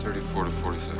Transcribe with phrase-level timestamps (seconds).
[0.00, 0.96] 34 to 46.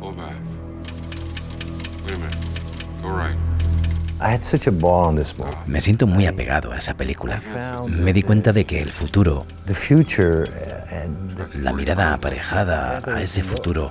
[0.00, 0.36] Pull back.
[2.06, 2.36] Wait a minute.
[3.02, 3.36] Go right.
[4.20, 5.54] I had such a ball on this movie.
[5.66, 7.40] Me siento muy apegado a esa película.
[7.88, 9.44] Me di cuenta de que el futuro,
[11.54, 13.90] La mirada aparejada a ese futuro,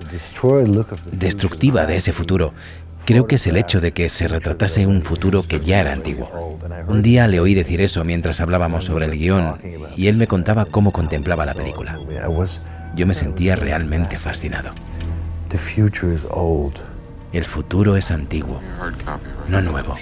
[1.11, 2.53] destructiva de ese futuro,
[3.05, 6.57] creo que es el hecho de que se retratase un futuro que ya era antiguo.
[6.87, 9.57] Un día le oí decir eso mientras hablábamos sobre el guion
[9.95, 11.95] y él me contaba cómo contemplaba la película.
[12.95, 14.71] Yo me sentía realmente fascinado.
[17.33, 18.61] El futuro es antiguo,
[19.47, 19.95] no nuevo.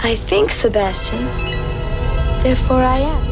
[0.00, 1.24] I think, Sebastian.
[2.42, 3.28] Therefore, I am.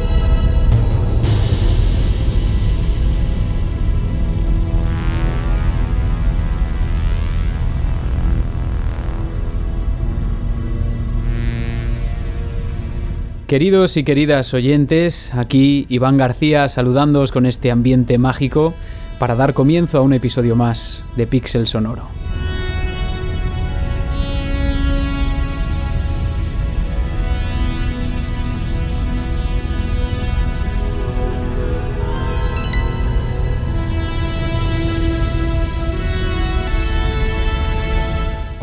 [13.47, 18.73] Queridos y queridas oyentes, aquí Iván García saludándoos con este ambiente mágico
[19.19, 22.26] para dar comienzo a un episodio más de Pixel Sonoro.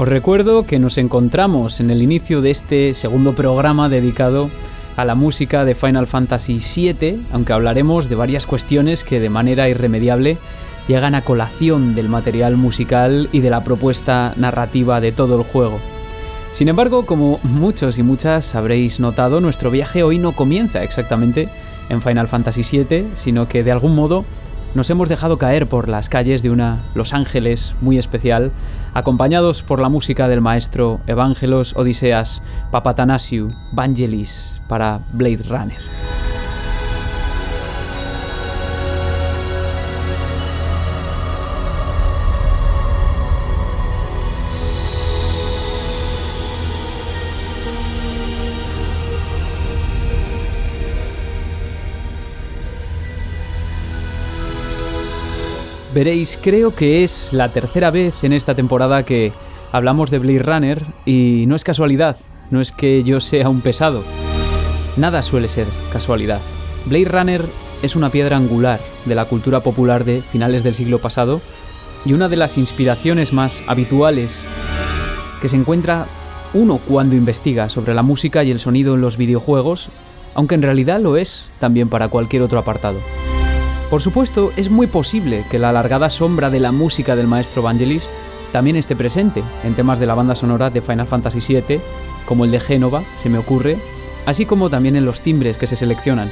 [0.04, 4.50] Os recuerdo que nos encontramos en el inicio de este segundo programa dedicado
[4.98, 9.66] a la música de Final Fantasy VII, aunque hablaremos de varias cuestiones que de manera
[9.70, 10.36] irremediable
[10.88, 15.80] llegan a colación del material musical y de la propuesta narrativa de todo el juego.
[16.52, 21.48] Sin embargo, como muchos y muchas habréis notado, nuestro viaje hoy no comienza exactamente
[21.88, 24.26] en Final Fantasy VII, sino que de algún modo
[24.74, 28.50] nos hemos dejado caer por las calles de una Los Ángeles muy especial,
[28.92, 36.33] acompañados por la música del maestro Evangelos Odiseas Papatanasiu Vangelis para Blade Runner.
[55.94, 59.32] Veréis, creo que es la tercera vez en esta temporada que
[59.70, 62.16] hablamos de Blade Runner y no es casualidad,
[62.50, 64.02] no es que yo sea un pesado.
[64.96, 66.40] Nada suele ser casualidad.
[66.86, 67.44] Blade Runner
[67.82, 71.40] es una piedra angular de la cultura popular de finales del siglo pasado
[72.04, 74.44] y una de las inspiraciones más habituales
[75.40, 76.06] que se encuentra
[76.54, 79.90] uno cuando investiga sobre la música y el sonido en los videojuegos,
[80.34, 82.98] aunque en realidad lo es también para cualquier otro apartado.
[83.94, 88.08] Por supuesto, es muy posible que la alargada sombra de la música del maestro Vangelis
[88.50, 91.80] también esté presente en temas de la banda sonora de Final Fantasy VII,
[92.26, 93.76] como el de Génova, se me ocurre,
[94.26, 96.28] así como también en los timbres que se seleccionan.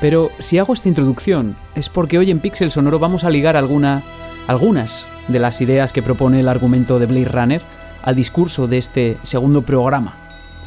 [0.00, 4.00] Pero si hago esta introducción es porque hoy en Pixel Sonoro vamos a ligar alguna,
[4.46, 7.62] algunas de las ideas que propone el argumento de Blade Runner
[8.04, 10.14] al discurso de este segundo programa,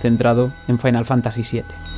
[0.02, 1.95] centrado en Final Fantasy VII.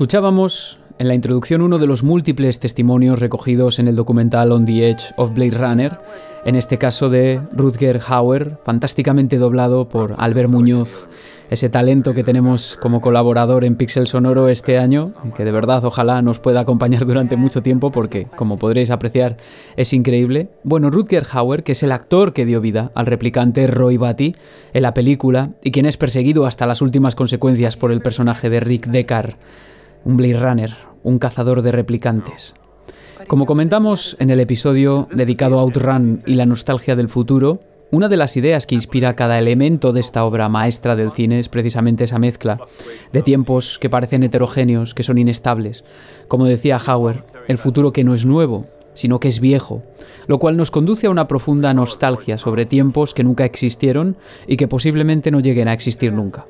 [0.00, 4.88] Escuchábamos en la introducción uno de los múltiples testimonios recogidos en el documental On the
[4.88, 5.98] Edge of Blade Runner,
[6.46, 11.06] en este caso de Rutger Hauer, fantásticamente doblado por Albert Muñoz,
[11.50, 16.22] ese talento que tenemos como colaborador en Pixel Sonoro este año, que de verdad ojalá
[16.22, 19.36] nos pueda acompañar durante mucho tiempo porque, como podréis apreciar,
[19.76, 20.48] es increíble.
[20.64, 24.34] Bueno, Rutger Hauer, que es el actor que dio vida al replicante Roy Batty
[24.72, 28.60] en la película y quien es perseguido hasta las últimas consecuencias por el personaje de
[28.60, 29.34] Rick Deckard,
[30.04, 30.70] un Blade Runner,
[31.02, 32.54] un cazador de replicantes.
[33.26, 37.60] Como comentamos en el episodio dedicado a Outrun y la nostalgia del futuro,
[37.92, 41.48] una de las ideas que inspira cada elemento de esta obra maestra del cine es
[41.48, 42.60] precisamente esa mezcla
[43.12, 45.84] de tiempos que parecen heterogéneos, que son inestables.
[46.28, 49.82] Como decía Hauer, el futuro que no es nuevo, sino que es viejo,
[50.28, 54.16] lo cual nos conduce a una profunda nostalgia sobre tiempos que nunca existieron
[54.46, 56.46] y que posiblemente no lleguen a existir nunca.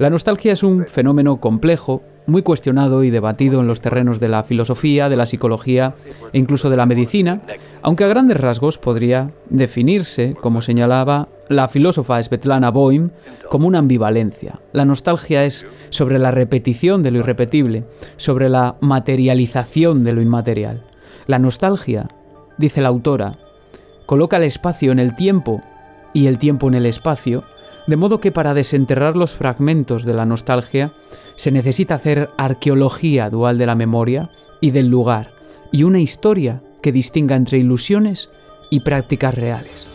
[0.00, 4.44] La nostalgia es un fenómeno complejo, muy cuestionado y debatido en los terrenos de la
[4.44, 5.94] filosofía, de la psicología
[6.32, 7.42] e incluso de la medicina,
[7.82, 13.10] aunque a grandes rasgos podría definirse, como señalaba la filósofa Svetlana Boym,
[13.50, 14.60] como una ambivalencia.
[14.72, 17.84] La nostalgia es sobre la repetición de lo irrepetible,
[18.16, 20.82] sobre la materialización de lo inmaterial.
[21.26, 22.08] La nostalgia,
[22.56, 23.36] dice la autora,
[24.06, 25.60] coloca el espacio en el tiempo
[26.14, 27.44] y el tiempo en el espacio,
[27.90, 30.92] de modo que para desenterrar los fragmentos de la nostalgia
[31.34, 35.32] se necesita hacer arqueología dual de la memoria y del lugar,
[35.72, 38.30] y una historia que distinga entre ilusiones
[38.70, 39.88] y prácticas reales.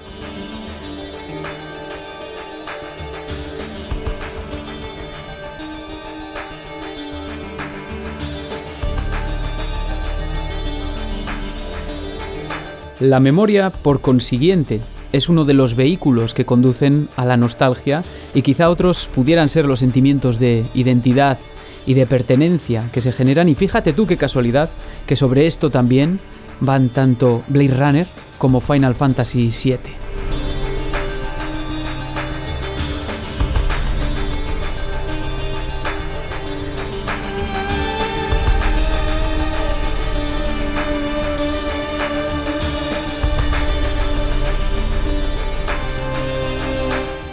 [12.99, 14.81] La memoria, por consiguiente,
[15.15, 18.03] es uno de los vehículos que conducen a la nostalgia
[18.33, 21.37] y quizá otros pudieran ser los sentimientos de identidad
[21.85, 24.69] y de pertenencia que se generan y fíjate tú qué casualidad
[25.05, 26.19] que sobre esto también
[26.59, 28.07] van tanto Blade Runner
[28.37, 30.54] como Final Fantasy VII.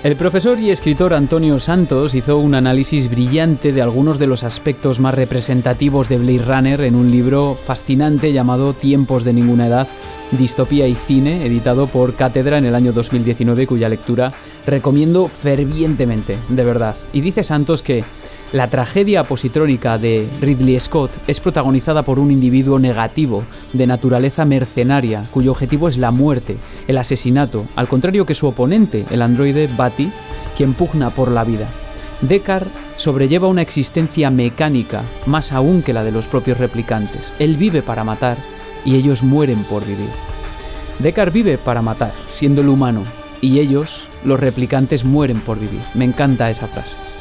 [0.02, 4.98] El profesor y escritor Antonio Santos hizo un análisis brillante de algunos de los aspectos
[4.98, 9.86] más representativos de Blade Runner en un libro fascinante llamado Tiempos de ninguna edad,
[10.32, 14.32] Distopía y Cine, editado por Cátedra en el año 2019, cuya lectura
[14.66, 16.96] recomiendo fervientemente, de verdad.
[17.12, 18.02] Y dice Santos que
[18.52, 25.24] la tragedia positrónica de Ridley Scott es protagonizada por un individuo negativo, de naturaleza mercenaria,
[25.30, 30.10] cuyo objetivo es la muerte, el asesinato, al contrario que su oponente, el androide Batty,
[30.56, 31.66] quien pugna por la vida.
[32.20, 37.32] Deckard sobrelleva una existencia mecánica, más aún que la de los propios replicantes.
[37.38, 38.36] Él vive para matar
[38.84, 40.10] y ellos mueren por vivir.
[40.98, 43.02] Deckard vive para matar, siendo el humano,
[43.40, 45.80] y ellos, los replicantes, mueren por vivir.
[45.94, 47.11] Me encanta esa frase.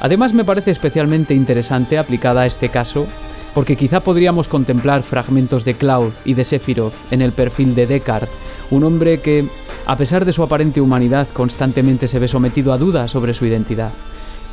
[0.00, 3.06] Además me parece especialmente interesante aplicada a este caso
[3.54, 8.28] porque quizá podríamos contemplar fragmentos de Cloud y de Sephiroth en el perfil de Deckard,
[8.70, 9.48] un hombre que,
[9.86, 13.90] a pesar de su aparente humanidad, constantemente se ve sometido a dudas sobre su identidad.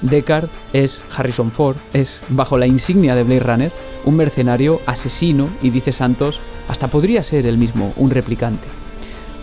[0.01, 3.71] Deckard es Harrison Ford, es, bajo la insignia de Blade Runner,
[4.05, 8.67] un mercenario, asesino y, dice Santos, hasta podría ser él mismo un replicante.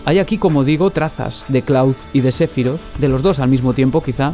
[0.05, 3.73] Hay aquí, como digo, trazas de Cloud y de Sephiroth, de los dos al mismo
[3.73, 4.33] tiempo quizá,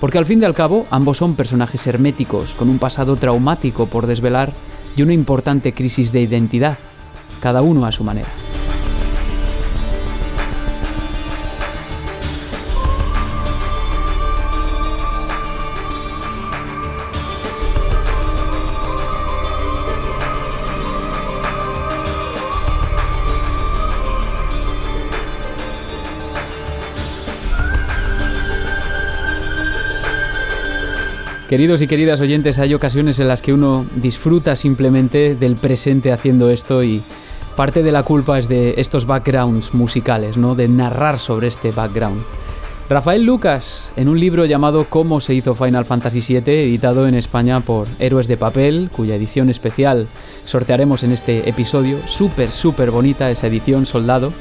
[0.00, 4.06] porque al fin y al cabo ambos son personajes herméticos, con un pasado traumático por
[4.06, 4.52] desvelar
[4.96, 6.78] y una importante crisis de identidad,
[7.40, 8.28] cada uno a su manera.
[31.48, 36.50] Queridos y queridas oyentes, hay ocasiones en las que uno disfruta simplemente del presente haciendo
[36.50, 37.00] esto y
[37.56, 40.54] parte de la culpa es de estos backgrounds musicales, ¿no?
[40.54, 42.20] De narrar sobre este background.
[42.90, 47.60] Rafael Lucas, en un libro llamado Cómo se hizo Final Fantasy VII, editado en España
[47.60, 50.06] por Héroes de Papel, cuya edición especial
[50.44, 54.34] sortearemos en este episodio, súper, súper bonita esa edición, soldado,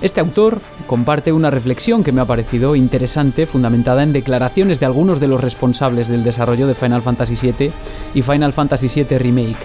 [0.00, 5.18] este autor comparte una reflexión que me ha parecido interesante, fundamentada en declaraciones de algunos
[5.18, 7.72] de los responsables del desarrollo de Final Fantasy VII
[8.14, 9.56] y Final Fantasy VII Remake.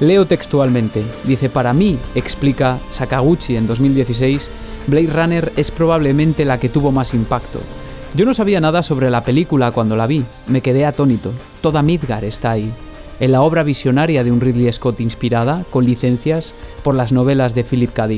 [0.00, 4.50] Leo textualmente, dice, para mí, explica Sakaguchi en 2016,
[4.88, 7.60] Blade Runner es probablemente la que tuvo más impacto.
[8.14, 12.24] Yo no sabía nada sobre la película cuando la vi, me quedé atónito, toda Midgar
[12.24, 12.70] está ahí,
[13.20, 16.52] en la obra visionaria de un Ridley Scott inspirada, con licencias,
[16.82, 18.08] por las novelas de Philip K.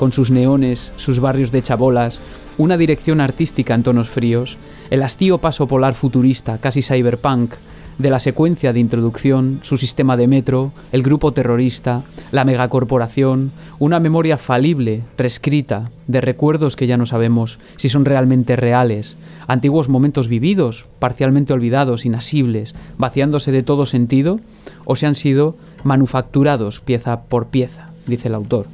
[0.00, 2.20] con sus neones, sus barrios de chabolas,
[2.56, 4.56] una dirección artística en tonos fríos,
[4.88, 7.52] el hastío paso polar futurista, casi cyberpunk,
[7.98, 12.02] de la secuencia de introducción, su sistema de metro, el grupo terrorista,
[12.32, 18.56] la megacorporación, una memoria falible, reescrita, de recuerdos que ya no sabemos si son realmente
[18.56, 24.40] reales, antiguos momentos vividos, parcialmente olvidados, inasibles, vaciándose de todo sentido,
[24.86, 28.66] o se han sido manufacturados pieza por pieza, dice el autor.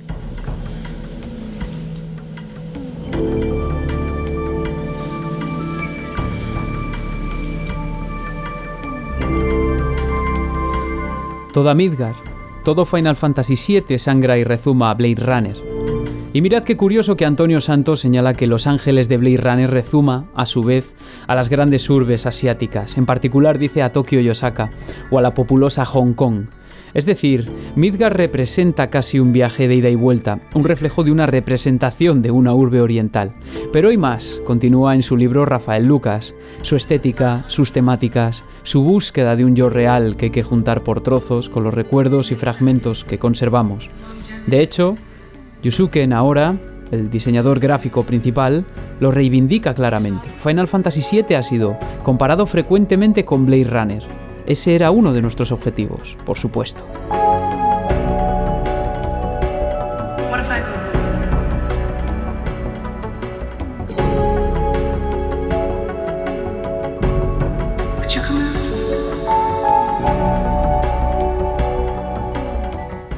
[11.56, 12.14] Toda Midgar,
[12.64, 15.56] todo Final Fantasy VII sangra y rezuma a Blade Runner.
[16.34, 20.26] Y mirad qué curioso que Antonio Santos señala que Los Ángeles de Blade Runner rezuma,
[20.34, 20.94] a su vez,
[21.26, 24.70] a las grandes urbes asiáticas, en particular dice a Tokio y Osaka,
[25.10, 26.48] o a la populosa Hong Kong.
[26.96, 31.26] Es decir, Midgar representa casi un viaje de ida y vuelta, un reflejo de una
[31.26, 33.34] representación de una urbe oriental.
[33.70, 39.36] Pero hoy más, continúa en su libro Rafael Lucas, su estética, sus temáticas, su búsqueda
[39.36, 43.04] de un yo real que hay que juntar por trozos con los recuerdos y fragmentos
[43.04, 43.90] que conservamos.
[44.46, 44.96] De hecho,
[45.62, 46.56] Yusuke Naora,
[46.92, 48.64] el diseñador gráfico principal,
[49.00, 50.28] lo reivindica claramente.
[50.42, 54.25] Final Fantasy VII ha sido comparado frecuentemente con Blade Runner.
[54.46, 56.84] Ese era uno de nuestros objetivos, por supuesto.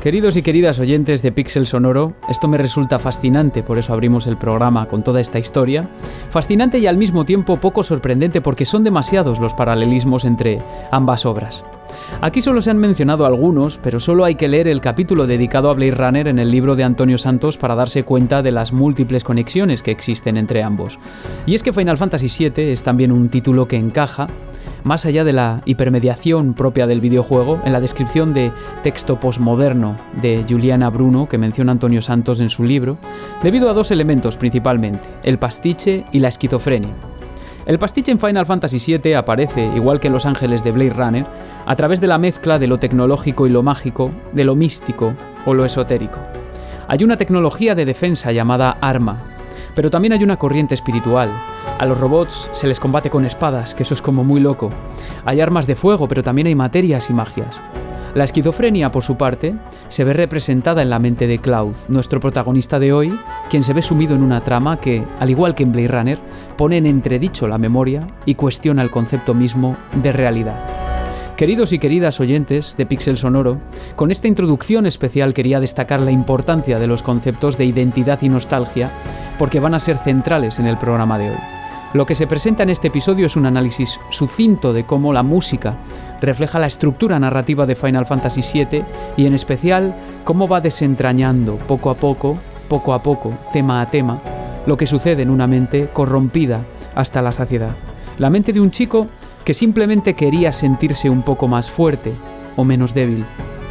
[0.09, 4.39] Queridos y queridas oyentes de Pixel Sonoro, esto me resulta fascinante, por eso abrimos el
[4.39, 5.87] programa con toda esta historia.
[6.31, 11.63] Fascinante y al mismo tiempo poco sorprendente porque son demasiados los paralelismos entre ambas obras.
[12.23, 15.75] Aquí solo se han mencionado algunos, pero solo hay que leer el capítulo dedicado a
[15.75, 19.83] Blade Runner en el libro de Antonio Santos para darse cuenta de las múltiples conexiones
[19.83, 20.99] que existen entre ambos.
[21.45, 24.29] Y es que Final Fantasy VII es también un título que encaja
[24.85, 30.45] más allá de la hipermediación propia del videojuego, en la descripción de texto postmoderno de
[30.49, 32.99] Juliana Bruno que menciona Antonio Santos en su libro,
[33.43, 36.95] debido a dos elementos principalmente, el pastiche y la esquizofrenia.
[37.67, 41.27] El pastiche en Final Fantasy VII aparece, igual que en Los Ángeles de Blade Runner,
[41.67, 45.13] a través de la mezcla de lo tecnológico y lo mágico, de lo místico
[45.45, 46.19] o lo esotérico.
[46.89, 49.19] Hay una tecnología de defensa llamada arma,
[49.79, 51.31] pero también hay una corriente espiritual.
[51.79, 54.71] A los robots se les combate con espadas, que eso es como muy loco.
[55.25, 57.61] Hay armas de fuego, pero también hay materias y magias.
[58.13, 59.55] La esquizofrenia, por su parte,
[59.87, 63.17] se ve representada en la mente de Cloud, nuestro protagonista de hoy,
[63.51, 66.19] quien se ve sumido en una trama que, al igual que en Blade Runner,
[66.57, 70.88] pone en entredicho la memoria y cuestiona el concepto mismo de realidad.
[71.39, 73.61] Queridos y queridas oyentes de Pixel Sonoro,
[73.95, 78.91] con esta introducción especial quería destacar la importancia de los conceptos de identidad y nostalgia,
[79.39, 81.37] porque van a ser centrales en el programa de hoy.
[81.95, 85.77] Lo que se presenta en este episodio es un análisis sucinto de cómo la música
[86.21, 88.83] refleja la estructura narrativa de Final Fantasy VII
[89.17, 92.37] y en especial cómo va desentrañando poco a poco,
[92.69, 94.21] poco a poco, tema a tema,
[94.67, 96.63] lo que sucede en una mente corrompida
[96.97, 97.77] hasta la saciedad.
[98.19, 99.07] La mente de un chico
[99.49, 102.13] que simplemente quería sentirse un poco más fuerte
[102.57, 103.25] o menos débil.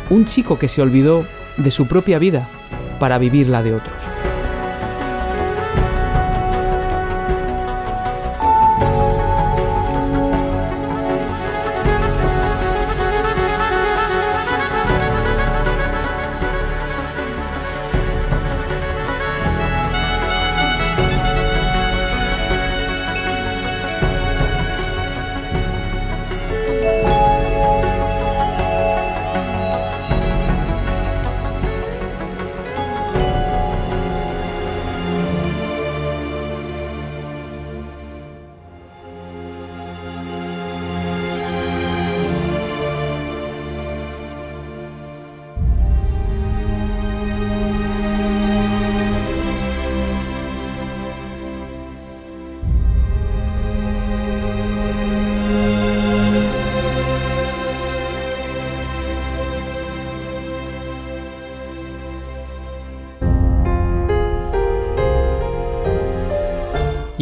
[0.10, 1.24] Un chico que se olvidó
[1.58, 2.50] de su propia vida
[3.00, 4.02] para vivir la de otros.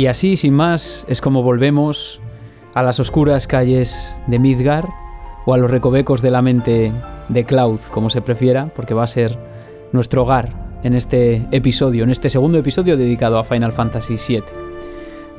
[0.05, 2.21] Y así, sin más, es como volvemos
[2.75, 4.87] a las oscuras calles de Midgar
[5.47, 6.93] o a los recovecos de la mente
[7.27, 9.35] de Cloud, como se prefiera, porque va a ser
[9.93, 14.43] nuestro hogar en este episodio, en este segundo episodio dedicado a Final Fantasy VII.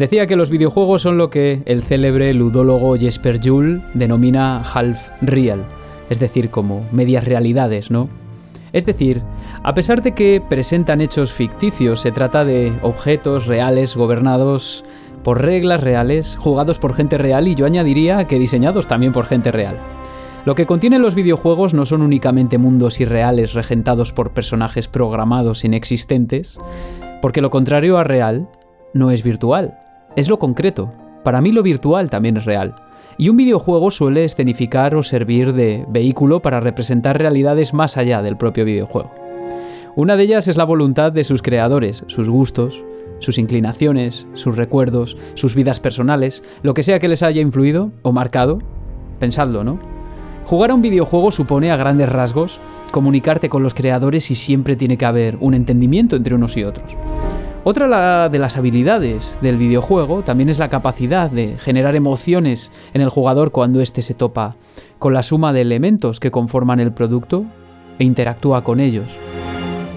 [0.00, 5.64] Decía que los videojuegos son lo que el célebre ludólogo Jesper Juhl denomina half real,
[6.11, 8.08] es decir, como medias realidades, ¿no?
[8.76, 9.23] Es decir,
[9.62, 14.85] a pesar de que presentan hechos ficticios, se trata de objetos reales gobernados
[15.25, 19.50] por reglas reales, jugados por gente real y yo añadiría que diseñados también por gente
[19.50, 19.78] real.
[20.45, 26.59] Lo que contienen los videojuegos no son únicamente mundos irreales regentados por personajes programados inexistentes,
[27.23, 28.47] porque lo contrario a real
[28.92, 29.78] no es virtual,
[30.16, 30.92] es lo concreto.
[31.25, 32.75] Para mí lo virtual también es real.
[33.18, 38.37] Y un videojuego suele escenificar o servir de vehículo para representar realidades más allá del
[38.37, 39.11] propio videojuego.
[39.94, 42.85] Una de ellas es la voluntad de sus creadores, sus gustos,
[43.18, 48.12] sus inclinaciones, sus recuerdos, sus vidas personales, lo que sea que les haya influido o
[48.12, 48.58] marcado.
[49.18, 49.78] Pensadlo, ¿no?
[50.44, 54.99] Jugar a un videojuego supone a grandes rasgos comunicarte con los creadores y siempre tiene
[54.99, 56.96] que haber un entendimiento entre unos y otros.
[57.68, 63.08] Otra de las habilidades del videojuego también es la capacidad de generar emociones en el
[63.08, 64.54] jugador cuando éste se topa
[65.00, 67.44] con la suma de elementos que conforman el producto
[67.99, 69.18] e interactúa con ellos.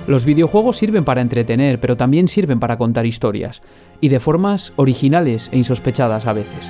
[0.07, 3.61] Los videojuegos sirven para entretener, pero también sirven para contar historias,
[4.01, 6.67] y de formas originales e insospechadas a veces.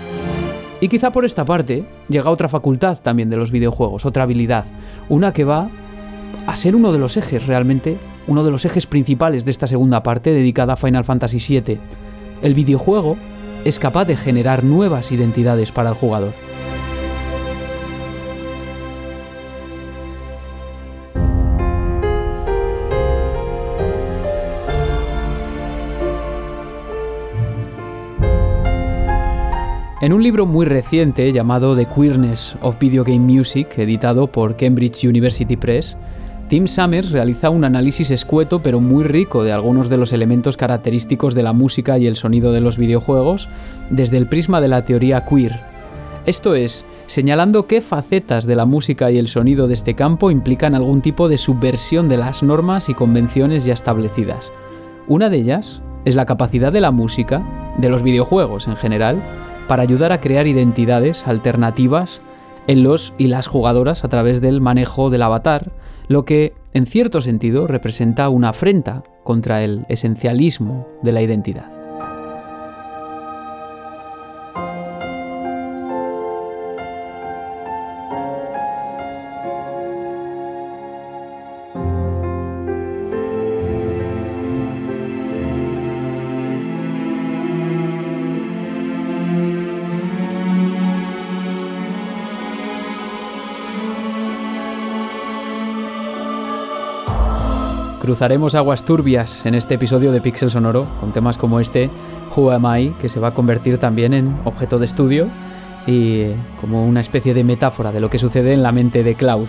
[0.82, 4.66] Y quizá por esta parte llega otra facultad también de los videojuegos, otra habilidad,
[5.08, 5.70] una que va
[6.46, 7.98] a ser uno de los ejes realmente,
[8.30, 11.80] uno de los ejes principales de esta segunda parte dedicada a Final Fantasy VII.
[12.44, 13.18] El videojuego
[13.66, 16.34] es capaz de generar nuevas identidades para el jugador.
[30.02, 35.04] En un libro muy reciente llamado The Queerness of Video Game Music, editado por Cambridge
[35.04, 35.98] University Press,
[36.50, 41.36] Tim Summers realiza un análisis escueto pero muy rico de algunos de los elementos característicos
[41.36, 43.48] de la música y el sonido de los videojuegos
[43.92, 45.62] desde el prisma de la teoría queer.
[46.26, 50.74] Esto es, señalando qué facetas de la música y el sonido de este campo implican
[50.74, 54.52] algún tipo de subversión de las normas y convenciones ya establecidas.
[55.08, 59.22] Una de ellas es la capacidad de la música, de los videojuegos en general,
[59.68, 62.24] para ayudar a crear identidades alternativas
[62.66, 65.72] en los y las jugadoras a través del manejo del avatar,
[66.10, 71.79] lo que en cierto sentido representa una afrenta contra el esencialismo de la identidad.
[98.20, 101.90] Cruzaremos aguas turbias en este episodio de Pixel Sonoro con temas como este
[102.36, 105.30] Who Am I, que se va a convertir también en objeto de estudio
[105.88, 106.26] y
[106.60, 109.48] como una especie de metáfora de lo que sucede en la mente de Cloud.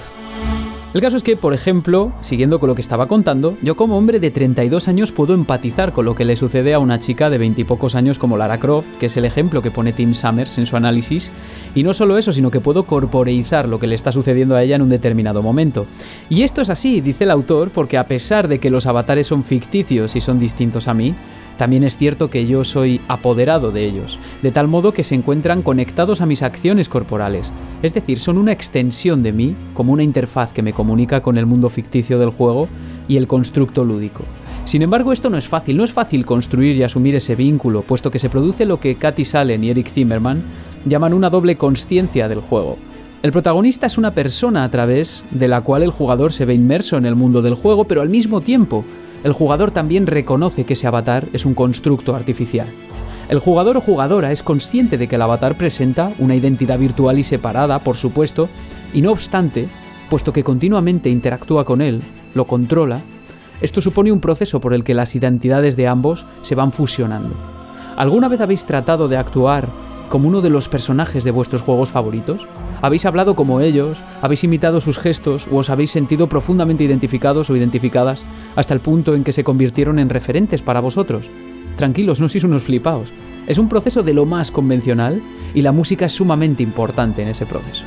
[0.92, 4.18] El caso es que, por ejemplo, siguiendo con lo que estaba contando, yo como hombre
[4.18, 7.60] de 32 años puedo empatizar con lo que le sucede a una chica de 20
[7.60, 10.66] y pocos años como Lara Croft, que es el ejemplo que pone Tim Summers en
[10.66, 11.30] su análisis,
[11.76, 14.74] y no solo eso, sino que puedo corporeizar lo que le está sucediendo a ella
[14.74, 15.86] en un determinado momento.
[16.28, 19.44] Y esto es así, dice el autor, porque a pesar de que los avatares son
[19.44, 21.14] ficticios y son distintos a mí,
[21.60, 25.60] también es cierto que yo soy apoderado de ellos, de tal modo que se encuentran
[25.60, 30.52] conectados a mis acciones corporales, es decir, son una extensión de mí, como una interfaz
[30.52, 32.66] que me comunica con el mundo ficticio del juego
[33.08, 34.24] y el constructo lúdico.
[34.64, 38.10] Sin embargo, esto no es fácil, no es fácil construir y asumir ese vínculo, puesto
[38.10, 40.42] que se produce lo que Katy Salen y Eric Zimmerman
[40.86, 42.78] llaman una doble conciencia del juego.
[43.22, 46.96] El protagonista es una persona a través de la cual el jugador se ve inmerso
[46.96, 48.82] en el mundo del juego, pero al mismo tiempo,
[49.22, 52.68] el jugador también reconoce que ese avatar es un constructo artificial.
[53.28, 57.22] El jugador o jugadora es consciente de que el avatar presenta una identidad virtual y
[57.22, 58.48] separada, por supuesto,
[58.92, 59.68] y no obstante,
[60.08, 62.02] puesto que continuamente interactúa con él,
[62.34, 63.02] lo controla,
[63.60, 67.36] esto supone un proceso por el que las identidades de ambos se van fusionando.
[67.96, 69.68] ¿Alguna vez habéis tratado de actuar
[70.08, 72.48] como uno de los personajes de vuestros juegos favoritos?
[72.82, 74.02] ¿Habéis hablado como ellos?
[74.22, 75.46] ¿Habéis imitado sus gestos?
[75.50, 78.24] ¿O os habéis sentido profundamente identificados o identificadas
[78.56, 81.30] hasta el punto en que se convirtieron en referentes para vosotros?
[81.76, 83.12] Tranquilos, no sois unos flipaos.
[83.46, 85.22] Es un proceso de lo más convencional
[85.54, 87.84] y la música es sumamente importante en ese proceso.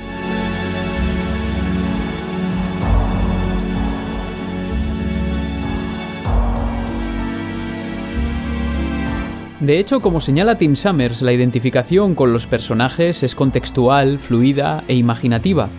[9.63, 14.95] De hecho, como señala Tim Summers, la identificación con los personajes es contextual, fluida e
[14.95, 15.69] imaginativa.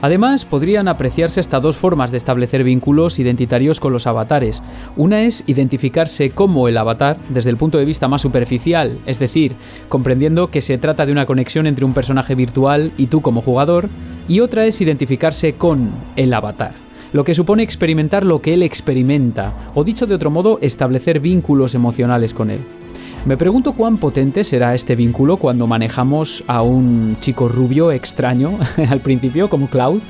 [0.00, 4.60] Además, podrían apreciarse hasta dos formas de establecer vínculos identitarios con los avatares.
[4.96, 9.54] Una es identificarse como el avatar desde el punto de vista más superficial, es decir,
[9.88, 13.88] comprendiendo que se trata de una conexión entre un personaje virtual y tú como jugador,
[14.26, 19.54] y otra es identificarse con el avatar lo que supone experimentar lo que él experimenta,
[19.74, 22.60] o dicho de otro modo, establecer vínculos emocionales con él.
[23.26, 29.00] Me pregunto cuán potente será este vínculo cuando manejamos a un chico rubio extraño al
[29.00, 30.00] principio, como Cloud,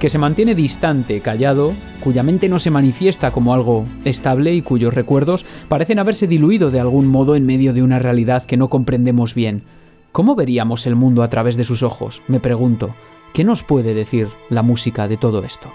[0.00, 4.94] que se mantiene distante, callado, cuya mente no se manifiesta como algo estable y cuyos
[4.94, 9.34] recuerdos parecen haberse diluido de algún modo en medio de una realidad que no comprendemos
[9.34, 9.62] bien.
[10.10, 12.22] ¿Cómo veríamos el mundo a través de sus ojos?
[12.26, 12.94] Me pregunto.
[13.32, 15.68] ¿Qué nos puede decir la música de todo esto?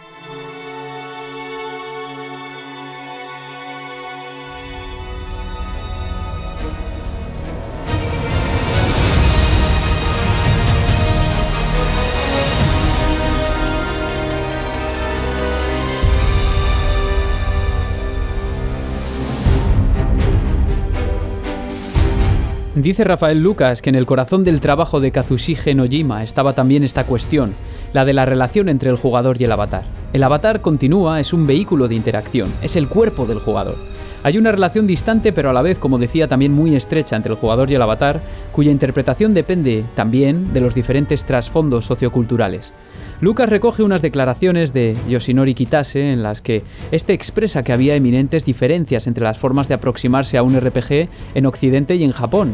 [22.77, 27.05] Dice Rafael Lucas que en el corazón del trabajo de Kazushige Nojima estaba también esta
[27.05, 27.55] cuestión,
[27.91, 29.83] la de la relación entre el jugador y el avatar.
[30.13, 33.77] El avatar continúa, es un vehículo de interacción, es el cuerpo del jugador.
[34.21, 37.39] Hay una relación distante pero a la vez, como decía, también muy estrecha entre el
[37.39, 42.73] jugador y el avatar, cuya interpretación depende también de los diferentes trasfondos socioculturales.
[43.19, 48.45] Lucas recoge unas declaraciones de Yoshinori Kitase en las que este expresa que había eminentes
[48.45, 52.53] diferencias entre las formas de aproximarse a un RPG en Occidente y en Japón.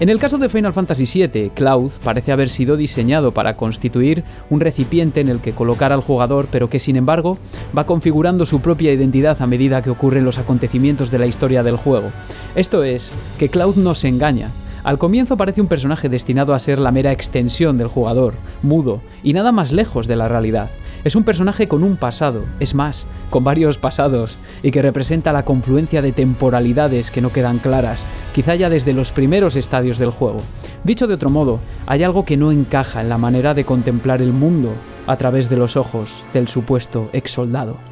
[0.00, 4.60] En el caso de Final Fantasy VII, Cloud parece haber sido diseñado para constituir un
[4.60, 7.36] recipiente en el que colocar al jugador, pero que sin embargo
[7.76, 11.76] va configurando su propia identidad a medida que ocurren los acontecimientos de la historia del
[11.76, 12.12] juego.
[12.54, 14.52] Esto es, que Cloud nos engaña,
[14.84, 19.32] al comienzo parece un personaje destinado a ser la mera extensión del jugador, mudo, y
[19.32, 20.70] nada más lejos de la realidad.
[21.04, 25.44] Es un personaje con un pasado, es más, con varios pasados, y que representa la
[25.44, 30.40] confluencia de temporalidades que no quedan claras, quizá ya desde los primeros estadios del juego.
[30.84, 34.32] Dicho de otro modo, hay algo que no encaja en la manera de contemplar el
[34.32, 34.72] mundo
[35.06, 37.87] a través de los ojos del supuesto ex soldado.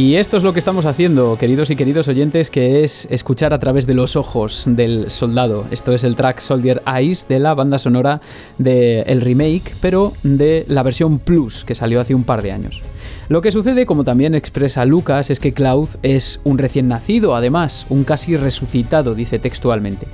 [0.00, 3.58] Y esto es lo que estamos haciendo, queridos y queridos oyentes, que es escuchar a
[3.58, 5.66] través de los ojos del soldado.
[5.70, 8.22] Esto es el track Soldier Eyes de la banda sonora
[8.56, 12.80] del remake, pero de la versión Plus que salió hace un par de años.
[13.28, 17.84] Lo que sucede, como también expresa Lucas, es que Cloud es un recién nacido, además,
[17.90, 20.06] un casi resucitado, dice textualmente.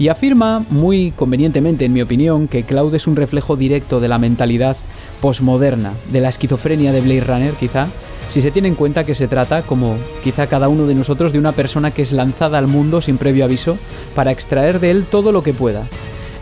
[0.00, 4.18] Y afirma, muy convenientemente en mi opinión, que Cloud es un reflejo directo de la
[4.18, 4.76] mentalidad
[5.20, 7.86] posmoderna, de la esquizofrenia de Blade Runner, quizá,
[8.28, 11.38] si se tiene en cuenta que se trata, como quizá cada uno de nosotros, de
[11.38, 13.78] una persona que es lanzada al mundo sin previo aviso
[14.14, 15.86] para extraer de él todo lo que pueda.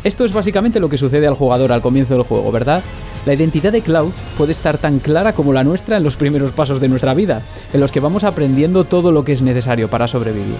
[0.05, 2.83] Esto es básicamente lo que sucede al jugador al comienzo del juego, ¿verdad?
[3.25, 6.81] La identidad de Cloud puede estar tan clara como la nuestra en los primeros pasos
[6.81, 10.55] de nuestra vida, en los que vamos aprendiendo todo lo que es necesario para sobrevivir.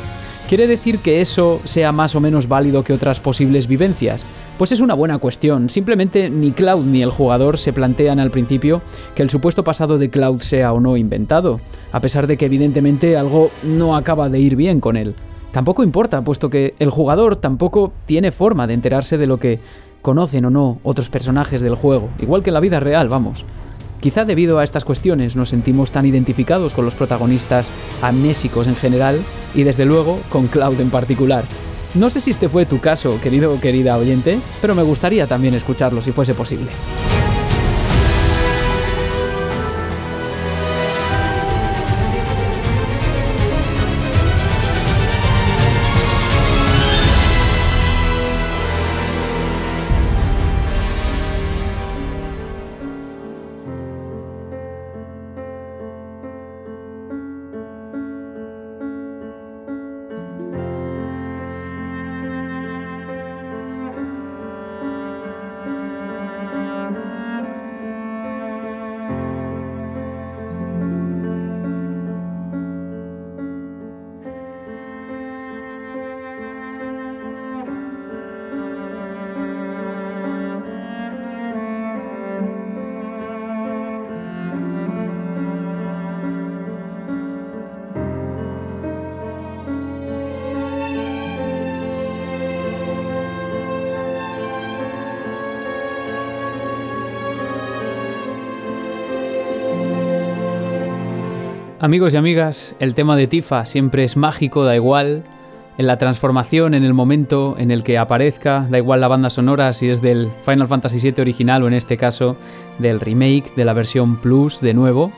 [0.48, 4.24] ¿Quiere decir que eso sea más o menos válido que otras posibles vivencias?
[4.59, 8.80] Pues es una buena cuestión, simplemente ni Cloud ni el jugador se plantean al principio
[9.16, 13.16] que el supuesto pasado de Cloud sea o no inventado, a pesar de que evidentemente
[13.16, 15.16] algo no acaba de ir bien con él.
[15.50, 19.59] Tampoco importa, puesto que el jugador tampoco tiene forma de enterarse de lo que
[20.00, 23.44] conocen o no otros personajes del juego, igual que en la vida real, vamos.
[24.00, 27.70] Quizá debido a estas cuestiones nos sentimos tan identificados con los protagonistas
[28.02, 29.20] amnésicos en general
[29.54, 31.44] y desde luego con Cloud en particular.
[31.94, 35.54] No sé si este fue tu caso, querido o querida oyente, pero me gustaría también
[35.54, 36.70] escucharlo si fuese posible.
[101.87, 105.22] Amigos y amigas, el tema de Tifa siempre es mágico, da igual.
[105.79, 109.72] En la transformación, en el momento en el que aparezca, da igual la banda sonora
[109.72, 112.37] si es del Final Fantasy VII original o en este caso
[112.81, 115.12] del remake, de la versión Plus de nuevo.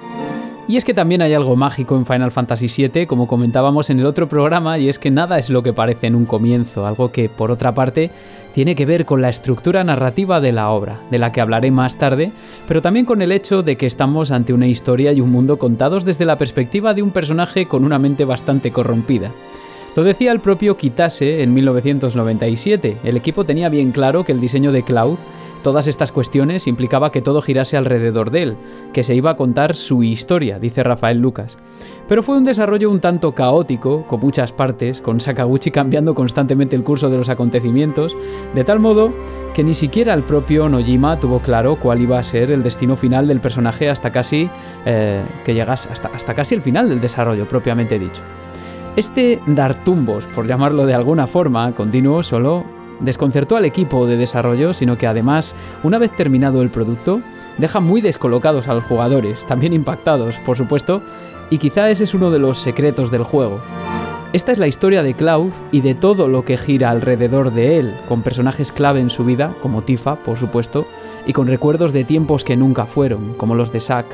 [0.68, 4.06] Y es que también hay algo mágico en Final Fantasy VII, como comentábamos en el
[4.06, 7.30] otro programa, y es que nada es lo que parece en un comienzo, algo que
[7.30, 8.10] por otra parte
[8.52, 11.96] tiene que ver con la estructura narrativa de la obra, de la que hablaré más
[11.96, 12.32] tarde,
[12.66, 16.04] pero también con el hecho de que estamos ante una historia y un mundo contados
[16.04, 19.32] desde la perspectiva de un personaje con una mente bastante corrompida.
[19.96, 24.70] Lo decía el propio Kitase en 1997, el equipo tenía bien claro que el diseño
[24.70, 25.18] de Cloud
[25.62, 28.56] Todas estas cuestiones implicaba que todo girase alrededor de él,
[28.92, 31.58] que se iba a contar su historia, dice Rafael Lucas.
[32.06, 36.84] Pero fue un desarrollo un tanto caótico, con muchas partes, con Sakaguchi cambiando constantemente el
[36.84, 38.16] curso de los acontecimientos,
[38.54, 39.12] de tal modo
[39.54, 43.26] que ni siquiera el propio Nojima tuvo claro cuál iba a ser el destino final
[43.26, 44.48] del personaje hasta casi
[44.86, 48.22] eh, que llegase hasta, hasta casi el final del desarrollo propiamente dicho.
[48.96, 52.64] Este dar tumbos, por llamarlo de alguna forma, continuó solo
[53.00, 57.20] desconcertó al equipo de desarrollo, sino que además, una vez terminado el producto,
[57.58, 61.02] deja muy descolocados a los jugadores, también impactados, por supuesto,
[61.50, 63.60] y quizá ese es uno de los secretos del juego.
[64.34, 67.94] Esta es la historia de Cloud y de todo lo que gira alrededor de él,
[68.06, 70.86] con personajes clave en su vida, como Tifa, por supuesto,
[71.26, 74.04] y con recuerdos de tiempos que nunca fueron, como los de Zack,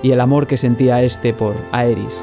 [0.00, 2.20] y el amor que sentía este por Aeris.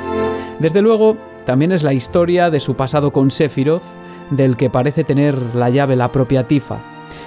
[0.59, 3.83] Desde luego, también es la historia de su pasado con Sephiroth,
[4.31, 6.79] del que parece tener la llave la propia Tifa.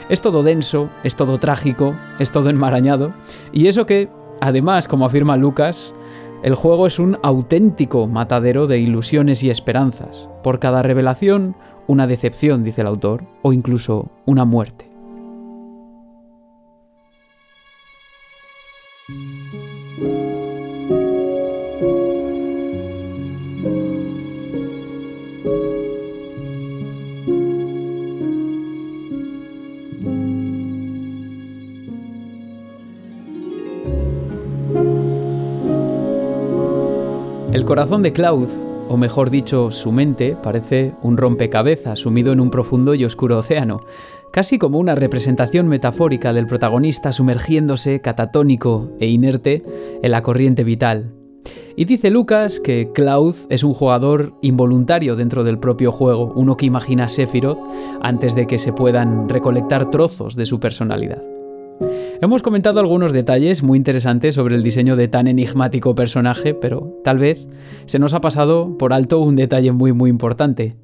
[0.08, 3.12] Es todo denso, es todo trágico, es todo enmarañado,
[3.52, 4.08] y eso que,
[4.40, 5.94] además, como afirma Lucas,
[6.42, 10.28] el juego es un auténtico matadero de ilusiones y esperanzas.
[10.42, 14.93] Por cada revelación, una decepción, dice el autor, o incluso una muerte.
[37.54, 38.48] El corazón de Cloud,
[38.88, 43.82] o mejor dicho, su mente, parece un rompecabezas sumido en un profundo y oscuro océano,
[44.32, 49.62] casi como una representación metafórica del protagonista sumergiéndose, catatónico e inerte,
[50.02, 51.12] en la corriente vital.
[51.76, 56.66] Y dice Lucas que Cloud es un jugador involuntario dentro del propio juego, uno que
[56.66, 57.60] imagina Sephiroth
[58.02, 61.22] antes de que se puedan recolectar trozos de su personalidad.
[62.20, 67.18] Hemos comentado algunos detalles muy interesantes sobre el diseño de tan enigmático personaje, pero tal
[67.18, 67.46] vez
[67.86, 70.76] se nos ha pasado por alto un detalle muy muy importante.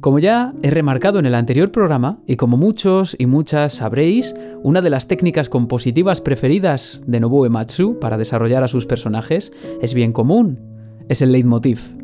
[0.00, 4.80] Como ya he remarcado en el anterior programa, y como muchos y muchas sabréis, una
[4.80, 10.12] de las técnicas compositivas preferidas de Nobuo Ematsu para desarrollar a sus personajes es bien
[10.12, 10.60] común,
[11.08, 11.97] es el leitmotiv.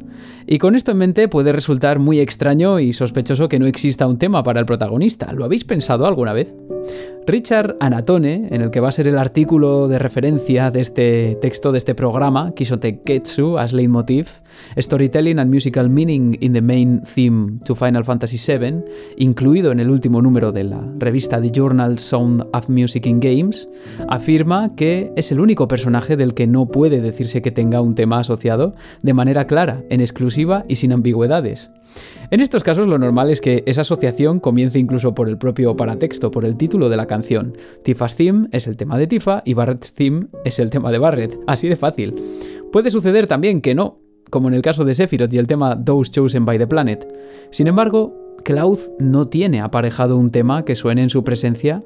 [0.46, 4.18] Y con esto en mente puede resultar muy extraño y sospechoso que no exista un
[4.18, 5.32] tema para el protagonista.
[5.32, 6.54] ¿Lo habéis pensado alguna vez?
[7.26, 11.72] Richard Anatone, en el que va a ser el artículo de referencia de este texto,
[11.72, 14.28] de este programa, Kisote Ketsu as Leitmotiv,
[14.76, 18.84] Storytelling and Musical Meaning in the Main Theme to Final Fantasy VII,
[19.16, 23.70] incluido en el último número de la revista The Journal Sound of Music in Games,
[24.08, 28.18] afirma que es el único personaje del que no puede decirse que tenga un tema
[28.18, 30.33] asociado de manera clara, en exclusiva
[30.68, 31.70] y sin ambigüedades.
[32.30, 36.30] En estos casos lo normal es que esa asociación comience incluso por el propio paratexto,
[36.30, 37.56] por el título de la canción.
[37.84, 41.38] Tifa's Theme es el tema de Tifa y Barrett's Theme es el tema de Barrett,
[41.46, 42.14] así de fácil.
[42.72, 43.98] Puede suceder también que no,
[44.30, 47.06] como en el caso de Sephiroth y el tema Those Chosen by the Planet.
[47.50, 51.82] Sin embargo, Cloud no tiene aparejado un tema que suene en su presencia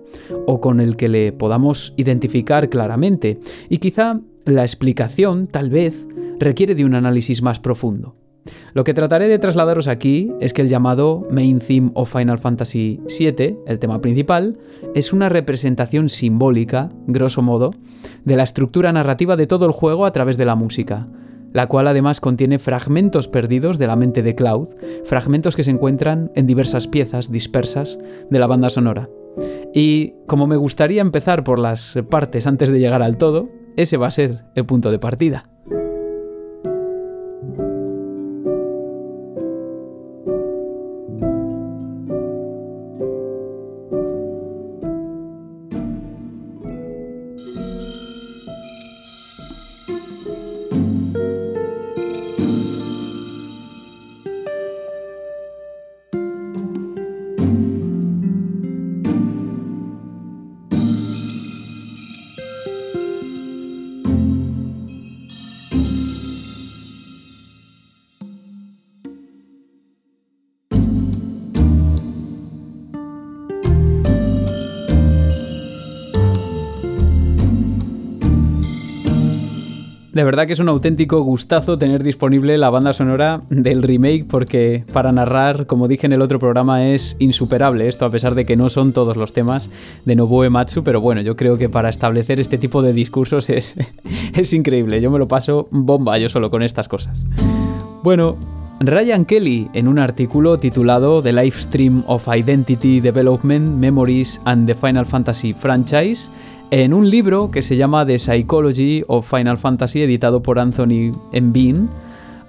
[0.47, 6.07] o con el que le podamos identificar claramente, y quizá la explicación, tal vez,
[6.39, 8.17] requiere de un análisis más profundo.
[8.73, 13.01] Lo que trataré de trasladaros aquí es que el llamado Main Theme of Final Fantasy
[13.19, 14.59] VII, el tema principal,
[14.95, 17.75] es una representación simbólica, grosso modo,
[18.25, 21.09] de la estructura narrativa de todo el juego a través de la música,
[21.53, 24.69] la cual además contiene fragmentos perdidos de la mente de Cloud,
[25.05, 27.99] fragmentos que se encuentran en diversas piezas dispersas
[28.31, 29.09] de la banda sonora.
[29.75, 34.09] Y como me gustaría empezar por las partes antes de llegar al todo, ese va
[34.09, 35.49] a ser el punto de partida.
[80.19, 84.83] De verdad que es un auténtico gustazo tener disponible la banda sonora del remake porque
[84.93, 88.57] para narrar, como dije en el otro programa, es insuperable esto a pesar de que
[88.57, 89.71] no son todos los temas
[90.05, 93.77] de Nobuo Ematsu, pero bueno, yo creo que para establecer este tipo de discursos es,
[94.35, 95.01] es increíble.
[95.01, 97.25] Yo me lo paso bomba yo solo con estas cosas.
[98.03, 98.37] Bueno,
[98.81, 104.75] Ryan Kelly, en un artículo titulado The Live Stream of Identity Development, Memories and the
[104.75, 106.29] Final Fantasy Franchise,
[106.71, 111.89] en un libro que se llama The Psychology of Final Fantasy, editado por Anthony Bean,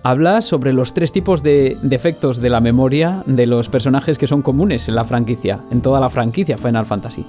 [0.04, 4.42] habla sobre los tres tipos de defectos de la memoria de los personajes que son
[4.42, 7.26] comunes en la franquicia, en toda la franquicia Final Fantasy.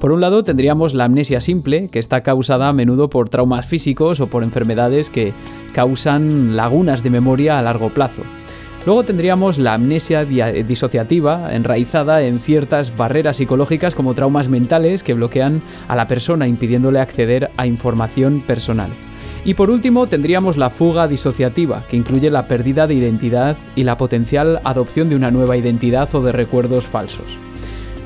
[0.00, 4.18] Por un lado tendríamos la amnesia simple, que está causada a menudo por traumas físicos
[4.20, 5.32] o por enfermedades que
[5.72, 8.22] causan lagunas de memoria a largo plazo.
[8.84, 15.14] Luego tendríamos la amnesia dia- disociativa, enraizada en ciertas barreras psicológicas como traumas mentales que
[15.14, 18.90] bloquean a la persona impidiéndole acceder a información personal.
[19.44, 23.96] Y por último tendríamos la fuga disociativa, que incluye la pérdida de identidad y la
[23.98, 27.38] potencial adopción de una nueva identidad o de recuerdos falsos.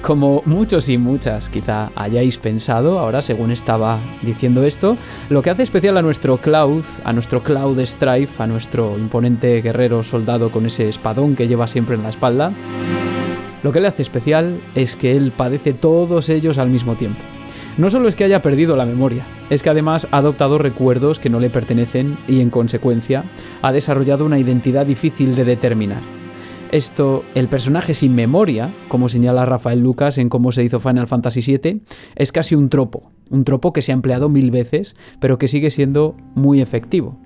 [0.06, 4.96] Como muchos y muchas quizá hayáis pensado, ahora según estaba diciendo esto,
[5.30, 10.04] lo que hace especial a nuestro Cloud, a nuestro Cloud Strife, a nuestro imponente guerrero
[10.04, 12.52] soldado con ese espadón que lleva siempre en la espalda,
[13.64, 17.18] lo que le hace especial es que él padece todos ellos al mismo tiempo.
[17.76, 21.30] No solo es que haya perdido la memoria, es que además ha adoptado recuerdos que
[21.30, 23.24] no le pertenecen y en consecuencia
[23.60, 26.25] ha desarrollado una identidad difícil de determinar.
[26.72, 31.40] Esto, el personaje sin memoria, como señala Rafael Lucas en cómo se hizo Final Fantasy
[31.58, 31.82] VII,
[32.16, 35.70] es casi un tropo, un tropo que se ha empleado mil veces, pero que sigue
[35.70, 37.18] siendo muy efectivo.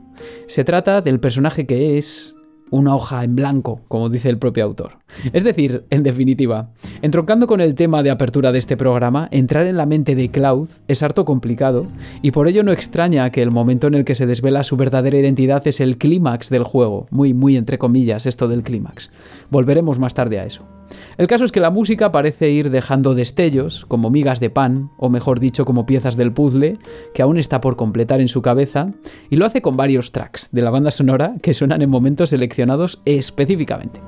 [0.46, 2.34] Se trata del personaje que es
[2.70, 4.98] una hoja en blanco, como dice el propio autor.
[5.32, 6.70] Es decir, en definitiva,
[7.02, 10.68] entroncando con el tema de apertura de este programa, entrar en la mente de Cloud
[10.88, 11.86] es harto complicado
[12.22, 15.18] y por ello no extraña que el momento en el que se desvela su verdadera
[15.18, 19.10] identidad es el clímax del juego, muy muy entre comillas esto del clímax.
[19.50, 20.79] Volveremos más tarde a eso.
[21.18, 25.08] El caso es que la música parece ir dejando destellos, como migas de pan, o
[25.08, 26.78] mejor dicho, como piezas del puzzle,
[27.14, 28.92] que aún está por completar en su cabeza,
[29.30, 33.00] y lo hace con varios tracks de la banda sonora que suenan en momentos seleccionados
[33.04, 34.00] específicamente.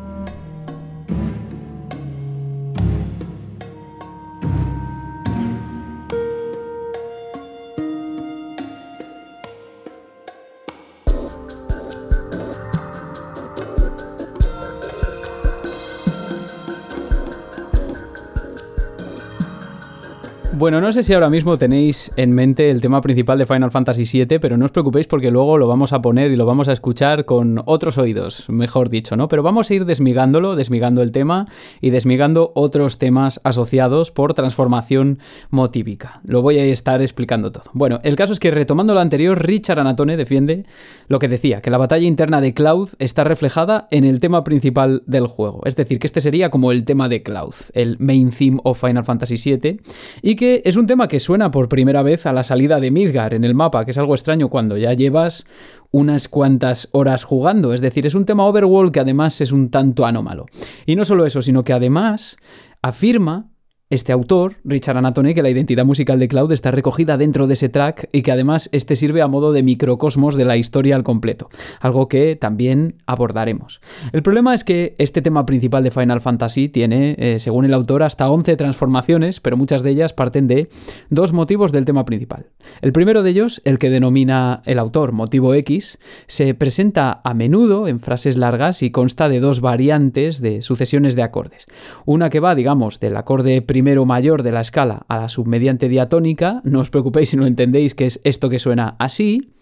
[20.63, 24.05] Bueno, no sé si ahora mismo tenéis en mente el tema principal de Final Fantasy
[24.05, 26.73] VII, pero no os preocupéis porque luego lo vamos a poner y lo vamos a
[26.73, 29.27] escuchar con otros oídos, mejor dicho, ¿no?
[29.27, 31.49] Pero vamos a ir desmigándolo, desmigando el tema
[31.81, 35.19] y desmigando otros temas asociados por transformación
[35.51, 36.21] motívica.
[36.23, 37.65] Lo voy a estar explicando todo.
[37.73, 40.65] Bueno, el caso es que retomando lo anterior, Richard Anatone defiende
[41.09, 45.03] lo que decía, que la batalla interna de Cloud está reflejada en el tema principal
[45.07, 45.63] del juego.
[45.65, 49.03] Es decir, que este sería como el tema de Cloud, el main theme of Final
[49.03, 49.81] Fantasy VII,
[50.23, 53.35] y que es un tema que suena por primera vez a la salida de Midgar
[53.35, 55.47] en el mapa, que es algo extraño cuando ya llevas
[55.91, 57.73] unas cuantas horas jugando.
[57.73, 60.47] Es decir, es un tema overworld que además es un tanto anómalo.
[60.87, 62.37] Y no solo eso, sino que además
[62.83, 63.52] afirma
[63.93, 67.69] este autor, Richard Anatone, que la identidad musical de Cloud está recogida dentro de ese
[67.69, 71.51] track y que además este sirve a modo de microcosmos de la historia al completo,
[71.79, 73.83] algo que también abordaremos.
[74.13, 78.03] El problema es que este tema principal de Final Fantasy tiene, eh, según el autor,
[78.03, 80.71] hasta 11 transformaciones, pero muchas de ellas parten de
[81.11, 82.47] dos motivos del tema principal.
[82.81, 87.89] El primero de ellos, el que denomina el autor motivo X, se presenta a menudo
[87.89, 91.67] en frases largas y consta de dos variantes de sucesiones de acordes.
[92.07, 96.61] Una que va, digamos, del acorde primero mayor de la escala a la submediante diatónica,
[96.65, 99.53] no os preocupéis si no entendéis que es esto que suena así.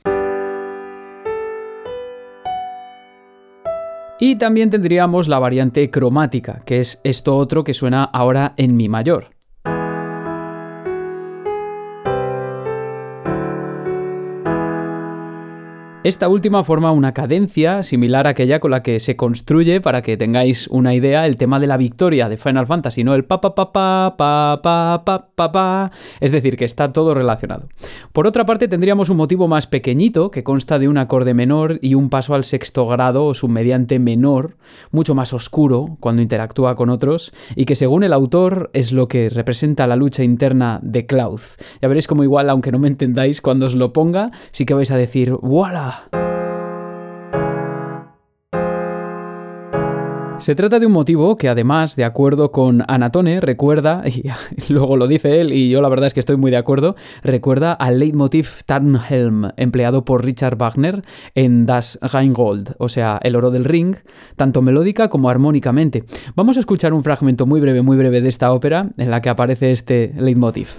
[4.20, 8.88] Y también tendríamos la variante cromática, que es esto otro que suena ahora en mi
[8.88, 9.39] mayor.
[16.10, 20.16] Esta última forma una cadencia similar a aquella con la que se construye, para que
[20.16, 23.14] tengáis una idea, el tema de la victoria de Final Fantasy, ¿no?
[23.14, 25.92] El pa pa pa pa pa pa pa pa pa.
[26.18, 27.68] Es decir, que está todo relacionado.
[28.12, 31.94] Por otra parte, tendríamos un motivo más pequeñito, que consta de un acorde menor y
[31.94, 34.56] un paso al sexto grado o submediante menor,
[34.90, 39.30] mucho más oscuro cuando interactúa con otros, y que según el autor es lo que
[39.30, 41.40] representa la lucha interna de Cloud.
[41.80, 44.90] Ya veréis como igual, aunque no me entendáis, cuando os lo ponga, sí que vais
[44.90, 45.99] a decir ¡Wala!
[50.40, 54.22] Se trata de un motivo que además, de acuerdo con Anatone, recuerda, y
[54.72, 57.74] luego lo dice él, y yo la verdad es que estoy muy de acuerdo, recuerda
[57.74, 63.66] al leitmotiv Tarnhelm, empleado por Richard Wagner en Das Rheingold, o sea, el oro del
[63.66, 63.96] ring,
[64.36, 66.04] tanto melódica como armónicamente.
[66.34, 69.28] Vamos a escuchar un fragmento muy breve, muy breve de esta ópera, en la que
[69.28, 70.70] aparece este leitmotiv.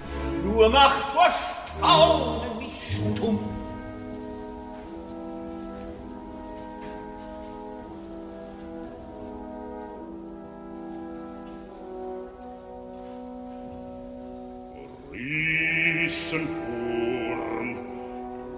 [16.12, 17.74] wissen purm,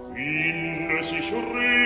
[0.09, 1.31] Ruine sich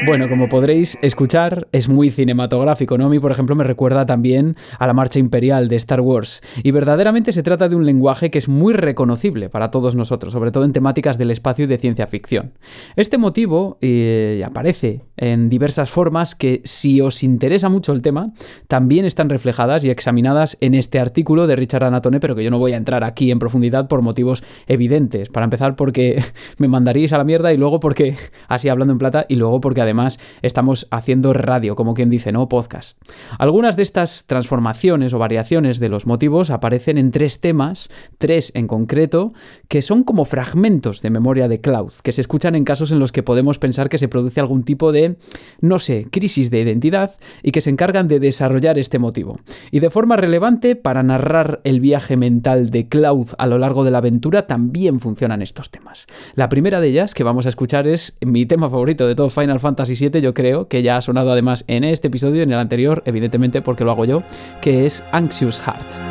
[0.06, 3.08] Bueno, como podréis escuchar, es muy cinematográfico, ¿no?
[3.08, 6.42] A mí, por ejemplo, me recuerda también a la marcha imperial de Star Wars.
[6.64, 10.52] Y verdaderamente se trata de un lenguaje que es muy reconocible para todos nosotros, sobre
[10.52, 12.54] todo en temáticas del espacio y de ciencia ficción.
[12.96, 18.32] Este motivo eh, aparece en diversas formas que, si os interesa mucho el tema,
[18.70, 22.58] también están reflejadas y examinadas en este artículo de Richard Anatone, pero que yo no
[22.58, 25.28] voy a entrar aquí en profundidad por motivos evidentes.
[25.28, 26.24] Para empezar, porque
[26.58, 28.16] me mandaríais a la mierda y luego porque,
[28.48, 32.48] así hablando en plata, y luego porque además estamos haciendo radio, como quien dice, ¿no?
[32.48, 32.98] Podcast.
[33.38, 38.68] Algunas de estas transformaciones o variaciones de los motivos aparecen en tres temas, tres en
[38.68, 39.34] concreto,
[39.68, 43.12] que son como fragmentos de memoria de Cloud, que se escuchan en casos en los
[43.12, 45.18] que podemos pensar que se produce algún tipo de,
[45.60, 47.12] no sé, crisis de identidad
[47.42, 49.40] y que se encargan de desarrollar este motivo.
[49.72, 53.92] Y de forma relevante, para narrar el viaje mental de Cloud a lo largo de
[53.92, 56.06] la aventura, también funcionan estos temas.
[56.36, 59.60] La primera de ellas que vamos a escuchar es mi tema favorito de todo Final
[59.60, 63.04] Fantasy VII, yo creo, que ya ha sonado además en este episodio en el anterior,
[63.06, 64.24] evidentemente porque lo hago yo,
[64.62, 66.09] que es Anxious Heart.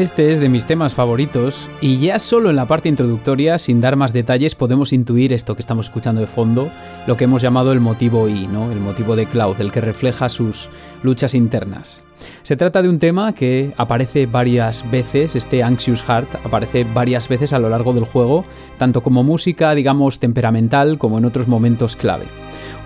[0.00, 3.96] Este es de mis temas favoritos y ya solo en la parte introductoria, sin dar
[3.96, 6.70] más detalles, podemos intuir esto que estamos escuchando de fondo,
[7.06, 8.72] lo que hemos llamado el motivo I, ¿no?
[8.72, 10.70] El motivo de Cloud, el que refleja sus
[11.02, 12.02] luchas internas.
[12.42, 17.52] Se trata de un tema que aparece varias veces, este Anxious Heart aparece varias veces
[17.52, 18.46] a lo largo del juego,
[18.78, 22.24] tanto como música, digamos, temperamental, como en otros momentos clave.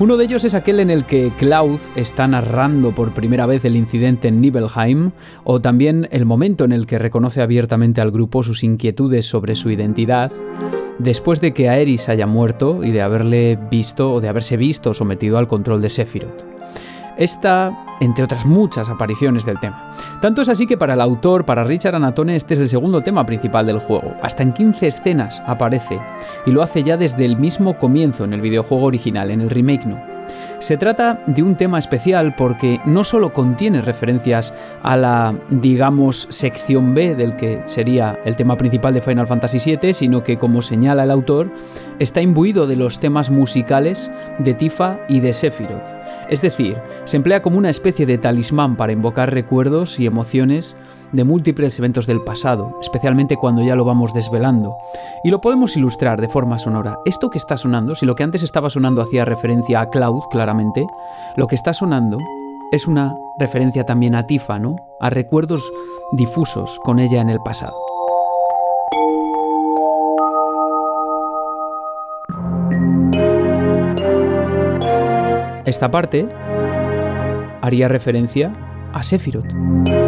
[0.01, 3.76] Uno de ellos es aquel en el que Cloud está narrando por primera vez el
[3.76, 5.12] incidente en Nibelheim,
[5.45, 9.70] o también el momento en el que reconoce abiertamente al grupo sus inquietudes sobre su
[9.70, 10.32] identidad,
[10.99, 15.38] después de que Aeris haya muerto y de haberle visto o de haberse visto sometido
[15.38, 16.45] al control de Sephiroth.
[17.17, 19.95] Esta, entre otras muchas apariciones del tema.
[20.21, 23.25] Tanto es así que para el autor, para Richard Anatone, este es el segundo tema
[23.25, 24.15] principal del juego.
[24.23, 26.01] Hasta en 15 escenas aparece,
[26.47, 29.87] y lo hace ya desde el mismo comienzo en el videojuego original, en el remake
[29.87, 30.14] no.
[30.59, 36.95] Se trata de un tema especial porque no solo contiene referencias a la, digamos, sección
[36.95, 41.05] B del que sería el tema principal de Final Fantasy VII, sino que, como señala
[41.05, 41.51] el autor,
[41.99, 45.83] está imbuido de los temas musicales de Tifa y de Sephiroth.
[46.31, 50.77] Es decir, se emplea como una especie de talismán para invocar recuerdos y emociones
[51.15, 54.77] de múltiples eventos del pasado, especialmente cuando ya lo vamos desvelando.
[55.23, 56.99] Y lo podemos ilustrar de forma sonora.
[57.05, 60.85] Esto que está sonando, si lo que antes estaba sonando hacía referencia a Cloud, claramente,
[61.37, 62.19] lo que está sonando
[62.73, 64.77] es una referencia también a Tifa, ¿no?
[65.01, 65.73] A recuerdos
[66.12, 67.77] difusos con ella en el pasado.
[75.65, 76.29] Esta parte
[77.62, 78.53] haría referencia
[78.93, 80.03] a Sephiroth.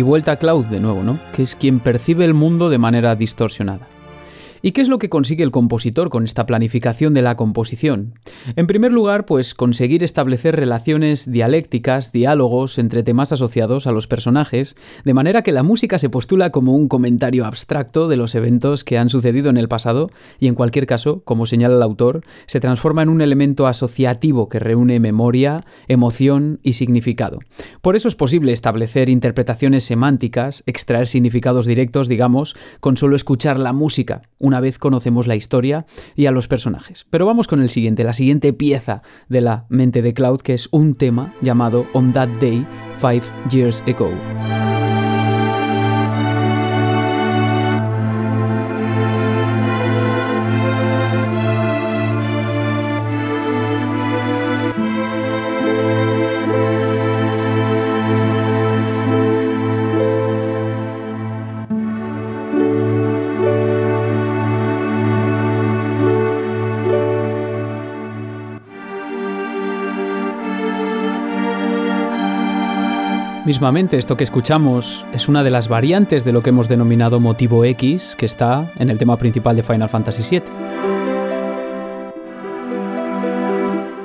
[0.00, 1.18] Y vuelta a Cloud de nuevo, ¿no?
[1.36, 3.86] Que es quien percibe el mundo de manera distorsionada.
[4.62, 8.18] ¿Y qué es lo que consigue el compositor con esta planificación de la composición?
[8.56, 14.76] En primer lugar, pues conseguir establecer relaciones dialécticas, diálogos entre temas asociados a los personajes,
[15.02, 18.98] de manera que la música se postula como un comentario abstracto de los eventos que
[18.98, 23.02] han sucedido en el pasado y en cualquier caso, como señala el autor, se transforma
[23.02, 27.38] en un elemento asociativo que reúne memoria, emoción y significado.
[27.80, 33.72] Por eso es posible establecer interpretaciones semánticas, extraer significados directos, digamos, con solo escuchar la
[33.72, 34.20] música,
[34.50, 35.86] una vez conocemos la historia
[36.16, 37.06] y a los personajes.
[37.08, 40.68] Pero vamos con el siguiente, la siguiente pieza de la mente de Cloud, que es
[40.72, 42.66] un tema llamado On That Day,
[42.98, 44.10] Five Years Ago.
[73.60, 77.62] Mismamente, esto que escuchamos es una de las variantes de lo que hemos denominado motivo
[77.66, 80.42] X, que está en el tema principal de Final Fantasy VII.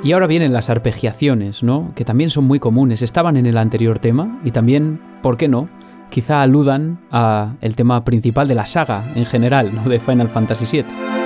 [0.04, 1.92] Y ahora vienen las arpegiaciones, ¿no?
[1.94, 5.70] Que también son muy comunes, estaban en el anterior tema y también, ¿por qué no?
[6.10, 9.88] Quizá aludan a el tema principal de la saga en general, ¿no?
[9.88, 11.25] De Final Fantasy VII.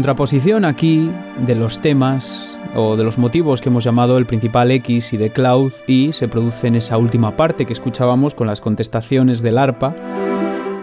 [0.00, 1.10] Contraposición aquí
[1.46, 5.28] de los temas o de los motivos que hemos llamado el principal X y de
[5.28, 9.94] Cloud y se produce en esa última parte que escuchábamos con las contestaciones del arpa,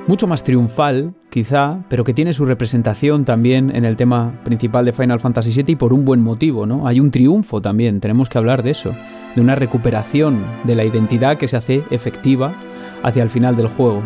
[0.05, 4.93] mucho más triunfal quizá, pero que tiene su representación también en el tema principal de
[4.93, 6.88] Final Fantasy VII y por un buen motivo, ¿no?
[6.88, 8.93] Hay un triunfo también, tenemos que hablar de eso,
[9.34, 12.53] de una recuperación de la identidad que se hace efectiva
[13.01, 14.03] hacia el final del juego.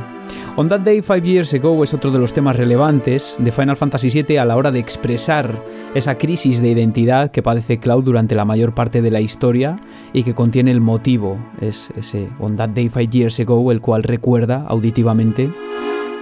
[0.56, 4.10] On That Day Five Years Ago es otro de los temas relevantes de Final Fantasy
[4.10, 5.64] VII a la hora de expresar
[5.96, 9.78] esa crisis de identidad que padece Cloud durante la mayor parte de la historia
[10.14, 14.04] y que contiene el motivo, es ese On That Day Five Years Ago, el cual
[14.04, 15.52] recuerda auditivamente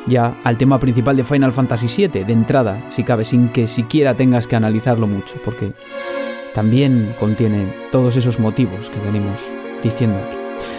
[0.08, 4.16] ya al tema principal de Final Fantasy VII, de entrada, si cabe, sin que siquiera
[4.16, 5.74] tengas que analizarlo mucho, porque
[6.54, 9.42] también contiene todos esos motivos que venimos
[9.84, 10.38] diciendo aquí.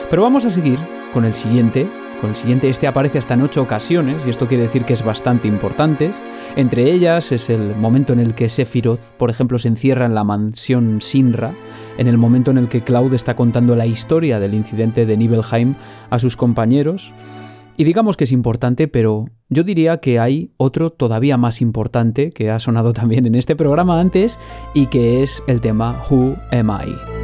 [0.08, 0.78] Pero vamos a seguir
[1.12, 1.86] con el siguiente,
[2.20, 5.04] con el siguiente, este aparece hasta en ocho ocasiones, y esto quiere decir que es
[5.04, 6.12] bastante importante.
[6.56, 10.24] Entre ellas es el momento en el que Sephiroth, por ejemplo, se encierra en la
[10.24, 11.54] mansión Sinra,
[11.98, 15.74] en el momento en el que Cloud está contando la historia del incidente de Nibelheim
[16.10, 17.12] a sus compañeros.
[17.76, 22.50] Y digamos que es importante, pero yo diría que hay otro todavía más importante que
[22.50, 24.38] ha sonado también en este programa antes
[24.74, 27.19] y que es el tema Who Am I?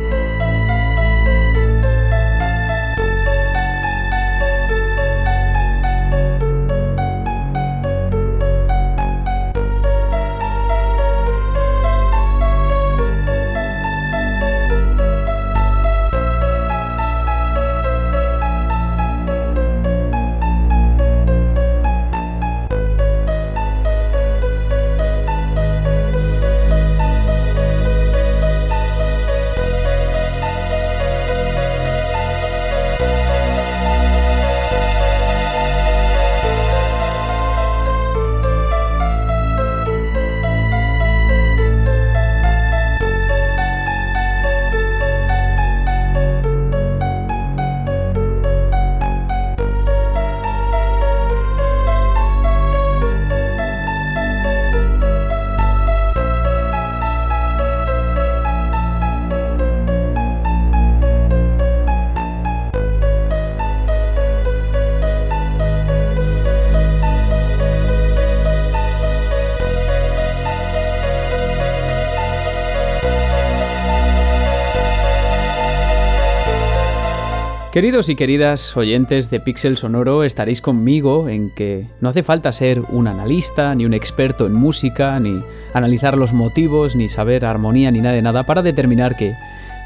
[77.77, 82.81] Queridos y queridas oyentes de Pixel Sonoro, estaréis conmigo en que no hace falta ser
[82.81, 85.43] un analista, ni un experto en música, ni
[85.75, 89.35] analizar los motivos, ni saber armonía, ni nada de nada, para determinar que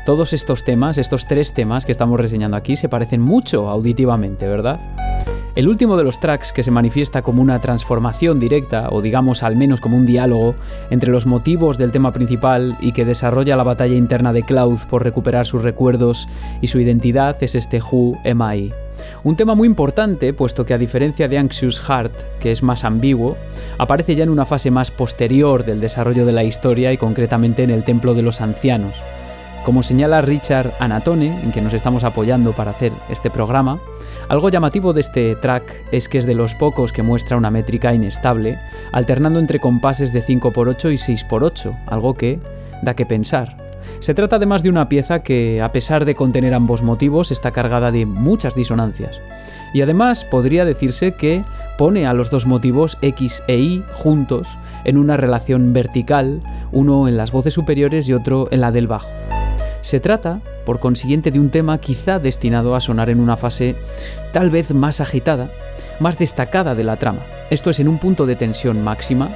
[0.07, 4.79] todos estos temas, estos tres temas que estamos reseñando aquí, se parecen mucho auditivamente, ¿verdad?
[5.57, 9.57] El último de los tracks que se manifiesta como una transformación directa, o digamos al
[9.57, 10.55] menos como un diálogo,
[10.91, 15.03] entre los motivos del tema principal y que desarrolla la batalla interna de Cloud por
[15.03, 16.29] recuperar sus recuerdos
[16.61, 18.73] y su identidad es este Who Am I.
[19.25, 23.37] Un tema muy importante, puesto que a diferencia de Anxious Heart, que es más ambiguo,
[23.79, 27.71] aparece ya en una fase más posterior del desarrollo de la historia y concretamente en
[27.71, 28.95] el Templo de los Ancianos.
[29.65, 33.79] Como señala Richard Anatone, en que nos estamos apoyando para hacer este programa,
[34.31, 37.93] algo llamativo de este track es que es de los pocos que muestra una métrica
[37.93, 38.59] inestable,
[38.93, 42.39] alternando entre compases de 5x8 y 6x8, algo que
[42.81, 43.57] da que pensar.
[43.99, 47.91] Se trata además de una pieza que, a pesar de contener ambos motivos, está cargada
[47.91, 49.19] de muchas disonancias.
[49.75, 51.43] Y además podría decirse que
[51.77, 54.47] pone a los dos motivos X e Y juntos
[54.85, 59.11] en una relación vertical, uno en las voces superiores y otro en la del bajo.
[59.81, 63.77] Se trata, por consiguiente, de un tema quizá destinado a sonar en una fase
[64.33, 65.51] tal vez más agitada,
[66.01, 67.21] más destacada de la trama.
[67.51, 69.31] Esto es en un punto de tensión máxima,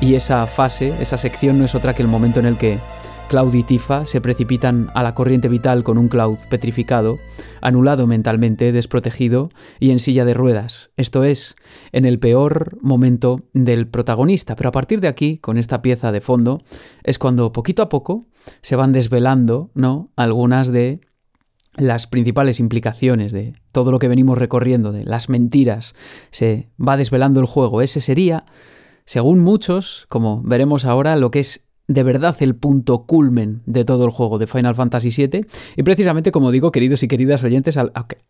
[0.00, 2.78] y esa fase, esa sección no es otra que el momento en el que
[3.28, 7.18] Cloud y Tifa se precipitan a la corriente vital con un Cloud petrificado,
[7.62, 10.90] anulado mentalmente, desprotegido y en silla de ruedas.
[10.96, 11.56] Esto es,
[11.92, 14.56] en el peor momento del protagonista.
[14.56, 16.62] Pero a partir de aquí, con esta pieza de fondo,
[17.02, 18.26] es cuando poquito a poco
[18.62, 20.10] se van desvelando, ¿no?
[20.16, 21.00] Algunas de
[21.76, 25.94] las principales implicaciones de todo lo que venimos recorriendo, de las mentiras,
[26.30, 27.82] se va desvelando el juego.
[27.82, 28.44] Ese sería,
[29.04, 34.04] según muchos, como veremos ahora, lo que es de verdad el punto culmen de todo
[34.04, 35.46] el juego de Final Fantasy VII.
[35.76, 37.78] Y precisamente, como digo, queridos y queridas oyentes,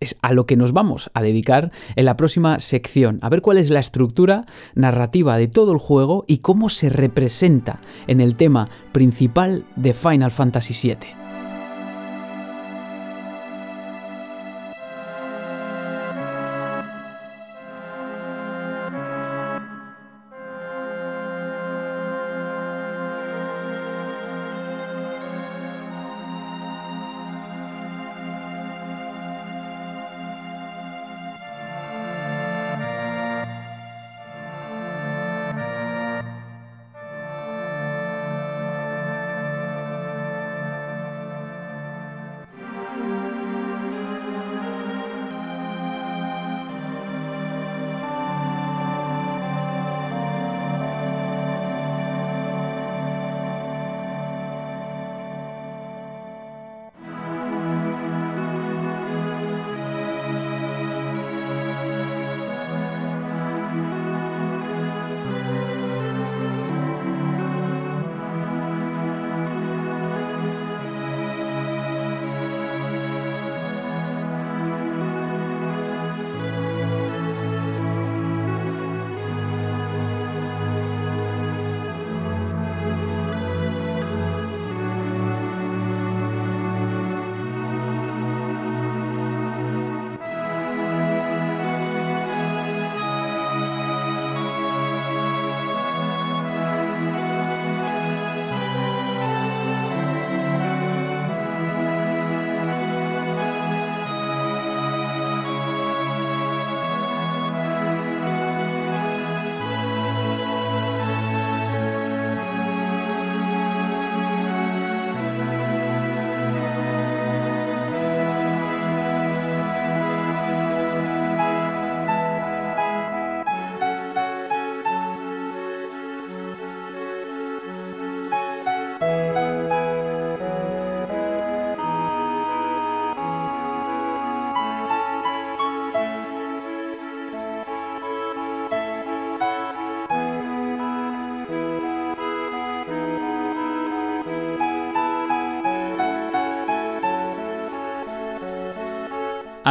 [0.00, 3.18] es a lo que nos vamos a dedicar en la próxima sección.
[3.22, 7.80] A ver cuál es la estructura narrativa de todo el juego y cómo se representa
[8.06, 11.23] en el tema principal de Final Fantasy VII.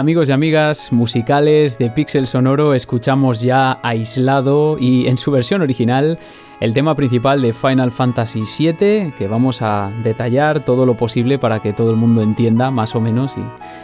[0.03, 6.19] Amigos y amigas musicales de Pixel Sonoro, escuchamos ya aislado y en su versión original
[6.59, 11.61] el tema principal de Final Fantasy VII, que vamos a detallar todo lo posible para
[11.61, 13.43] que todo el mundo entienda más o menos y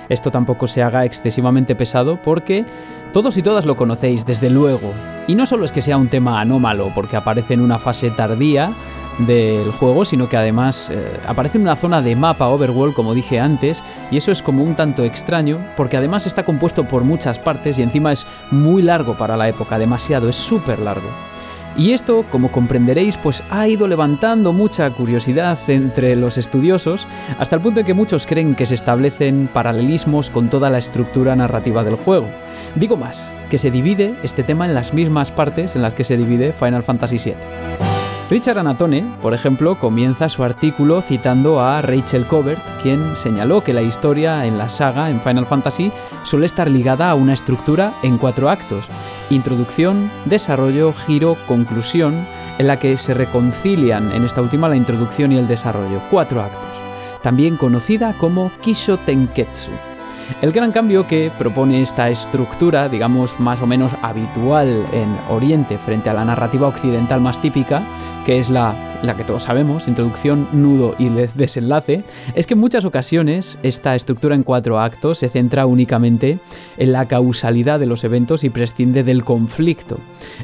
[0.10, 2.66] esto tampoco se haga excesivamente pesado porque
[3.14, 4.92] todos y todas lo conocéis desde luego.
[5.30, 8.74] Y no solo es que sea un tema anómalo porque aparece en una fase tardía,
[9.20, 13.40] del juego, sino que además eh, aparece en una zona de mapa overworld, como dije
[13.40, 17.78] antes, y eso es como un tanto extraño, porque además está compuesto por muchas partes
[17.80, 21.10] y encima es muy largo para la época, demasiado, es súper largo.
[21.78, 27.06] Y esto, como comprenderéis, pues ha ido levantando mucha curiosidad entre los estudiosos,
[27.38, 31.36] hasta el punto de que muchos creen que se establecen paralelismos con toda la estructura
[31.36, 32.28] narrativa del juego.
[32.76, 36.18] Digo más, que se divide este tema en las mismas partes en las que se
[36.18, 37.89] divide Final Fantasy VII.
[38.30, 43.82] Richard Anatone, por ejemplo, comienza su artículo citando a Rachel Covert, quien señaló que la
[43.82, 45.92] historia en la saga en Final Fantasy
[46.26, 48.86] suele estar ligada a una estructura en cuatro actos,
[49.32, 52.14] introducción, desarrollo, giro, conclusión,
[52.60, 56.70] en la que se reconcilian en esta última la introducción y el desarrollo, cuatro actos,
[57.24, 59.72] también conocida como Kisho Tenketsu.
[60.42, 66.10] El gran cambio que propone esta estructura, digamos más o menos habitual en Oriente frente
[66.10, 67.84] a la narrativa occidental más típica,
[68.26, 68.74] que es la,
[69.04, 72.04] la que todos sabemos, introducción, nudo y desenlace,
[72.36, 76.40] es que en muchas ocasiones esta estructura en cuatro actos se centra únicamente
[76.78, 79.98] en la causalidad de los eventos y prescinde del conflicto.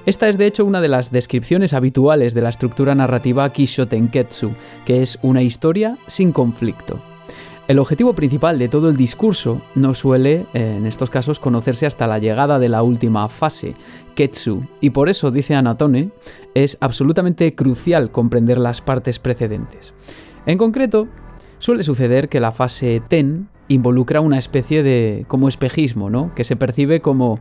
[0.06, 4.52] Esta es de hecho una de las descripciones habituales de la estructura narrativa Kisho Tenketsu,
[4.86, 7.15] que es una historia sin conflicto.
[7.68, 12.06] El objetivo principal de todo el discurso no suele, eh, en estos casos, conocerse hasta
[12.06, 13.74] la llegada de la última fase,
[14.14, 16.12] Ketsu, y por eso, dice Anatone,
[16.54, 19.94] es absolutamente crucial comprender las partes precedentes.
[20.46, 21.08] En concreto,
[21.58, 26.36] suele suceder que la fase Ten involucra una especie de como espejismo, ¿no?
[26.36, 27.40] Que se percibe como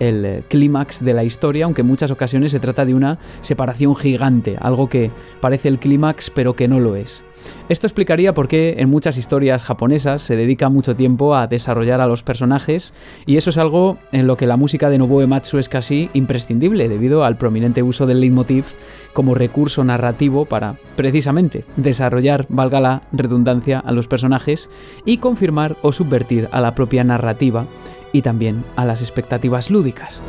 [0.00, 3.94] el eh, clímax de la historia, aunque en muchas ocasiones se trata de una separación
[3.94, 7.22] gigante, algo que parece el clímax pero que no lo es.
[7.68, 12.06] Esto explicaría por qué en muchas historias japonesas se dedica mucho tiempo a desarrollar a
[12.06, 12.92] los personajes
[13.26, 16.88] y eso es algo en lo que la música de Nobuo Ematsu es casi imprescindible
[16.88, 18.64] debido al prominente uso del leitmotiv
[19.12, 24.68] como recurso narrativo para precisamente desarrollar, valga la redundancia, a los personajes
[25.04, 27.66] y confirmar o subvertir a la propia narrativa
[28.12, 30.22] y también a las expectativas lúdicas.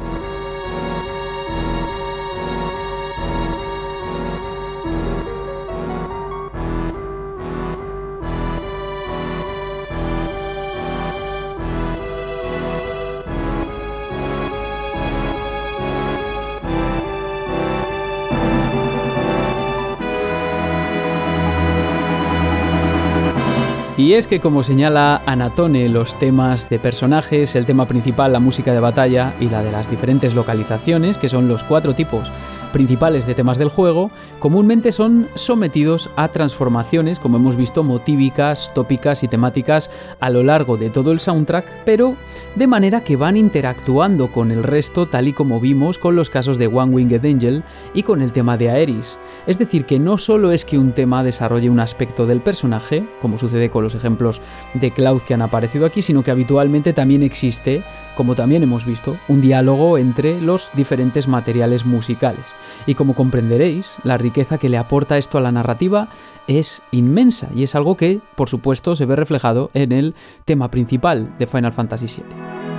[24.01, 28.73] Y es que como señala Anatone, los temas de personajes, el tema principal, la música
[28.73, 32.27] de batalla y la de las diferentes localizaciones, que son los cuatro tipos
[32.71, 39.23] principales de temas del juego, comúnmente son sometidos a transformaciones, como hemos visto, motívicas, tópicas
[39.23, 42.15] y temáticas a lo largo de todo el soundtrack, pero
[42.55, 46.57] de manera que van interactuando con el resto tal y como vimos con los casos
[46.57, 47.63] de One Winged Angel
[47.93, 49.17] y con el tema de Aeris.
[49.47, 53.37] Es decir, que no solo es que un tema desarrolle un aspecto del personaje, como
[53.37, 54.41] sucede con los ejemplos
[54.73, 57.83] de Cloud que han aparecido aquí, sino que habitualmente también existe
[58.21, 62.45] como también hemos visto, un diálogo entre los diferentes materiales musicales.
[62.85, 66.07] Y como comprenderéis, la riqueza que le aporta esto a la narrativa
[66.45, 70.13] es inmensa y es algo que, por supuesto, se ve reflejado en el
[70.45, 72.70] tema principal de Final Fantasy VII.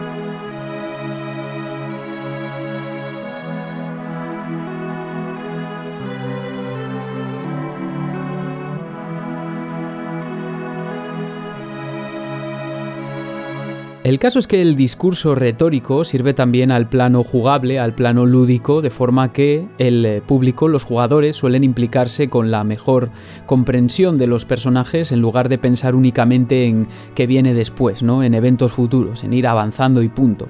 [14.04, 18.82] El caso es que el discurso retórico sirve también al plano jugable, al plano lúdico,
[18.82, 23.10] de forma que el eh, público, los jugadores, suelen implicarse con la mejor
[23.46, 28.24] comprensión de los personajes en lugar de pensar únicamente en qué viene después, ¿no?
[28.24, 30.48] en eventos futuros, en ir avanzando y punto.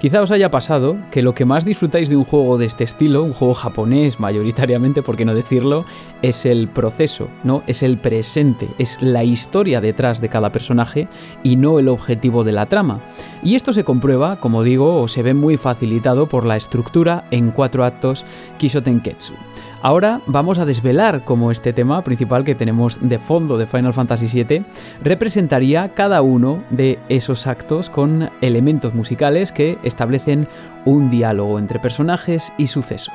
[0.00, 3.24] Quizá os haya pasado que lo que más disfrutáis de un juego de este estilo,
[3.24, 5.86] un juego japonés mayoritariamente, por qué no decirlo,
[6.22, 7.64] es el proceso, ¿no?
[7.66, 11.08] Es el presente, es la historia detrás de cada personaje
[11.42, 13.00] y no el objetivo de la trama.
[13.42, 17.50] Y esto se comprueba, como digo, o se ve muy facilitado por la estructura en
[17.50, 18.24] cuatro actos
[18.58, 19.34] Kishotenketsu.
[19.80, 24.26] Ahora vamos a desvelar cómo este tema principal que tenemos de fondo de Final Fantasy
[24.26, 24.64] VII
[25.04, 30.48] representaría cada uno de esos actos con elementos musicales que establecen
[30.84, 33.14] un diálogo entre personajes y sucesos.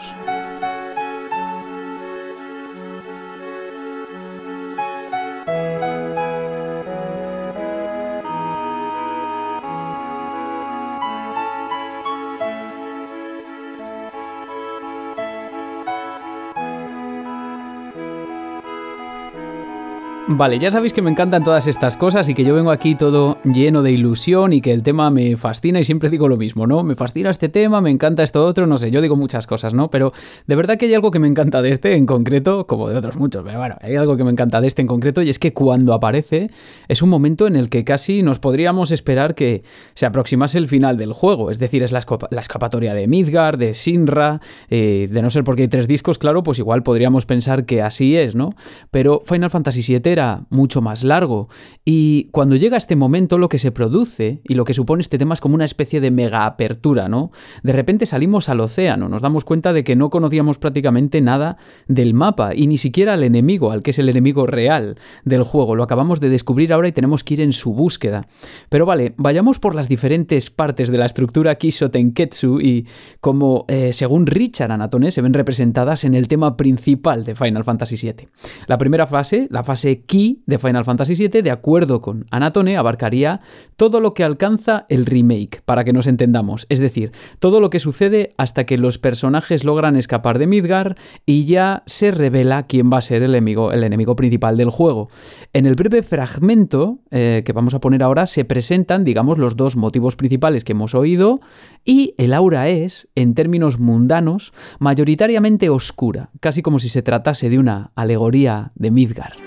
[20.44, 23.38] Vale, ya sabéis que me encantan todas estas cosas y que yo vengo aquí todo
[23.46, 26.84] lleno de ilusión y que el tema me fascina y siempre digo lo mismo, ¿no?
[26.84, 29.90] Me fascina este tema, me encanta esto otro, no sé, yo digo muchas cosas, ¿no?
[29.90, 30.12] Pero
[30.46, 33.16] de verdad que hay algo que me encanta de este en concreto, como de otros
[33.16, 35.54] muchos, pero bueno, hay algo que me encanta de este en concreto y es que
[35.54, 36.50] cuando aparece
[36.90, 39.64] es un momento en el que casi nos podríamos esperar que
[39.94, 42.00] se aproximase el final del juego, es decir, es la,
[42.32, 46.60] escapatoria de Midgard, de Sinra, eh, de no ser porque hay tres discos, claro, pues
[46.60, 48.56] igual podríamos pensar que así es, ¿no?
[48.92, 51.50] Pero Final Fantasy VII era mucho más largo.
[51.86, 55.34] Y cuando llega este momento, lo que se produce y lo que supone este tema
[55.34, 57.32] es como una especie de mega apertura, ¿no?
[57.64, 61.58] De repente salimos al océano, nos damos cuenta de que no conocíamos prácticamente nada
[61.88, 65.76] del mapa y ni siquiera al enemigo, al que es el enemigo real del juego.
[65.76, 68.28] Lo acabamos de descubrir ahora y tenemos que ir en su búsqueda.
[68.70, 72.88] Pero vale, vayamos por las diferentes partes de la estructura Kisho Tenketsu y
[73.20, 77.96] como eh, según Richard Anatone se ven representadas en el tema principal de Final Fantasy
[77.96, 78.28] VII.
[78.68, 83.42] La primera fase, la fase De Final Fantasy VII, de acuerdo con Anatone, abarcaría
[83.78, 87.80] todo lo que alcanza el remake, para que nos entendamos, es decir, todo lo que
[87.80, 92.98] sucede hasta que los personajes logran escapar de Midgar y ya se revela quién va
[92.98, 95.10] a ser el enemigo, el enemigo principal del juego.
[95.52, 99.76] En el breve fragmento eh, que vamos a poner ahora se presentan, digamos, los dos
[99.76, 101.42] motivos principales que hemos oído
[101.86, 107.58] y el aura es, en términos mundanos, mayoritariamente oscura, casi como si se tratase de
[107.58, 109.43] una alegoría de Midgar.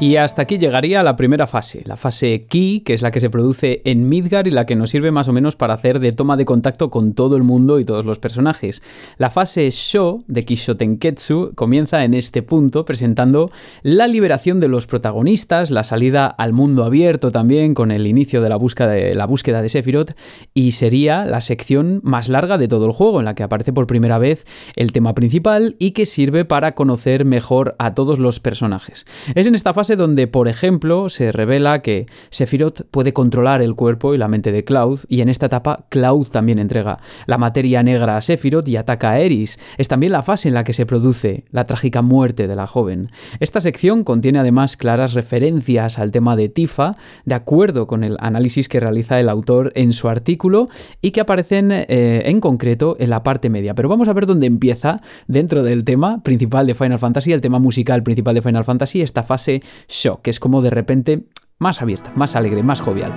[0.00, 3.28] Y hasta aquí llegaría la primera fase, la fase Ki, que es la que se
[3.28, 6.38] produce en Midgar y la que nos sirve más o menos para hacer de toma
[6.38, 8.82] de contacto con todo el mundo y todos los personajes.
[9.18, 13.50] La fase Sho de Kishotenketsu comienza en este punto presentando
[13.82, 18.48] la liberación de los protagonistas, la salida al mundo abierto también con el inicio de
[18.48, 20.12] la búsqueda de, la búsqueda de Sephiroth
[20.54, 23.86] y sería la sección más larga de todo el juego en la que aparece por
[23.86, 24.46] primera vez
[24.76, 29.04] el tema principal y que sirve para conocer mejor a todos los personajes.
[29.34, 34.14] Es en esta fase donde, por ejemplo, se revela que Sephiroth puede controlar el cuerpo
[34.14, 38.16] y la mente de Cloud, y en esta etapa Cloud también entrega la materia negra
[38.16, 39.58] a Sephiroth y ataca a Eris.
[39.78, 43.10] Es también la fase en la que se produce la trágica muerte de la joven.
[43.40, 48.68] Esta sección contiene además claras referencias al tema de Tifa, de acuerdo con el análisis
[48.68, 50.68] que realiza el autor en su artículo
[51.00, 53.74] y que aparecen eh, en concreto en la parte media.
[53.74, 57.58] Pero vamos a ver dónde empieza dentro del tema principal de Final Fantasy, el tema
[57.58, 61.24] musical principal de Final Fantasy, esta fase shock, que es como de repente
[61.58, 63.12] más abierta, más alegre, más jovial.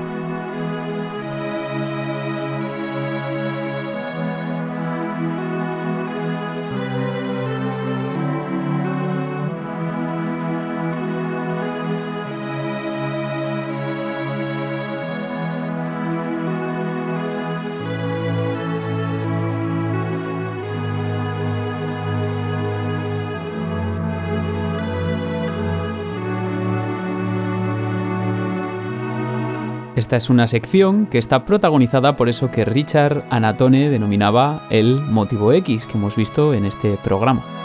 [30.14, 35.51] Esta es una sección que está protagonizada por eso que Richard Anatone denominaba el motivo
[35.53, 37.62] X que hemos visto en este programa.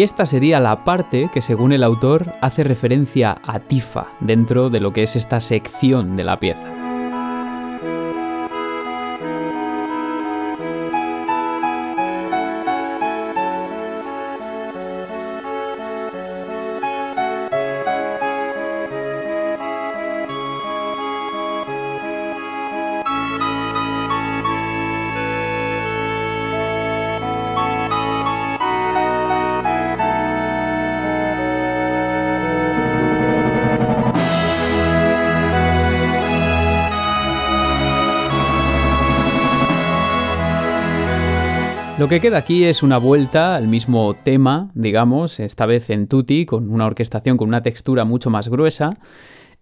[0.00, 4.80] Y esta sería la parte que, según el autor, hace referencia a Tifa dentro de
[4.80, 6.79] lo que es esta sección de la pieza.
[42.00, 46.46] Lo que queda aquí es una vuelta al mismo tema, digamos, esta vez en tutti,
[46.46, 48.96] con una orquestación con una textura mucho más gruesa.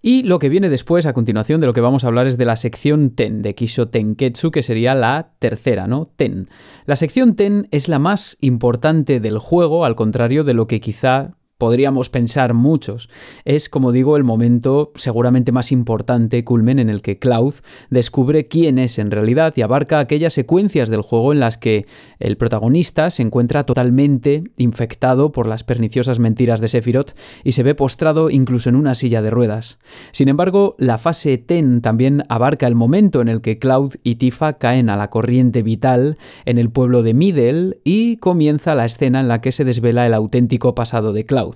[0.03, 2.45] Y lo que viene después, a continuación, de lo que vamos a hablar es de
[2.45, 6.13] la sección Ten de Kisho Tenketsu, que sería la tercera, ¿no?
[6.15, 6.49] Ten.
[6.87, 11.33] La sección Ten es la más importante del juego, al contrario de lo que quizá
[11.59, 13.11] podríamos pensar muchos.
[13.45, 17.55] Es, como digo, el momento seguramente más importante, culmen, en el que Cloud
[17.91, 21.87] descubre quién es en realidad y abarca aquellas secuencias del juego en las que
[22.21, 27.75] el protagonista se encuentra totalmente infectado por las perniciosas mentiras de Sephiroth y se ve
[27.75, 29.79] postrado incluso en una silla de ruedas.
[30.13, 34.55] Sin embargo, la fase Ten también abarca el momento en el que Cloud y Tifa
[34.55, 39.29] caen a la corriente vital en el pueblo de Middle y comienza la escena en
[39.29, 41.48] la que se desvela el auténtico pasado de Cloud.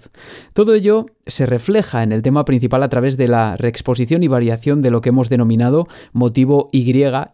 [0.53, 4.83] Todo ello se refleja en el tema principal a través de la reexposición y variación
[4.83, 6.83] de lo que hemos denominado motivo Y,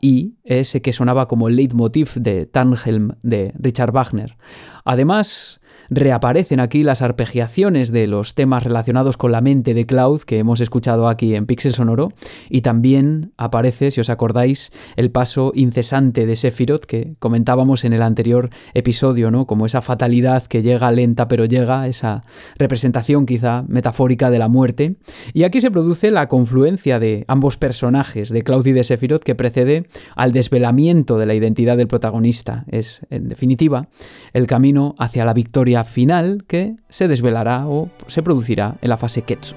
[0.01, 4.37] y ese que sonaba como el leitmotiv de Tannhelm de Richard Wagner.
[4.85, 5.58] Además,
[5.91, 10.61] reaparecen aquí las arpegiaciones de los temas relacionados con la mente de Cloud que hemos
[10.61, 12.13] escuchado aquí en Pixel Sonoro
[12.49, 18.03] y también aparece, si os acordáis, el paso incesante de Sephiroth que comentábamos en el
[18.03, 19.47] anterior episodio, ¿no?
[19.47, 22.23] Como esa fatalidad que llega lenta pero llega, esa
[22.57, 24.97] representación quizá metafórica de la muerte.
[25.33, 29.35] Y aquí se produce la confluencia de ambos personajes, de Cloud y de Sephiroth, que
[29.35, 29.87] precede
[30.17, 32.65] al desvelamiento de la identidad del protagonista.
[32.69, 33.89] Es, en definitiva,
[34.33, 39.23] el camino hacia la victoria final que se desvelará o se producirá en la fase
[39.23, 39.55] Ketsu.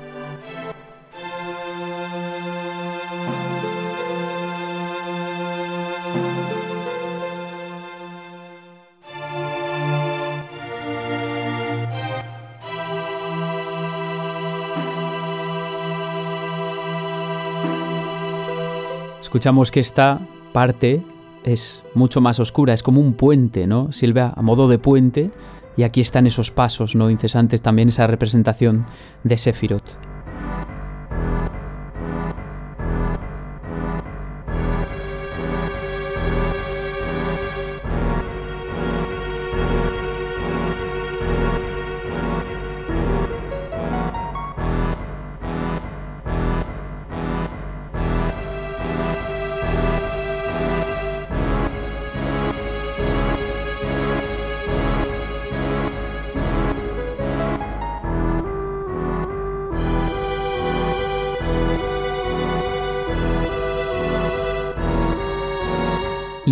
[19.21, 20.19] Escuchamos que esta
[20.51, 21.01] parte
[21.45, 23.93] es mucho más oscura, es como un puente, ¿no?
[23.93, 25.31] Silvia a modo de puente
[25.77, 28.85] y aquí están esos pasos no incesantes, también esa representación
[29.23, 30.10] de Sephiroth.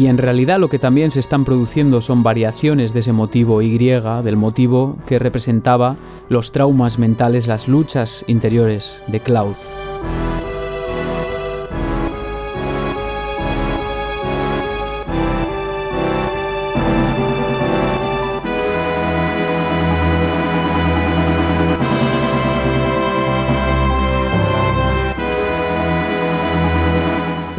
[0.10, 4.36] En realidad lo que también se están produciendo son variaciones de ese motivo Y, del
[4.36, 5.95] motivo que representaba
[6.30, 9.55] los traumas mentales, las luchas interiores de Cloud.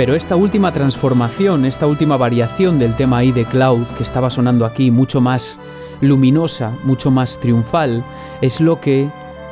[0.00, 4.64] Pero esta última transformación, esta última variación del tema ahí de Cloud que estaba sonando
[4.64, 5.58] aquí, mucho más
[6.00, 8.02] luminosa, mucho más triunfal,
[8.40, 9.10] es lo que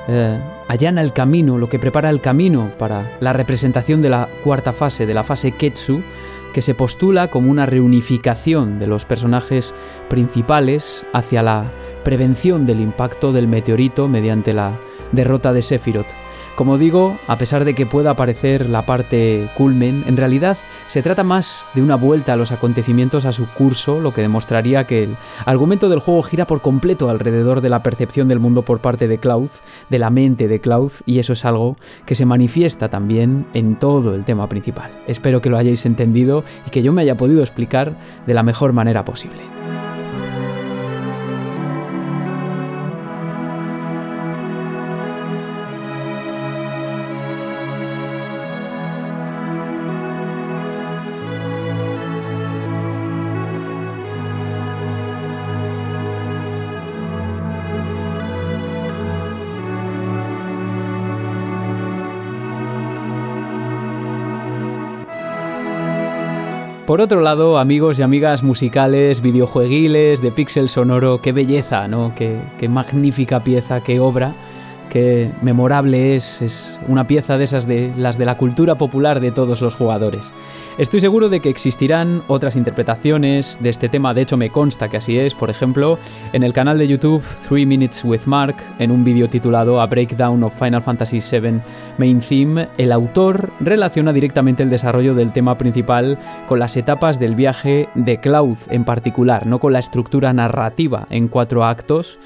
[0.09, 4.73] eh, allana el camino, lo que prepara el camino para la representación de la cuarta
[4.73, 6.01] fase, de la fase Ketsu,
[6.55, 9.75] que se postula como una reunificación de los personajes
[10.09, 11.71] principales hacia la
[12.05, 14.73] prevención del impacto del meteorito mediante la
[15.13, 16.28] derrota de Sephiroth.
[16.59, 20.57] Como digo, a pesar de que pueda parecer la parte culmen, en realidad
[20.89, 24.83] se trata más de una vuelta a los acontecimientos a su curso, lo que demostraría
[24.83, 28.81] que el argumento del juego gira por completo alrededor de la percepción del mundo por
[28.81, 29.51] parte de Cloud,
[29.89, 34.17] de la mente de Cloud, y eso es algo que se manifiesta también en todo
[34.17, 34.91] el tema principal.
[35.07, 37.97] Espero que lo hayáis entendido y que yo me haya podido explicar
[38.27, 39.68] de la mejor manera posible.
[66.89, 72.15] Por otro lado, amigos y amigas musicales, videojueguiles, de pixel sonoro, qué belleza, ¿no?
[72.15, 74.33] Qué, magnífica pieza, qué obra,
[74.89, 79.33] qué memorable es, es una pieza de esas de las de la cultura popular de
[79.33, 80.33] todos los jugadores.
[80.79, 84.99] Estoy seguro de que existirán otras interpretaciones de este tema, de hecho me consta que
[84.99, 85.99] así es, por ejemplo,
[86.33, 90.45] en el canal de YouTube 3 Minutes with Mark, en un vídeo titulado A Breakdown
[90.45, 91.61] of Final Fantasy VII
[91.99, 96.17] Main Theme, el autor relaciona directamente el desarrollo del tema principal
[96.47, 101.27] con las etapas del viaje de Cloud en particular, no con la estructura narrativa en
[101.27, 102.21] cuatro actos,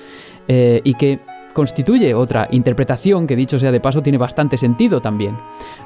[0.46, 1.20] eh, y que
[1.52, 5.38] constituye otra interpretación que dicho sea de paso tiene bastante sentido también.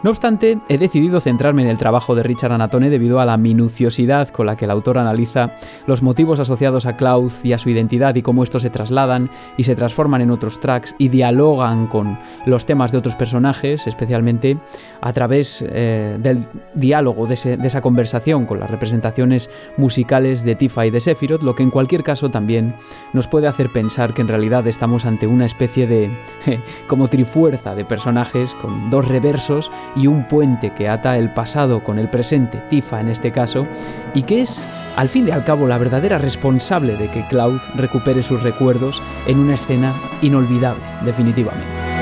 [0.03, 4.29] No obstante, he decidido centrarme en el trabajo de Richard Anatone debido a la minuciosidad
[4.29, 5.57] con la que el autor analiza
[5.87, 9.65] los motivos asociados a Cloud y a su identidad y cómo estos se trasladan y
[9.65, 14.59] se transforman en otros tracks y dialogan con los temas de otros personajes, especialmente
[15.01, 20.91] a través eh, del diálogo, de, esa conversación con las representaciones musicales de Tifa y
[20.91, 22.75] de Sephiroth, lo que en cualquier caso también
[23.13, 26.11] nos puede hacer pensar que en realidad estamos ante una especie de
[26.87, 31.99] como trifuerza de personajes con dos reversos y un puente que ata el pasado con
[31.99, 33.67] el presente, Tifa en este caso,
[34.15, 38.23] y que es al fin y al cabo la verdadera responsable de que Cloud recupere
[38.23, 41.96] sus recuerdos en una escena inolvidable, definitivamente.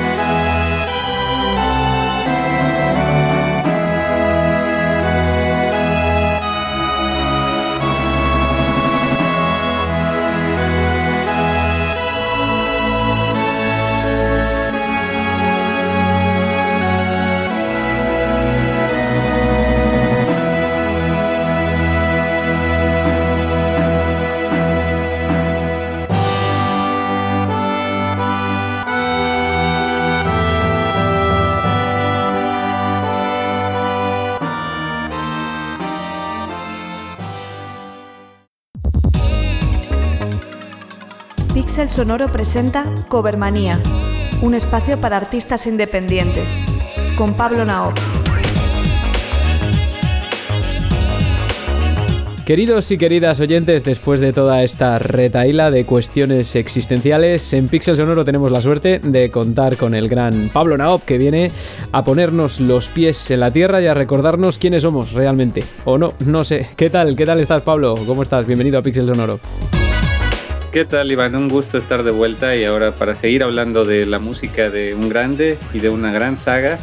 [41.85, 43.79] Pixel Sonoro presenta Covermanía,
[44.41, 46.51] un espacio para artistas independientes,
[47.15, 47.93] con Pablo Naop.
[52.43, 58.25] Queridos y queridas oyentes, después de toda esta retaíla de cuestiones existenciales, en Pixel Sonoro
[58.25, 61.51] tenemos la suerte de contar con el gran Pablo Naop, que viene
[61.91, 65.63] a ponernos los pies en la tierra y a recordarnos quiénes somos realmente.
[65.83, 66.67] O no, no sé.
[66.75, 67.15] ¿Qué tal?
[67.15, 67.93] ¿Qué tal estás, Pablo?
[68.07, 68.47] ¿Cómo estás?
[68.47, 69.39] Bienvenido a Pixel Sonoro.
[70.75, 71.37] ¿Qué tal, Iván?
[71.37, 75.07] Un gusto estar de vuelta y ahora para seguir hablando de la música de un
[75.07, 76.77] grande y de una gran saga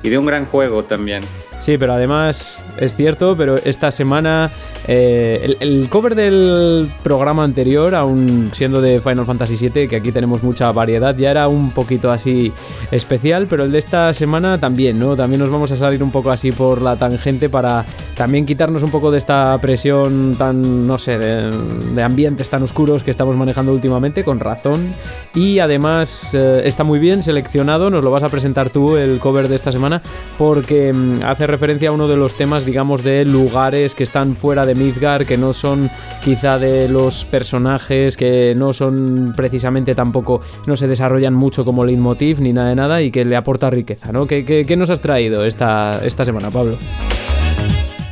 [0.00, 1.24] y de un gran juego también.
[1.62, 4.50] Sí, pero además es cierto, pero esta semana
[4.88, 10.42] eh, el, cover del programa anterior, aún siendo de Final Fantasy VII, que aquí tenemos
[10.42, 12.52] mucha variedad, ya era un poquito así
[12.90, 15.14] especial, pero el de esta semana también, ¿no?
[15.14, 17.84] También nos vamos a salir un poco así por la tangente para
[18.16, 23.12] también quitarnos un poco de esta presión tan, no sé, de, ambientes tan oscuros que
[23.12, 24.92] estamos manejando últimamente, con razón.
[25.34, 29.48] Y además eh, está muy bien seleccionado, nos lo vas a presentar tú el cover
[29.48, 30.02] de esta semana,
[30.36, 34.64] porque mm, hace referencia a uno de los temas, digamos, de lugares que están fuera
[34.64, 35.90] de Midgar, que no son
[36.24, 42.40] quizá de los personajes, que no son precisamente tampoco, no se desarrollan mucho como leitmotiv
[42.40, 44.26] ni nada de nada y que le aporta riqueza, ¿no?
[44.26, 46.78] ¿Qué, nos has traído esta, esta semana, Pablo?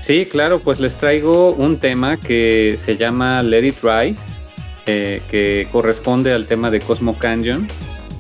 [0.03, 4.39] Sí, claro, pues les traigo un tema que se llama Let It Rise,
[4.87, 7.67] eh, que corresponde al tema de Cosmo Canyon,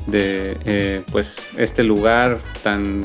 [0.07, 3.03] de eh, pues este lugar tan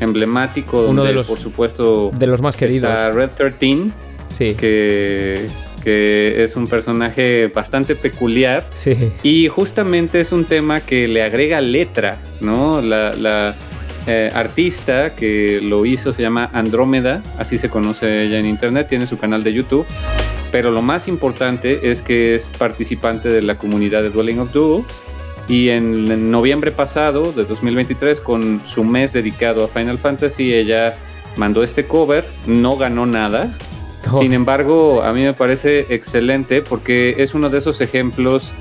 [0.00, 2.90] emblemático donde, Uno de los, por supuesto, de los más queridos.
[2.90, 3.90] Está Red 13
[4.28, 4.54] Sí.
[4.54, 5.46] Que,
[5.82, 8.68] que es un personaje bastante peculiar.
[8.74, 8.96] Sí.
[9.22, 12.82] Y justamente es un tema que le agrega letra, ¿no?
[12.82, 13.54] La,
[14.08, 19.06] eh, artista que lo hizo se llama Andrómeda, así se conoce ella en internet, tiene
[19.06, 19.86] su canal de YouTube.
[20.52, 24.86] Pero lo más importante es que es participante de la comunidad de Dwelling of Duels.
[25.48, 30.96] Y en noviembre pasado, de 2023, con su mes dedicado a Final Fantasy, ella
[31.36, 33.52] mandó este cover, no ganó nada,
[34.20, 38.52] sin embargo, a mí me parece excelente porque es uno de esos ejemplos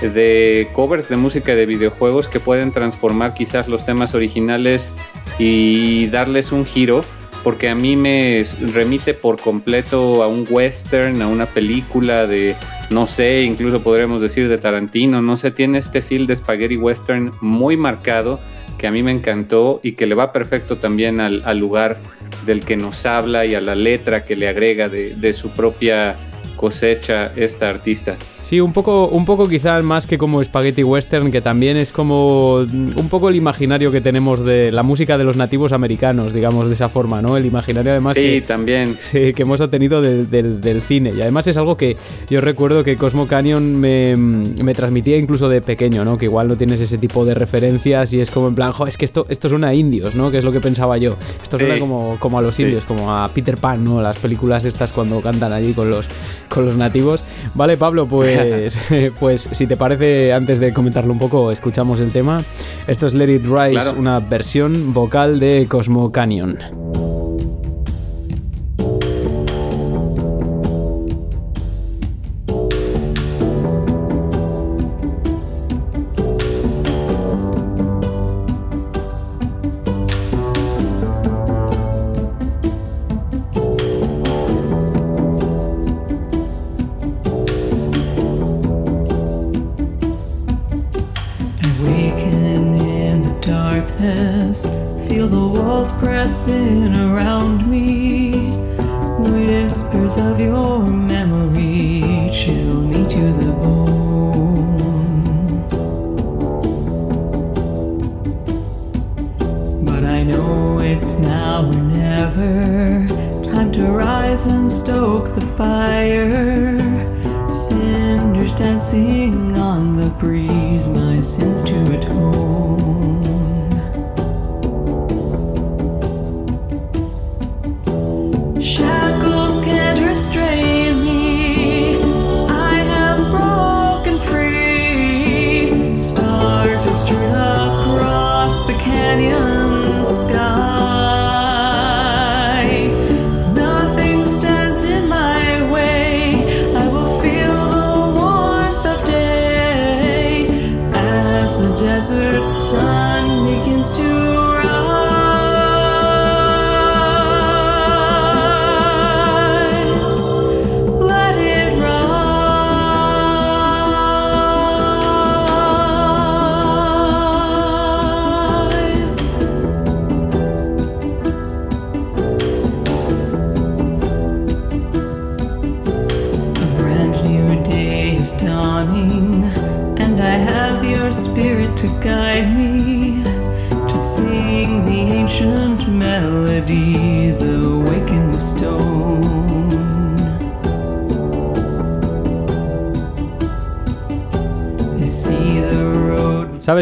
[0.00, 4.94] de covers de música de videojuegos que pueden transformar quizás los temas originales
[5.38, 7.02] y darles un giro,
[7.42, 12.54] porque a mí me remite por completo a un western, a una película de,
[12.90, 17.30] no sé, incluso podríamos decir de Tarantino, no sé, tiene este feel de spaghetti western
[17.40, 18.40] muy marcado
[18.78, 22.00] que a mí me encantó y que le va perfecto también al, lugar
[22.46, 26.16] del que nos habla y a la letra que le agrega de su propia
[26.62, 28.16] cosecha esta artista.
[28.52, 32.56] Sí, un poco, un poco quizá más que como Spaghetti Western, que también es como
[32.56, 36.74] un poco el imaginario que tenemos de la música de los nativos americanos, digamos, de
[36.74, 37.38] esa forma, ¿no?
[37.38, 38.94] El imaginario además sí, que, también.
[39.00, 41.14] Sí, que hemos obtenido del, cine.
[41.16, 41.96] Y además es algo que
[42.28, 46.18] yo recuerdo que Cosmo Canyon me, me, transmitía incluso de pequeño, ¿no?
[46.18, 48.98] Que igual no tienes ese tipo de referencias y es como en plan, jo, es
[48.98, 50.30] que esto, esto suena a indios, ¿no?
[50.30, 51.16] Que es lo que pensaba yo.
[51.42, 51.80] Esto suena sí.
[51.80, 54.02] como, como a los indios, como a Peter Pan, ¿no?
[54.02, 56.06] Las películas estas cuando cantan allí con los,
[56.50, 57.24] con los nativos.
[57.54, 58.41] Vale, Pablo, pues,
[59.20, 62.40] pues si te parece, antes de comentarlo un poco, escuchamos el tema.
[62.86, 63.94] Esto es Let It Rise, Claro.
[63.98, 66.58] una versión vocal de Cosmo Canyon.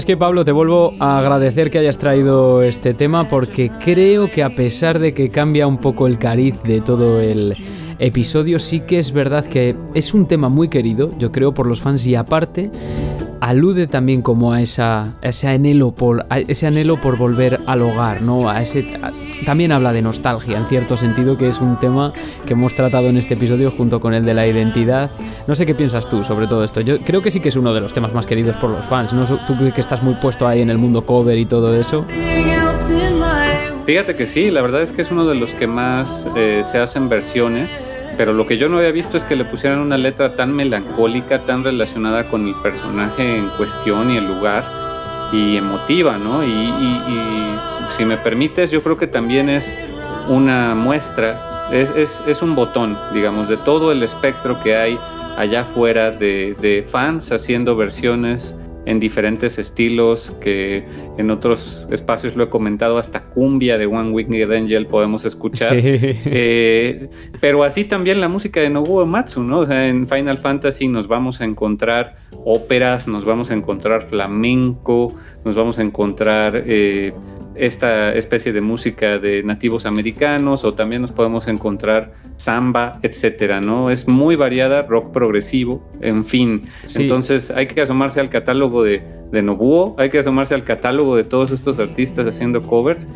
[0.00, 0.46] ¿Sabes qué, Pablo?
[0.46, 5.12] Te vuelvo a agradecer que hayas traído este tema porque creo que a pesar de
[5.12, 7.54] que cambia un poco el cariz de todo el
[7.98, 11.82] episodio, sí que es verdad que es un tema muy querido, yo creo, por los
[11.82, 12.70] fans y aparte
[13.40, 17.82] alude también como a, esa, a ese anhelo por a ese anhelo por volver al
[17.82, 18.48] hogar, ¿no?
[18.48, 19.12] A ese a-
[19.46, 22.12] también habla de nostalgia en cierto sentido, que es un tema
[22.46, 25.08] que hemos tratado en este episodio junto con el de la identidad.
[25.48, 26.80] No sé qué piensas tú sobre todo esto.
[26.82, 29.12] Yo creo que sí que es uno de los temas más queridos por los fans,
[29.12, 29.24] ¿no?
[29.46, 32.04] Tú que estás muy puesto ahí en el mundo cover y todo eso.
[33.86, 36.78] Fíjate que sí, la verdad es que es uno de los que más eh, se
[36.78, 37.78] hacen versiones,
[38.20, 41.38] pero lo que yo no había visto es que le pusieran una letra tan melancólica,
[41.46, 44.62] tan relacionada con el personaje en cuestión y el lugar,
[45.32, 46.44] y emotiva, ¿no?
[46.44, 47.56] Y, y- y
[47.96, 49.74] si me permites, yo creo que también es
[50.28, 54.98] una muestra, es, es- es un botón, digamos, de todo el espectro que hay
[55.38, 58.54] allá afuera de, de fans haciendo versiones
[58.86, 60.84] en diferentes estilos que
[61.18, 65.80] en otros espacios lo he comentado hasta cumbia de One Winged Angel podemos escuchar Sí.
[65.84, 67.08] Eh,
[67.40, 71.08] pero así también la música de Nobuo Matsu no o sea en Final Fantasy nos
[71.08, 75.12] vamos a encontrar óperas nos vamos a encontrar flamenco
[75.44, 77.12] nos vamos a encontrar eh,
[77.54, 83.90] esta especie de música de nativos americanos o también nos podemos encontrar samba, etcétera, ¿no?
[83.90, 86.62] Es muy variada, rock progresivo, en fin.
[86.86, 87.02] Sí.
[87.02, 91.24] Entonces hay que asomarse al catálogo de, de Nobuo, hay que asomarse al catálogo de
[91.24, 93.06] todos estos artistas haciendo covers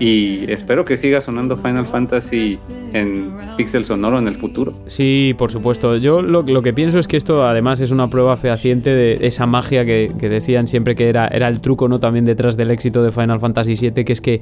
[0.00, 2.56] y espero que siga sonando Final Fantasy
[2.92, 4.72] en Pixel Sonoro en el futuro.
[4.86, 5.96] Sí, por supuesto.
[5.96, 9.46] Yo lo, lo que pienso es que esto además es una prueba fehaciente de esa
[9.46, 13.02] magia que, que decían siempre que era, era el truco no también detrás del éxito
[13.02, 14.40] de Final Fantasy VII, que es que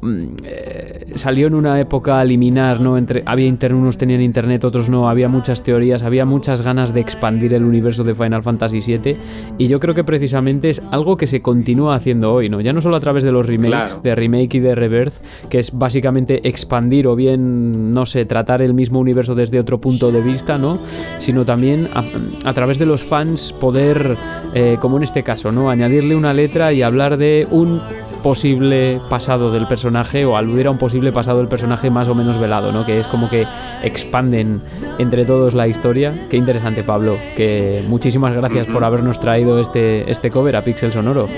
[0.00, 2.96] mm, eh, salió en una época liminar, ¿no?
[2.96, 7.00] Entre, había internet, unos tenían internet, otros no, había muchas teorías, había muchas ganas de
[7.00, 9.16] expandir el universo de Final Fantasy VII
[9.58, 12.60] y yo creo que precisamente realmente es algo que se continúa haciendo hoy, ¿no?
[12.60, 14.00] Ya no solo a través de los remakes, Claro.
[14.02, 15.14] de remake y de rebirth,
[15.48, 20.12] que es básicamente expandir o bien, no sé, tratar el mismo universo desde otro punto
[20.12, 20.76] de vista, ¿no?
[21.18, 22.04] Sino también a,
[22.48, 24.16] a través de los fans poder,
[24.54, 25.70] eh, como en este caso, ¿no?
[25.70, 27.80] Añadirle una letra y hablar de un
[28.22, 32.38] posible pasado del personaje o aludir a un posible pasado del personaje más o menos
[32.38, 32.86] velado, ¿no?
[32.86, 33.46] Que es como que
[33.82, 34.60] expanden
[34.98, 36.14] entre todos la historia.
[36.30, 37.16] Qué interesante, Pablo.
[37.36, 41.28] Que muchísimas gracias por habernos traído este, este cover a Pixel Sonoro.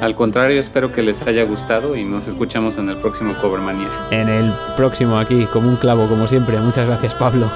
[0.00, 3.88] Al contrario, espero que les haya gustado y nos escuchamos en el próximo Covermania.
[4.10, 6.58] En el próximo aquí, como un clavo, como siempre.
[6.58, 7.48] Muchas gracias, Pablo.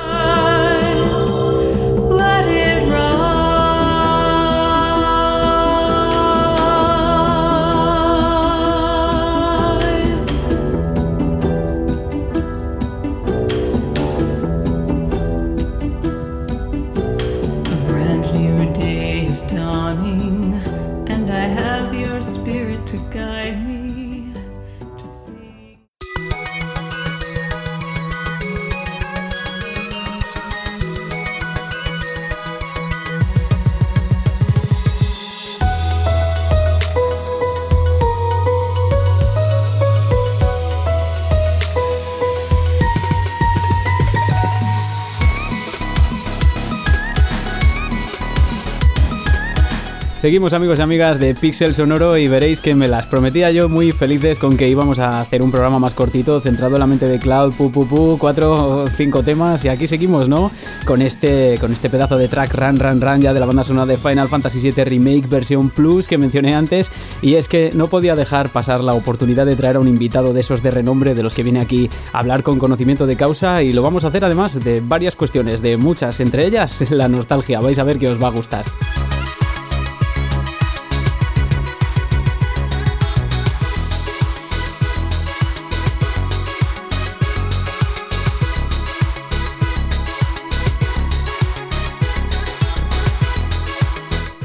[50.27, 53.93] Seguimos amigos y amigas de Pixel Sonoro y veréis que me las prometía yo muy
[53.93, 57.20] felices con que íbamos a hacer un programa más cortito, centrado en la mente de
[57.20, 60.51] Cloud, pu pu pu, cuatro o cinco temas y aquí seguimos, ¿no?
[60.85, 63.86] Con este, con este pedazo de track Run Run Run ya de la banda sonora
[63.86, 66.90] de Final Fantasy VII Remake versión Plus que mencioné antes
[67.23, 70.40] y es que no podía dejar pasar la oportunidad de traer a un invitado de
[70.40, 73.70] esos de renombre de los que viene aquí a hablar con conocimiento de causa y
[73.70, 77.78] lo vamos a hacer además de varias cuestiones, de muchas, entre ellas la nostalgia, vais
[77.78, 78.65] a ver que os va a gustar.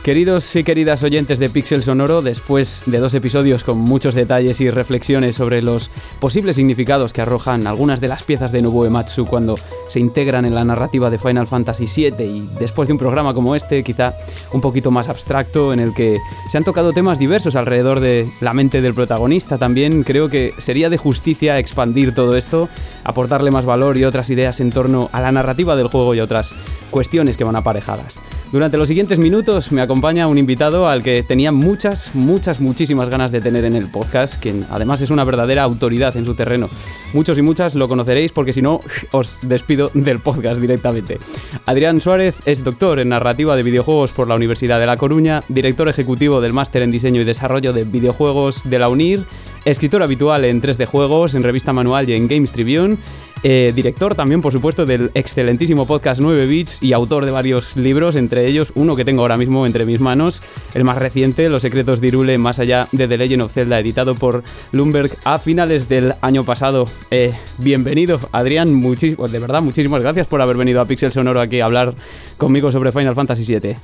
[0.04, 4.72] Queridos y queridas oyentes de Pixel Sonoro, después de dos episodios con muchos detalles y
[4.72, 9.60] reflexiones sobre los posibles significados que arrojan algunas de las piezas de Nobuo Ematsu cuando
[9.90, 13.56] se integran en la narrativa de Final Fantasy VII y después de un programa como
[13.56, 14.16] este, quizá
[14.54, 16.18] un poquito más abstracto, en el que
[16.50, 20.90] se han tocado temas diversos alrededor de la mente del protagonista, también creo que sería
[20.90, 22.70] de justicia expandir todo esto,
[23.04, 26.50] aportarle más valor y otras ideas en torno a la narrativa del juego y otras
[26.90, 28.16] cuestiones que van aparejadas.
[28.52, 33.32] Durante los siguientes minutos me acompaña un invitado al que tenía muchas, muchas, muchísimas ganas
[33.32, 36.68] de tener en el podcast, quien además es una verdadera autoridad en su terreno.
[37.14, 41.18] Muchos y muchas lo conoceréis porque si no, os despido del podcast directamente.
[41.66, 45.88] Adrián Suárez es doctor en narrativa de videojuegos por la Universidad de La Coruña, director
[45.88, 49.24] ejecutivo del máster en diseño y desarrollo de videojuegos de la UNIR,
[49.64, 52.98] escritor habitual en 3D Juegos, en Revista Manual y en Games Tribune,
[53.44, 58.16] eh, director también, por supuesto, del excelentísimo podcast 9 Bits y autor de varios libros,
[58.16, 60.42] entre ellos uno que tengo ahora mismo entre mis manos,
[60.76, 64.14] el más reciente, Los secretos de Irule más allá de The Legend of Zelda, editado
[64.16, 66.86] por Lumberg a finales del año pasado.
[67.10, 71.60] Eh, bienvenido, Adrián, muchis- de verdad, muchísimas gracias por haber venido a Pixel Sonoro aquí
[71.62, 71.96] a hablar
[72.38, 73.76] conmigo sobre Final Fantasy VII.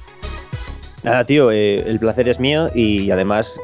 [1.03, 3.61] Nada, tío, eh, el placer es mío y además,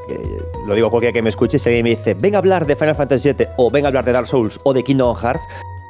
[0.67, 2.75] lo digo a cualquiera que me escuche, si alguien me dice, venga a hablar de
[2.75, 5.41] Final Fantasy VII o venga a hablar de Dark Souls o de Kingdom Hearts,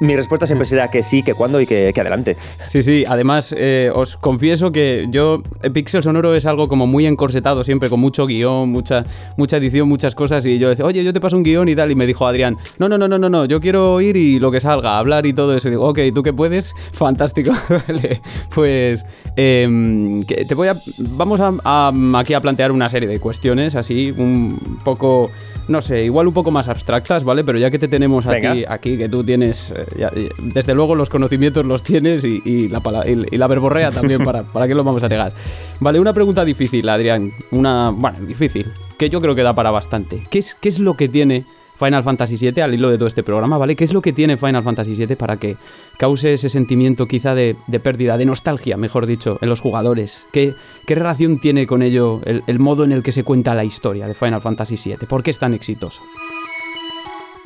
[0.04, 2.36] mi respuesta siempre será que sí, que cuándo y que, que adelante.
[2.66, 7.06] Sí, sí, además eh, os confieso que yo, eh, Pixel Sonoro es algo como muy
[7.06, 9.02] encorsetado siempre, con mucho guion, mucha,
[9.36, 11.90] mucha edición, muchas cosas, y yo decía, oye, yo te paso un guion y tal,
[11.90, 14.50] y me dijo Adrián, no, no, no, no, no, no, yo quiero ir y lo
[14.50, 16.74] que salga, hablar y todo eso, y digo, ok, ¿tú qué puedes?
[16.92, 17.52] Fantástico,
[17.88, 18.20] vale,
[18.54, 19.04] pues
[19.36, 20.74] em, que te voy a,
[21.10, 25.30] vamos a- aquí a plantear una serie de cuestiones, así, un poco...
[25.66, 27.42] No sé, igual un poco más abstractas, ¿vale?
[27.42, 28.72] Pero ya que te tenemos aquí, Venga.
[28.74, 32.80] aquí, que tú tienes, eh, ya- desde luego los conocimientos los tienes y, y la,
[32.80, 35.32] pala- y, y la verborrea también, para, ¿para qué lo vamos a negar?
[35.80, 37.32] Vale, una pregunta difícil, Adrián.
[37.50, 40.22] Una, bueno, difícil, que yo creo que da para bastante.
[40.30, 41.46] ¿Qué es, qué es lo que tiene
[41.84, 43.76] Final Fantasy VII al hilo de todo este programa, ¿vale?
[43.76, 45.56] ¿Qué es lo que tiene Final Fantasy VII para que
[45.98, 50.24] cause ese sentimiento quizá de, de pérdida, de nostalgia, mejor dicho, en los jugadores?
[50.32, 50.54] ¿Qué,
[50.86, 54.06] qué relación tiene con ello el, el modo en el que se cuenta la historia
[54.06, 55.06] de Final Fantasy VII?
[55.06, 56.00] ¿Por qué es tan exitoso?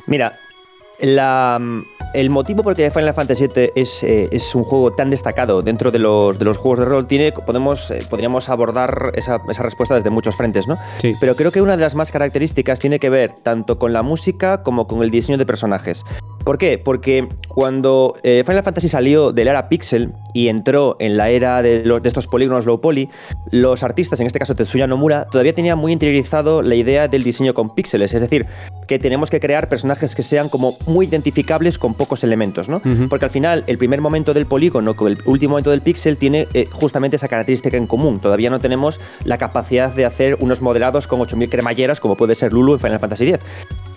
[0.07, 0.39] Mira,
[1.01, 4.93] La, mm, el motivo por el que Final Fantasy VII es, eh, es un juego
[4.93, 9.11] tan destacado dentro de los, de los juegos de rol, tiene, podemos, eh, podríamos abordar
[9.15, 10.77] esa, esa respuesta desde muchos frentes, ¿no?
[10.99, 11.13] Sí.
[11.19, 14.63] Pero creo que una de las más características tiene que ver tanto con la música
[14.63, 16.03] como con el diseño de personajes.
[16.43, 16.79] ¿Por qué?
[16.79, 21.61] Porque cuando eh, Final Fantasy salió de la era Pixel y entró en la era
[21.61, 23.07] de, los- de estos polígonos low poly,
[23.51, 27.53] los artistas, en este caso Tetsuya Nomura, todavía tenían muy interiorizado la idea del diseño
[27.53, 28.47] con píxeles, es decir,
[28.89, 32.81] que tenemos que crear personajes que sean como muy identificables con pocos elementos, ¿no?
[33.07, 36.47] Porque al final el primer momento del polígono con el último momento del píxel tiene
[36.55, 38.19] eh, justamente esa característica en común.
[38.19, 42.51] Todavía no tenemos la capacidad de hacer unos modelados con 8000 cremalleras como puede ser
[42.51, 43.45] Lulu en Final Fantasy X.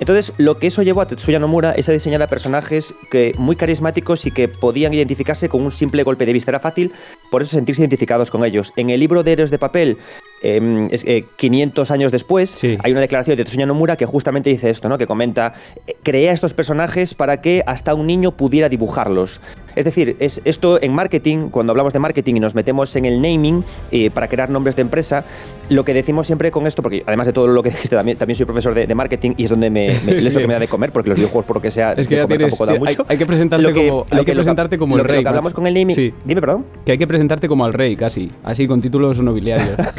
[0.02, 3.54] Entonces, lo que eso llevó a Tetsuya Nomura es a diseñar a personajes que, muy
[3.54, 6.50] carismáticos y que podían identificarse con un simple golpe de vista.
[6.50, 6.90] Era fácil,
[7.30, 8.72] por eso sentirse identificados con ellos.
[8.74, 9.98] En el libro de Héroes de Papel,
[10.42, 12.76] eh, es- eh, 500 años después, Sí.
[12.82, 14.98] hay una declaración de Tetsuya Nomura que justamente dice esto, ¿no?
[14.98, 15.52] Que comenta,
[15.86, 19.40] eh, creé a estos personajes para que hasta un niño pudiera dibujarlos.
[19.76, 23.22] Es decir, es esto en marketing, cuando hablamos de marketing y nos metemos en el
[23.22, 25.24] naming eh, para crear nombres de empresa,
[25.70, 28.36] lo que decimos siempre con esto, porque además de todo lo que dijiste, también, también
[28.36, 30.32] soy profesor de, de marketing y es donde me, me- es Sí.
[30.32, 32.16] lo que me da de comer, porque los videojuegos, por lo que sea, Es que
[32.16, 32.58] ya tienes.
[32.58, 33.04] da hay, mucho.
[33.08, 35.08] hay que presentarte Lo que- como, lo hay que que- que- presentarte como el que-
[35.08, 35.16] rey.
[35.18, 35.54] lo que hablamos macho.
[35.56, 35.96] con el naming.
[35.96, 36.14] Sí.
[36.24, 36.64] Dime, perdón.
[36.86, 38.30] Que hay que presentarte como al rey, casi.
[38.44, 39.76] Así, con títulos nobiliarios.
[39.78, 39.96] Así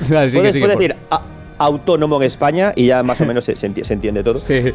[0.00, 1.22] que puedes sigue, puedes por- decir a-
[1.58, 4.36] autónomo en España y ya más o menos se, se enti- se entiende todo.
[4.38, 4.72] Sí.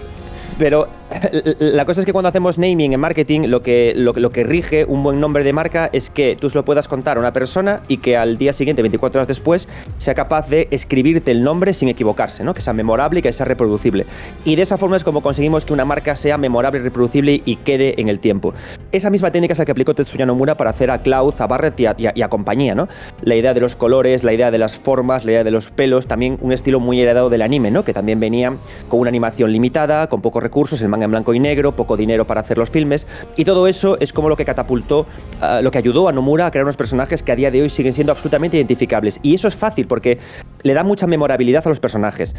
[0.58, 0.88] Pero
[1.60, 4.86] la cosa es que cuando hacemos naming en marketing, lo que, lo, lo que rige
[4.86, 7.82] un buen nombre de marca es que tú se lo puedas contar a una persona
[7.88, 11.90] y que al día siguiente, 24 horas después, sea capaz de escribirte el nombre sin
[11.90, 12.54] equivocarse, ¿no?
[12.54, 14.06] que sea memorable y que sea reproducible.
[14.46, 18.00] Y de esa forma es como conseguimos que una marca sea memorable, reproducible y quede
[18.02, 18.54] en el tiempo.
[18.92, 21.80] Esa misma técnica es la que aplicó Tetsuya Nomura para hacer a Cloud, a Barrett
[21.80, 22.76] y a, y a- y a compañía.
[22.76, 22.88] ¿no?
[23.22, 26.08] La idea de los colores, la idea de las formas, la idea de los pelos,
[26.08, 27.84] también un estilo muy heredado del anime, ¿no?
[27.84, 28.56] que también venía
[28.90, 32.26] con una animación limitada, con pocos recursos, el manga en blanco y negro, poco dinero
[32.26, 35.06] para hacer los filmes, y todo eso es como lo que catapultó,
[35.42, 37.70] ah, lo que ayudó a Nomura a crear unos personajes que a día de hoy
[37.70, 39.20] siguen siendo absolutamente identificables.
[39.24, 40.20] Y eso es fácil porque
[40.64, 42.36] le da mucha memorabilidad a los personajes.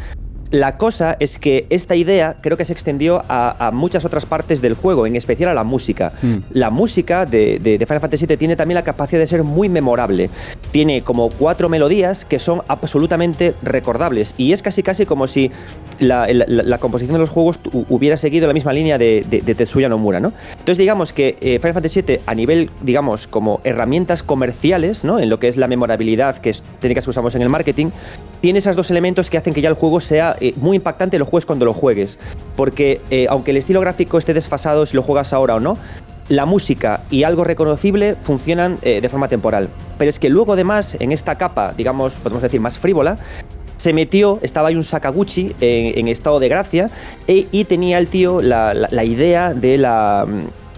[0.51, 4.61] La cosa es que esta idea creo que se extendió a, a muchas otras partes
[4.61, 6.11] del juego, en especial a la música.
[6.21, 6.35] Mm.
[6.51, 9.69] La música de, de- de Final Fantasy VII tiene también la capacidad de ser muy
[9.69, 10.29] memorable.
[10.71, 14.35] Tiene como cuatro melodías que son absolutamente recordables.
[14.37, 15.51] Y es casi casi como si
[15.99, 17.57] la, la- la composición de los juegos
[17.89, 20.33] hubiera seguido la misma línea de, de- de Tetsuya Nomura, ¿no?
[20.51, 25.17] Entonces digamos que eh, Final Fantasy VII a nivel, digamos, como herramientas comerciales, ¿no?
[25.19, 27.87] En lo que es la memorabilidad, que es técnicas que usamos en el marketing,
[28.41, 31.25] tiene esos dos elementos que hacen que ya el juego sea eh, muy impactante lo
[31.25, 32.19] juegues cuando lo juegues.
[32.55, 35.77] Porque eh, aunque el estilo gráfico esté desfasado si lo juegas ahora o no,
[36.27, 39.69] la música y algo reconocible funcionan eh, de forma temporal.
[39.97, 43.17] Pero es que luego además, en esta capa, digamos, podemos decir más frívola,
[43.77, 46.91] se metió, estaba ahí un Sakaguchi en, estado de gracia
[47.27, 50.27] e- y tenía el tío la, idea de la,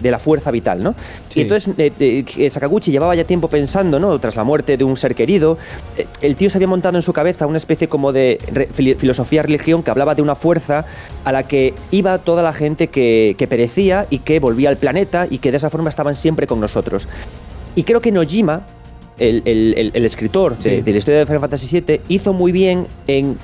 [0.03, 0.93] de la fuerza vital, ¿no?
[1.29, 1.39] Sí.
[1.39, 4.19] Y entonces eh, eh, Sakaguchi llevaba ya tiempo pensando, ¿no?
[4.19, 5.57] Tras la muerte de un ser querido,
[5.97, 9.41] eh, el tío se había montado en su cabeza una especie como de re- filosofía
[9.41, 10.85] religión que hablaba de una fuerza
[11.25, 15.25] a la que iba toda la gente que, que perecía y que volvía al planeta
[15.29, 17.07] y que de esa forma estaban siempre con nosotros.
[17.75, 18.67] Y creo que Nojima,
[19.17, 22.51] el, el- el- el escritor de, de la historia de Final Fantasy VII, hizo muy
[22.51, 23.37] bien en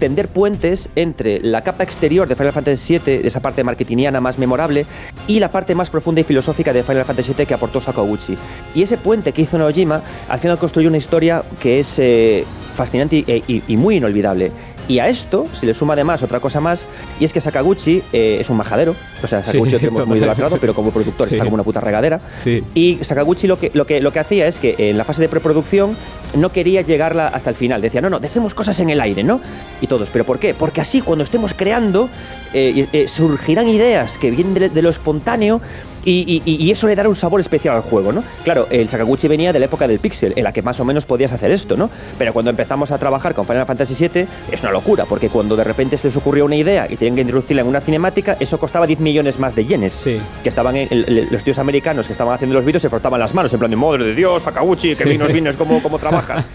[0.00, 4.86] tender puentes entre la capa exterior de Final Fantasy VII, esa parte marketingiana más memorable,
[5.28, 8.36] y la parte más profunda y filosófica de Final Fantasy VII que aportó Sakaguchi.
[8.74, 12.44] Y ese puente que hizo Nojima, al final construyó una historia que es eh,
[12.74, 14.50] fascinante y muy inolvidable.
[14.90, 16.84] Y a esto se le suma además otra cosa más,
[17.20, 18.96] y es que Sakaguchi eh, es un majadero.
[19.22, 21.34] O sea, Sakaguchi Sí, lo tenemos muy idolatrado, pero como productor Sí.
[21.34, 22.20] está como una puta regadera.
[22.42, 22.64] Sí.
[22.74, 25.28] Y Sakaguchi lo que, lo, que, lo que hacía es que en la fase de
[25.28, 25.96] preproducción
[26.34, 27.80] no quería llegarla hasta el final.
[27.80, 29.40] Decía, no, no, dejemos cosas en el aire, ¿no?
[29.80, 30.54] Y todos, ¿pero por qué?
[30.54, 32.08] Porque así cuando estemos creando
[32.52, 35.60] eh, eh, surgirán ideas que vienen de, de lo espontáneo
[36.04, 38.22] y, y- y eso le dará un sabor especial al juego, ¿no?
[38.44, 41.04] Claro, el Sakaguchi venía de la época del pixel, en la que más o menos
[41.06, 41.90] podías hacer esto, ¿no?
[42.18, 45.64] Pero cuando empezamos a trabajar con Final Fantasy VII es una locura, porque cuando de
[45.64, 48.86] repente se les ocurrió una idea y tenían que introducirla en una cinemática, eso costaba
[48.86, 49.92] 10 millones más de yenes.
[49.92, 50.18] Sí.
[50.42, 53.34] Que estaban en, el- los tíos americanos que estaban haciendo los vídeos se frotaban las
[53.34, 56.44] manos en plan de madre de Dios, Sakaguchi, que vinos vienes, cómo, cómo trabajas.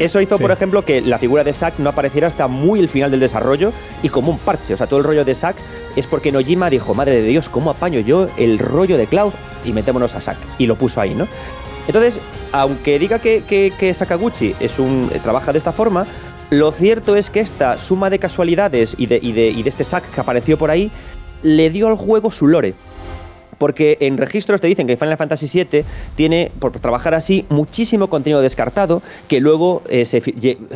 [0.00, 0.42] Eso hizo, Sí.
[0.42, 3.72] por ejemplo, que la figura de Zack no apareciera hasta muy el final del desarrollo
[4.02, 4.74] y como un parche.
[4.74, 5.54] O sea, todo el rollo de Zack
[5.96, 9.32] es porque Nojima dijo, madre de Dios, ¿cómo apaño yo el rollo de Cloud?
[9.64, 10.36] Y metémonos a Zack.
[10.58, 11.26] Y lo puso ahí, ¿no?
[11.86, 12.20] Entonces,
[12.52, 16.06] aunque diga que, que- que Sakaguchi es un, eh, trabaja de esta forma,
[16.50, 19.84] lo cierto es que esta suma de casualidades y de, y de- y de este
[19.84, 20.90] Zack que apareció por ahí
[21.42, 22.74] le dio al juego su lore.
[23.58, 25.84] Porque en registros te dicen que Final Fantasy VII
[26.16, 30.04] tiene, por trabajar así, muchísimo contenido descartado que luego eh,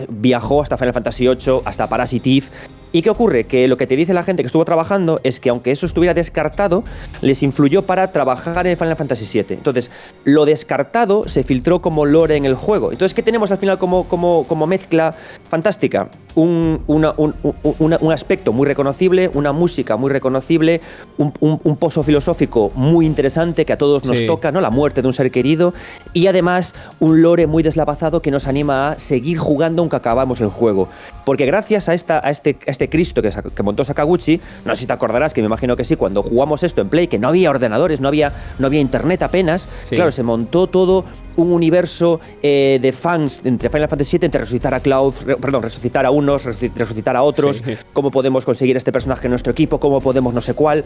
[0.09, 2.47] viajó hasta Final Fantasy VIII, hasta Parasitive.
[2.90, 3.44] ¿Y qué ocurre?
[3.44, 6.15] Que lo que te dice la gente que estuvo trabajando es que aunque eso estuviera
[6.15, 6.85] descartado,
[7.20, 9.56] les influyó para trabajar en Final Fantasy VII.
[9.59, 9.90] Entonces,
[10.24, 12.90] lo descartado se filtró como lore en el juego.
[12.93, 15.15] Entonces, ¿qué tenemos al final como, como, como mezcla
[15.48, 16.09] fantástica?
[16.35, 20.81] Un, una- un- un- un aspecto muy reconocible, una música muy reconocible,
[21.19, 24.27] un, pozo filosófico muy interesante que a todos nos Sí.
[24.27, 24.60] toca, ¿no?
[24.60, 25.74] La muerte de un ser querido.
[26.12, 30.48] Y además, un lore muy deslavazado que nos anima a seguir jugando aunque acabamos el
[30.48, 30.89] juego.
[31.24, 34.87] Porque gracias a, esta, a, este, a este Cristo que, montó Sakaguchi, no sé si
[34.87, 37.51] te acordarás, que me imagino que sí, cuando jugamos esto en Play, que no había
[37.51, 39.97] ordenadores, no había, no había internet apenas, Sí.
[39.97, 44.75] claro, se montó todo un universo eh, de fans entre Final Fantasy VII, entre resucitar
[44.75, 47.77] a Cloud, re- perdón, resucitar a unos, resuci- resucitar a otros, Sí.
[47.93, 50.85] cómo podemos conseguir este personaje en nuestro equipo, cómo podemos no sé cuál.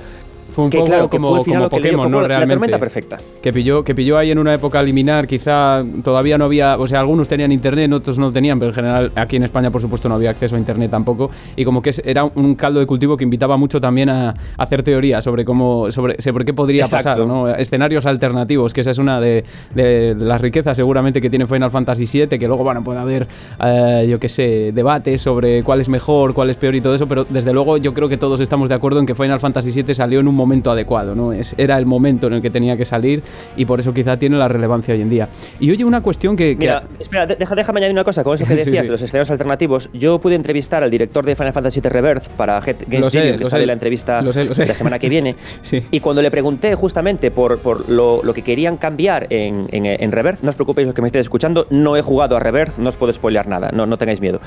[0.54, 2.20] Fue un que poco claro, que como, fue al final como Pokémon, ¿no?
[2.20, 2.54] la Realmente.
[2.54, 3.16] tormenta perfecta.
[3.42, 7.00] Que pilló, que pilló ahí en una época liminar, quizá todavía no había, o sea,
[7.00, 10.14] algunos tenían internet, otros no tenían, pero en general aquí en España por supuesto no
[10.16, 13.56] había acceso a internet tampoco, y como que era un caldo de cultivo que invitaba
[13.56, 17.08] mucho también a, a hacer teorías sobre cómo, sobre, sobre qué podría Exacto.
[17.10, 17.48] pasar, ¿no?
[17.48, 22.06] Escenarios alternativos, que esa es una de, de las riquezas seguramente que tiene Final Fantasy
[22.26, 23.26] VII, que luego, bueno, puede haber,
[23.64, 27.06] eh, yo qué sé, debates sobre cuál es mejor, cuál es peor y todo eso,
[27.06, 29.94] pero desde luego yo creo que todos estamos de acuerdo en que Final Fantasy VII
[29.94, 31.32] salió en un momento adecuado, ¿no?
[31.32, 33.22] Es, era el momento en el que tenía que salir
[33.56, 35.28] y por eso quizá tiene la relevancia hoy en día.
[35.60, 36.50] Y oye, una cuestión que...
[36.56, 38.86] que- Mira, espera, de- deja, déjame añadir una cosa con eso que Sí, decías sí.
[38.88, 39.88] de los escenarios alternativos.
[39.92, 43.72] Yo pude entrevistar al director de Final Fantasy VII Rebirth para Trivia, que sale la
[43.72, 44.66] entrevista Lo sé, lo sé.
[44.66, 45.36] la semana que viene.
[45.62, 45.82] Sí.
[45.90, 50.12] Y cuando le pregunté justamente por, por lo, lo que querían cambiar en, en, en
[50.12, 52.88] Rebirth, no os preocupéis los que me estéis escuchando, no he jugado a Rebirth, no
[52.88, 54.40] os puedo spoilear nada, no, no tengáis miedo.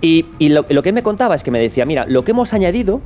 [0.00, 2.32] Y, y lo, lo que él me contaba es que me decía, mira, lo que
[2.32, 3.00] hemos añadido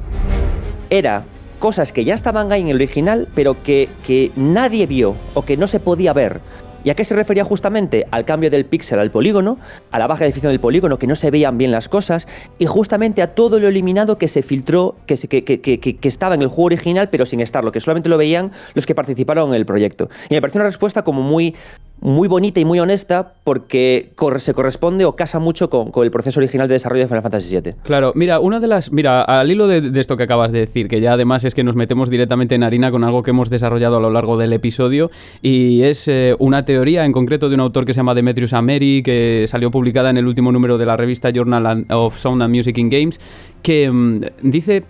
[0.91, 1.25] era
[1.63, 5.57] cosas que ya estaban ahí en el original, pero que, que nadie vio o que
[5.57, 6.41] no se podía ver.
[6.83, 8.05] ¿Y a qué se refería justamente?
[8.11, 9.59] Al cambio del píxel al polígono,
[9.93, 12.27] a la baja definición del polígono, que no se veían bien las cosas,
[12.59, 16.35] y justamente a todo lo eliminado que se filtró, que, se- que, que- que- estaba
[16.35, 19.55] en el juego original, pero sin estarlo, que solamente lo veían los que participaron en
[19.55, 20.09] el proyecto.
[20.29, 21.55] Y me pareció una respuesta como muy,
[22.03, 26.67] muy bonita y muy honesta, porque se corresponde o casa mucho con, el proceso original
[26.67, 27.75] de desarrollo de Final Fantasy VII.
[27.85, 28.93] Claro, mira, una de las.
[28.93, 31.77] Mira, al hilo de, esto que acabas de decir, que ya además es que nos
[31.77, 35.11] metemos directamente en harina con algo que hemos desarrollado a lo largo del episodio,
[35.43, 39.03] y es eh, una teoría en concreto de un autor que se llama Demetrius Ameri,
[39.05, 42.77] que salió publicada en el último número de la revista Journal of Sound and Music
[42.79, 43.21] in Games,
[43.63, 44.83] que mm, dice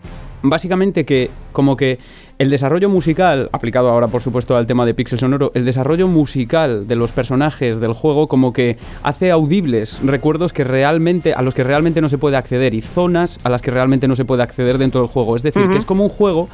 [0.43, 1.99] básicamente que, como que
[2.43, 6.89] el desarrollo musical, aplicado ahora por supuesto al tema de Pixel Sonoro, el desarrollo musical
[6.89, 11.63] de los personajes del juego como que hace audibles recuerdos que realmente a los que
[11.63, 14.79] realmente no se puede acceder y zonas a las que realmente no se puede acceder
[14.79, 15.37] dentro del juego.
[15.37, 16.49] Es decir, que es como un juego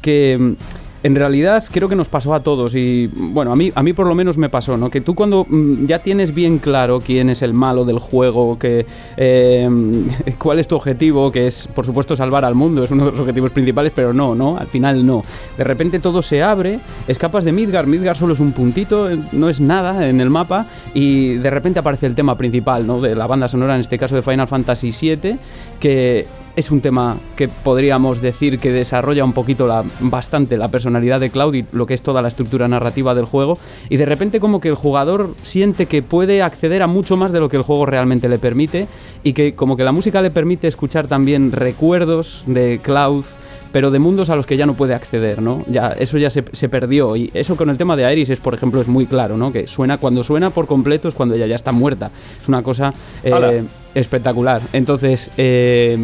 [0.00, 0.54] que
[1.02, 4.06] en realidad creo que nos pasó a todos y bueno, a mí, a mí por
[4.06, 4.90] lo menos me pasó, ¿no?
[4.90, 8.86] Que tú cuando mm, ya tienes bien claro quién es el malo del juego, que
[9.16, 9.68] eh,
[10.38, 13.20] cuál es tu objetivo, que es por supuesto salvar al mundo, es uno de los
[13.20, 14.56] objetivos principales, pero no, ¿no?
[14.56, 15.22] Al final no.
[15.56, 19.48] De repente todo se abre, escapas de Midgar, Midgar solo es un puntito, eh, no
[19.48, 23.00] es nada en el mapa y de repente aparece el tema principal, ¿no?
[23.00, 25.36] De la banda sonora, en este caso de Final Fantasy VII,
[25.80, 26.26] que
[26.56, 31.30] es un tema que podríamos decir que desarrolla un poquito la, bastante la personalidad de
[31.30, 33.58] Cloud y lo que es toda la estructura narrativa del juego.
[33.88, 37.40] Y de repente como que el jugador siente que puede acceder a mucho más de
[37.40, 38.86] lo que el juego realmente le permite
[39.22, 43.24] y que como que la música le permite escuchar también recuerdos de Cloud
[43.72, 45.64] pero de mundos a los que ya no puede acceder, ¿no?
[45.66, 47.16] Ya, eso ya se, se perdió.
[47.16, 49.50] Y eso con el tema de Aeris es, por ejemplo, es muy claro, ¿no?
[49.50, 52.10] Que suena, cuando suena por completo es cuando ella ya está muerta.
[52.40, 52.92] Es una cosa
[53.24, 53.64] eh.
[53.94, 54.62] Espectacular.
[54.72, 55.98] Entonces, eh,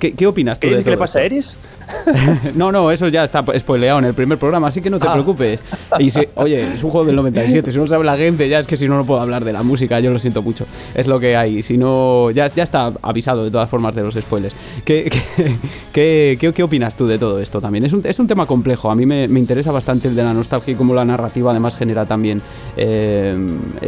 [0.00, 1.22] ¿qué, qué opinas tú ¿Qué de le pasa a?
[1.22, 1.56] Eris?
[2.54, 5.12] No, no, eso ya está spoileado en el primer programa, así que no te Ah.
[5.12, 5.58] preocupes.
[5.98, 8.68] Y si, oye, es un juego del 97, si no sabe la gente, ya es
[8.68, 10.66] que si no, no puedo hablar de la música, yo lo siento mucho.
[10.94, 14.14] Es lo que hay, si no, ya, ya está avisado de todas formas de los
[14.14, 14.54] spoilers.
[14.84, 15.56] ¿Qué, qué,
[15.92, 17.84] qué, qué- qué opinas tú de todo esto también?
[17.84, 20.32] Es un, es un tema complejo, a mí me, me interesa bastante el de la
[20.32, 22.40] nostalgia y cómo la narrativa además genera también
[22.76, 23.36] eh,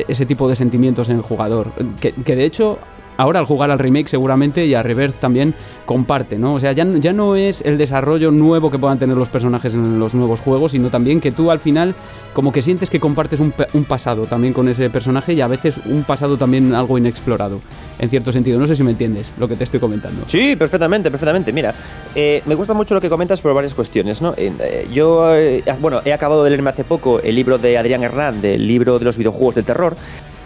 [0.09, 1.69] ese tipo de sentimientos en el jugador.
[2.01, 2.79] Que, que de hecho
[3.17, 5.55] ahora al jugar al remake seguramente y a Rebirth también
[5.87, 6.55] comparte, ¿no?
[6.55, 9.99] O sea, ya, ya no es el desarrollo nuevo que puedan tener los personajes en
[9.99, 11.95] los nuevos juegos, sino también que tú al final
[12.33, 15.47] como que sientes que compartes un, pa- un pasado también con ese personaje y a
[15.49, 17.61] veces un pasado también algo inexplorado,
[17.99, 18.59] en cierto sentido.
[18.59, 20.25] No sé si me entiendes lo que te estoy comentando.
[20.29, 21.53] Sí, perfectamente, perfectamente.
[21.53, 21.75] Mira,
[22.15, 24.33] eh, me gusta mucho lo que comentas por varias cuestiones, ¿no?
[24.37, 28.41] Eh, yo, eh, bueno, he acabado de leerme hace poco el libro de Adrián Hernán,
[28.41, 29.97] del libro de los videojuegos del terror,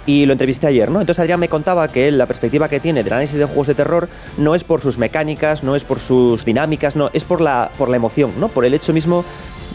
[0.06, 1.00] y lo entrevisté ayer, ¿no?
[1.00, 4.08] Entonces Adrián me contaba que la perspectiva que tiene del análisis de juegos de terror
[4.38, 7.88] no es por sus mecánicas, no es por sus dinámicas, no, es por la, por
[7.88, 8.48] la emoción, ¿no?
[8.48, 9.24] Por el hecho mismo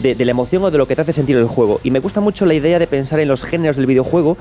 [0.00, 1.80] de, la emoción o de lo que te hace sentir el juego.
[1.84, 4.36] Y me gusta mucho la idea de pensar en los géneros del videojuego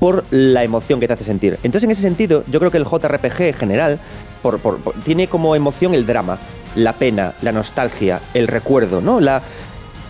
[0.00, 1.58] por la emoción que te hace sentir.
[1.62, 3.98] Entonces, en ese sentido, yo creo que el JRPG en general
[4.42, 4.60] por-
[5.04, 6.38] tiene como emoción el drama,
[6.74, 9.20] la pena, la nostalgia, el recuerdo, ¿no?
[9.20, 9.42] La,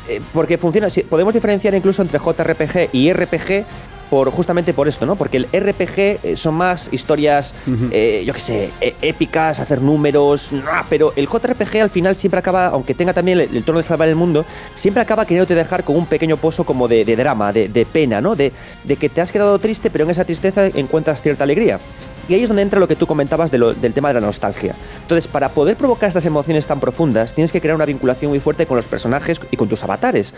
[0.08, 3.64] eh, porque funciona, podemos diferenciar incluso entre JRPG y RPG
[4.14, 5.16] por justamente por esto, ¿no?
[5.16, 7.52] Porque el RPG eh, son más historias,
[7.90, 10.50] eh, yo qué sé, eh, épicas, hacer números,
[10.88, 14.08] pero el JRPG al final siempre acaba, aunque tenga también el, el tono de salvar
[14.08, 14.44] el mundo,
[14.76, 18.20] siempre acaba queriéndote dejar con un pequeño pozo como de, de drama, de, de pena,
[18.20, 18.36] ¿no?
[18.36, 18.52] De,
[18.84, 21.80] de que te has quedado triste, pero en esa tristeza encuentras cierta alegría.
[22.28, 24.20] Y ahí es donde entra lo que tú comentabas de lo- del tema de la
[24.20, 24.74] nostalgia.
[25.02, 28.64] Entonces, para poder provocar estas emociones tan profundas, tienes que crear una vinculación muy fuerte
[28.64, 30.32] con los personajes y con tus avatares.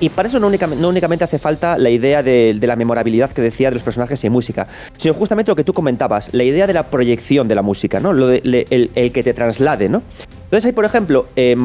[0.00, 3.30] Y para eso no únicamente, no únicamente hace falta la idea de, de la memorabilidad
[3.30, 4.66] que decía de los personajes y música,
[4.98, 8.12] sino justamente lo que tú comentabas, la idea de la proyección de la música, ¿no?
[8.12, 10.02] Lo de- le- el, el que te traslade, ¿no?
[10.44, 11.56] Entonces hay, por ejemplo, eh,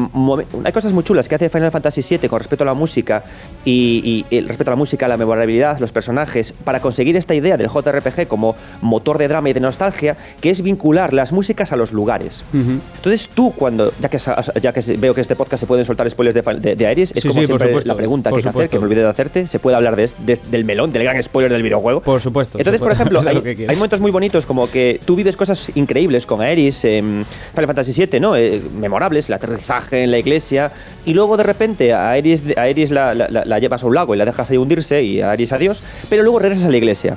[0.64, 3.22] hay cosas muy chulas que hace Final Fantasy VII con respecto a la música
[3.64, 7.56] y, y el respecto a la música, la memorabilidad, los personajes, para conseguir esta idea
[7.56, 11.76] del JRPG como motor de drama y de nostalgia, que es vincular las músicas a
[11.76, 12.44] los lugares.
[12.52, 14.18] Entonces tú cuando, ya que,
[14.60, 17.22] ya que veo que este podcast se pueden soltar spoilers de, de, de Aeris, es
[17.22, 18.78] Sí, como sí, siempre la pregunta por que que hacer, que supuesto.
[18.80, 20.10] me olvidé de hacerte, se puede hablar de,
[20.50, 22.00] del melón, del gran spoiler del videojuego.
[22.00, 22.58] Por supuesto.
[22.58, 26.84] Entonces, por ejemplo, hay, momentos muy bonitos como que tú vives cosas increíbles con Aeris
[26.84, 27.24] en
[27.54, 28.36] Final Fantasy VII, ¿no?
[28.36, 30.70] Eh, memorables, el aterrizaje en la iglesia,
[31.04, 33.94] y luego de repente a Aeris, a Aeris la, la- la- la llevas a un
[33.94, 36.76] lago y la dejas ahí hundirse y a Aeris adiós, pero luego regresas a la
[36.76, 37.16] iglesia.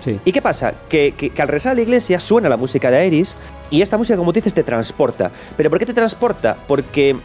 [0.00, 0.18] Sí.
[0.24, 0.72] ¿Y qué pasa?
[0.88, 3.36] Que, que- que al regresar a la iglesia suena la música de Aeris
[3.70, 5.30] y esta música, como tú dices, te transporta.
[5.56, 6.56] ¿Pero por qué te transporta?
[6.66, 7.16] Porque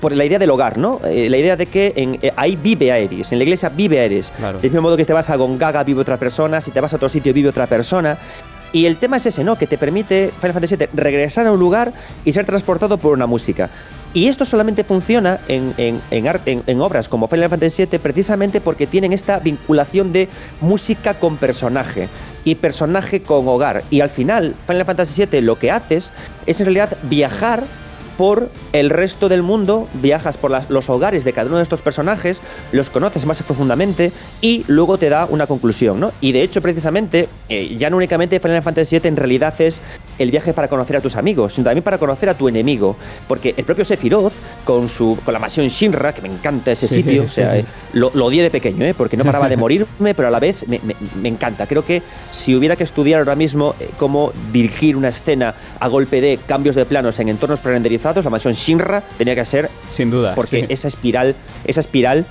[0.00, 1.00] por la idea del hogar, ¿no?
[1.04, 4.32] Eh, la idea de que en- eh, ahí vive Aeris, en la iglesia vive Aeris.
[4.36, 4.58] Claro.
[4.60, 6.96] Del mismo modo que te vas a Gongaga vive otra persona, si te vas a
[6.96, 8.16] otro sitio vive otra persona.
[8.70, 9.56] Y el tema es ese, ¿no?
[9.56, 11.90] Que te permite Final Fantasy VII regresar a un lugar
[12.26, 13.70] y ser transportado por una música.
[14.12, 19.38] Y esto solamente funciona en, en- obras como Final Fantasy VII precisamente porque tienen esta
[19.38, 20.28] vinculación de
[20.60, 22.08] música con personaje
[22.44, 23.84] y personaje con hogar.
[23.90, 26.12] Y al final, Final Fantasy VII lo que haces
[26.46, 27.62] es en realidad viajar
[28.18, 31.80] por el resto del mundo, viajas por las- los hogares de cada uno de estos
[31.80, 32.42] personajes,
[32.72, 34.12] los conoces más profundamente
[34.42, 36.12] y luego te da una conclusión, ¿no?
[36.20, 39.80] Y de hecho, precisamente, eh, ya no únicamente Final Fantasy VII en realidad es
[40.18, 42.96] el viaje para conocer a tus amigos, sino también para conocer a tu enemigo,
[43.28, 44.32] porque el propio Sephiroth,
[44.64, 48.10] con, su, con la mansión Shinra, que me encanta ese sitio, o sea, eh, lo,
[48.14, 48.94] lo odié de pequeño, ¿eh?
[48.98, 51.68] porque no paraba de morirme, pero a la vez me, me- me encanta.
[51.68, 56.20] Creo que si hubiera que estudiar ahora mismo eh, cómo dirigir una escena a golpe
[56.20, 60.34] de cambios de planos en entornos prerenderizados, la mansión Shinra tenía que ser Sin duda.
[60.34, 60.66] porque sí.
[60.68, 62.26] esa espiral, esa espiral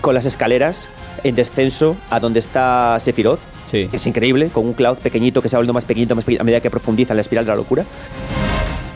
[0.00, 0.88] con las escaleras
[1.24, 3.40] en descenso a donde está Sephiroth,
[3.70, 3.86] Sí.
[3.88, 6.42] que es increíble, con un Cloud pequeñito que se va volviendo más pequeñito, más pequeñito
[6.42, 7.84] a medida que profundiza en la espiral de la locura.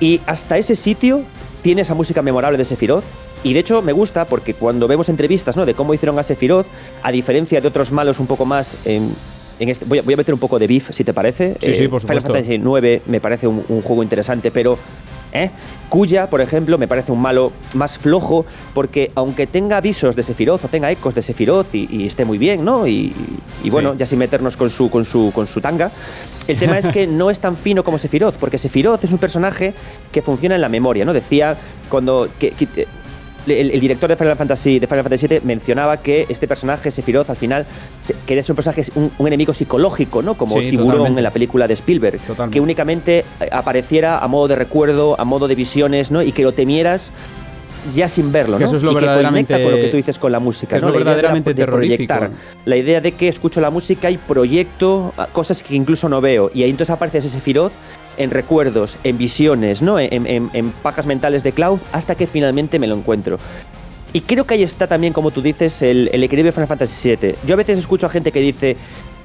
[0.01, 1.23] Y hasta ese sitio
[1.63, 3.05] tiene esa música memorable de Sephiroth.
[3.45, 5.65] Y de hecho me gusta porque cuando vemos entrevistas ¿no?
[5.67, 6.67] de cómo hicieron a Sephiroth,
[7.03, 9.15] a diferencia de otros malos un poco más en,
[9.61, 11.57] en este, voy, a, voy a meter un poco de beef si te parece.
[11.61, 12.33] Sí, sí, por Final supuesto.
[12.33, 14.79] Fantasy 9 me parece un, un juego interesante, pero
[15.35, 15.51] ¿eh?
[15.91, 20.65] Kuya, por ejemplo, me parece un malo más flojo porque aunque tenga avisos de Sephiroth
[20.65, 22.87] o tenga ecos de Sephiroth y, y esté muy bien, ¿no?
[22.87, 23.13] Y,
[23.63, 23.99] y bueno, Sí.
[23.99, 25.91] ya sin meternos con su, con, su, con su tanga,
[26.49, 29.75] el tema es que no es tan fino como Sephiroth, porque Sephiroth es un personaje
[30.11, 31.13] que funciona en la memoria, ¿no?
[31.13, 31.57] Decía
[31.91, 32.29] cuando...
[32.39, 32.87] que- que-
[33.47, 37.31] el, el director de Final Fantasy de Final Fantasy VII mencionaba que este personaje Sephiroth
[37.31, 37.67] al final
[38.27, 40.35] que es un personaje un, un enemigo psicológico, ¿no?
[40.35, 41.21] Como Sí, Tiburón totalmente.
[41.21, 42.55] en la película de Spielberg, Totalmente.
[42.55, 46.23] que únicamente eh, apareciera a modo de recuerdo, a modo de visiones, ¿no?
[46.23, 47.13] Y que lo temieras
[47.93, 48.69] ya sin verlo, Que ¿no?
[48.69, 50.71] eso es lo y que verdaderamente- conecta con lo que tú dices con la música,
[50.71, 50.89] que es ¿no?
[50.89, 52.31] lo La idea de la- verdaderamente de proyectar.
[52.65, 56.51] La idea de que escucho la música y proyecto ah, cosas que incluso no veo.
[56.55, 57.73] Y ahí entonces aparece ese Sephiroth
[58.17, 59.99] en recuerdos, en visiones, ¿no?
[59.99, 63.39] En, en- en pajas mentales de Cloud, hasta que finalmente me lo encuentro.
[64.13, 67.17] Y creo que ahí está también, como tú dices, el, el equilibrio de Final Fantasy
[67.17, 67.35] VII.
[67.47, 68.77] Yo a veces escucho a gente que dice,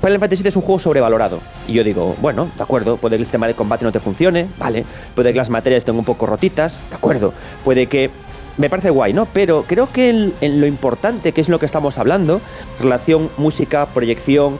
[0.02, 1.40] Final Fantasy VII es un juego sobrevalorado.
[1.68, 4.48] Y yo digo, bueno, de acuerdo, puede que el sistema de combate no te funcione,
[4.58, 4.86] vale.
[5.14, 7.34] Puede que las materias estén un poco rotitas, de acuerdo.
[7.64, 8.10] Puede que...
[8.58, 9.26] Me parece guay, ¿no?
[9.32, 12.42] Pero creo que en, en lo importante, que es lo que estamos hablando,
[12.82, 14.58] relación, música, proyección,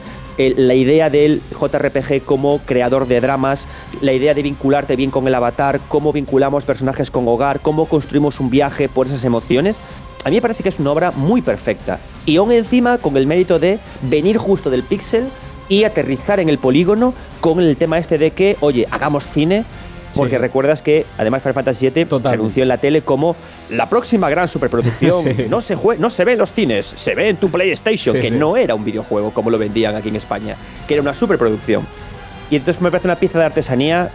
[0.56, 3.68] la idea del JRPG como creador de dramas,
[4.00, 8.40] la idea de vincularte bien con el avatar, cómo vinculamos personajes con hogar, cómo construimos
[8.40, 9.80] un viaje por esas emociones,
[10.24, 11.98] a mí me parece que es una obra muy perfecta.
[12.26, 15.28] Y aún encima con el mérito de venir justo del pixel
[15.68, 19.64] y aterrizar en el polígono con el tema este de que, oye, hagamos cine
[20.14, 20.38] Porque Sí.
[20.38, 23.36] recuerdas que además Final Fantasy VII se anunció en la tele como
[23.70, 25.24] la próxima gran superproducción.
[25.36, 25.46] Sí.
[25.48, 28.20] no, se jue- no se ve en los cines, se ve en tu PlayStation, Sí,
[28.22, 30.56] que no era un videojuego como lo vendían aquí en España,
[30.88, 31.86] que era una superproducción.
[32.50, 34.10] Y entonces me parece una pieza de artesanía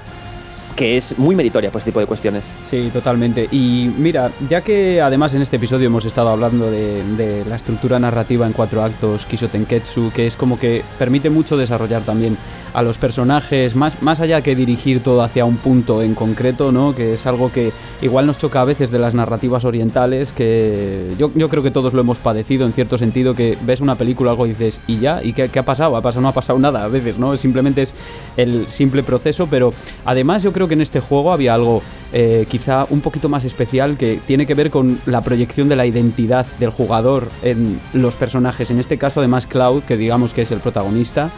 [0.75, 2.43] que es muy meritoria por este tipo de cuestiones.
[2.65, 3.47] Sí, totalmente.
[3.51, 7.97] Y mira, ya que además en este episodio hemos estado hablando de, de la estructura
[7.99, 12.37] narrativa en cuatro actos, Kisho Tenketsu, que es como que permite mucho desarrollar también
[12.75, 16.93] a los personajes, más, más allá que dirigir todo hacia un punto en concreto, ¿no?
[16.93, 17.71] Que es algo que
[18.01, 21.93] igual nos choca a veces de las narrativas orientales, que yo, yo creo que todos
[21.93, 25.23] lo hemos padecido en cierto sentido, que ves una película algo y dices, ¿y ya?
[25.23, 25.95] ¿Y qué, qué ha pasado?
[25.95, 26.21] ¿Ha pasado?
[26.21, 27.37] No ha pasado nada a veces, ¿no?
[27.37, 27.93] Simplemente es
[28.35, 29.73] el simple proceso, pero
[30.03, 31.81] además yo creo que en este juego había algo
[32.17, 35.85] eh, quizá un poquito más especial que tiene que ver con la proyección de la
[35.85, 38.71] identidad del jugador en los personajes.
[38.71, 41.29] En este caso, además, Cloud, que digamos que es el protagonista,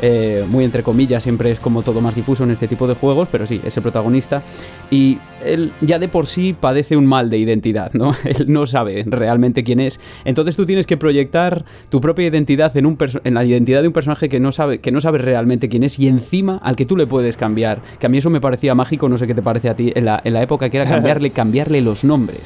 [0.00, 3.28] eh, muy entre comillas, siempre es como todo más difuso en este tipo de juegos,
[3.32, 4.42] pero sí, es el protagonista.
[4.90, 8.14] Y él ya de por sí padece un mal de identidad, ¿no?
[8.24, 10.00] Él no sabe realmente quién es.
[10.24, 13.92] Entonces tú tienes que proyectar tu propia identidad en, un en la identidad de un
[13.92, 16.96] personaje que no, sabe, que no sabe realmente quién es y encima al que tú
[16.96, 17.80] le puedes cambiar.
[17.98, 20.04] Que a mí eso me parecía mágico, no sé qué te parece a ti, en
[20.04, 22.40] la, en la época que era cambiarle, cambiarle los nombres.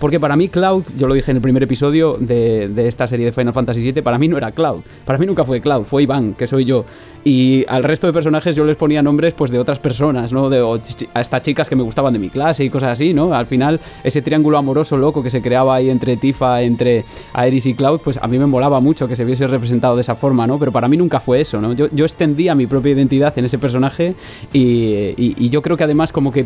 [0.00, 3.26] Porque para mí Cloud, yo lo dije en el primer episodio de, de esta serie
[3.26, 4.82] de Final Fantasy VII, para mí no era Cloud.
[5.04, 6.84] Para mí nunca fue Cloud, fue Iván, que soy yo.
[7.22, 10.50] Y al resto de personajes yo les ponía nombres pues de otras personas, ¿no?
[10.50, 10.78] De, o
[11.14, 13.32] hasta chicas que me gustaban de mi clase y cosas así, ¿no?
[13.34, 17.72] Al final, ese triángulo amoroso loco que se creaba ahí entre Tifa, entre Aeris y
[17.74, 20.58] Cloud, pues a mí me molaba mucho que se viese representado de esa forma, ¿no?
[20.58, 21.72] Pero para mí nunca fue eso, ¿no?
[21.72, 24.14] Yo, yo extendía mi propia identidad en ese personaje
[24.52, 26.44] y- y- y yo creo que además como que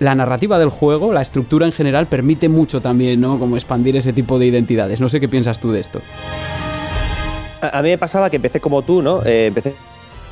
[0.00, 3.38] la narrativa del juego, la estructura en general, permite mucho también, ¿no?
[3.38, 5.00] Como expandir ese tipo de identidades.
[5.00, 6.00] No sé qué piensas tú de esto.
[7.60, 9.24] A, a mí me pasaba que empecé como tú, ¿no?
[9.24, 9.74] Eh, empecé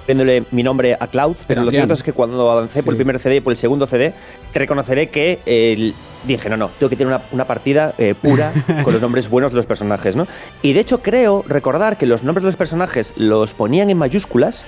[0.06, 1.82] poniéndole mi nombre a Cloud, pero lo Adrián.
[1.82, 3.04] cierto es que cuando avancé por el Sí.
[3.04, 4.12] primer CD y por el segundo CD,
[4.52, 5.92] te reconoceré que eh,
[6.26, 8.52] dije, no, no, tengo que tener una, una partida eh, pura
[8.82, 10.26] con los nombres buenos de los personajes, ¿no?
[10.60, 14.64] Y de hecho creo recordar que los nombres de los personajes los ponían en mayúsculas.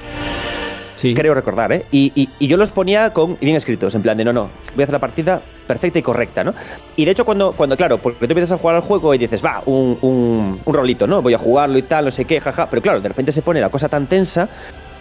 [1.05, 1.14] Sí.
[1.14, 1.85] Creo recordar, ¿eh?
[1.93, 4.82] Y, y- y yo los ponía con bien escritos, en plan de no, no, voy
[4.82, 6.55] a hacer la partida perfecta y correcta, ¿no?
[6.97, 9.44] Y de hecho, cuando, cuando claro, porque tú empiezas a jugar al juego y dices,
[9.44, 11.20] va, un, un, un rolito, ¿no?
[11.20, 12.70] Voy a jugarlo y tal, no sé qué, jaja.
[12.70, 14.48] Pero claro, de repente se pone la cosa tan tensa.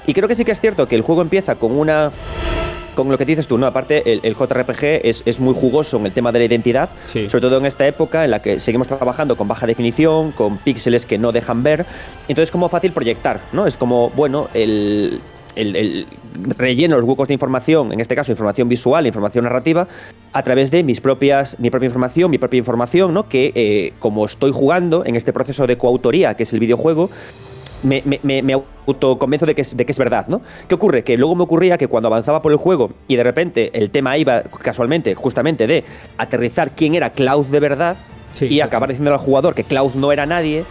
[0.05, 2.11] Y creo que sí que es cierto que el juego empieza con una.
[2.95, 3.65] Con lo que dices tú, ¿no?
[3.65, 7.27] Aparte, el, el JRPG es, es muy jugoso en el tema de la identidad, Sí.
[7.27, 11.07] sobre todo en esta época en la que seguimos trabajando con baja definición, con píxeles
[11.07, 11.87] que no dejan ver.
[12.27, 13.65] Entonces, es como fácil proyectar, ¿no?
[13.65, 15.21] Es como, bueno, el,
[15.55, 16.07] el, el
[16.57, 19.87] relleno los huecos de información, en este caso información visual, información narrativa,
[20.31, 23.27] a través de mis propias, mi propia información, mi propia información, ¿no?
[23.29, 27.09] Que eh, como estoy jugando en este proceso de coautoría, que es el videojuego,
[27.83, 30.41] me, me, me, me autoconvenzo de que, es, de que es verdad, ¿no?
[30.67, 31.03] ¿Qué ocurre?
[31.03, 34.17] Que luego me ocurría que cuando avanzaba por el juego y de repente el tema
[34.17, 35.83] iba casualmente, justamente, de
[36.17, 37.97] aterrizar quién era Cloud de verdad
[38.31, 40.65] Sí, y acabar diciendo al jugador que Cloud no era nadie,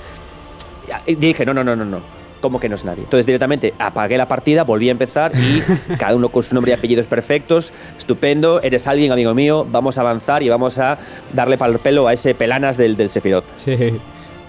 [1.06, 2.21] y dije, no, no, no, no, no.
[2.42, 3.04] ¿Cómo que no es nadie?
[3.04, 5.62] Entonces directamente apagué la partida, volví a empezar y
[5.96, 7.72] cada uno con su nombre y apellidos perfectos.
[7.96, 9.64] Estupendo, eres alguien, amigo mío.
[9.70, 10.98] Vamos a avanzar y vamos a
[11.32, 13.44] darle pal pelo a ese pelanas del, del Sephiroth.
[13.56, 13.76] Sí.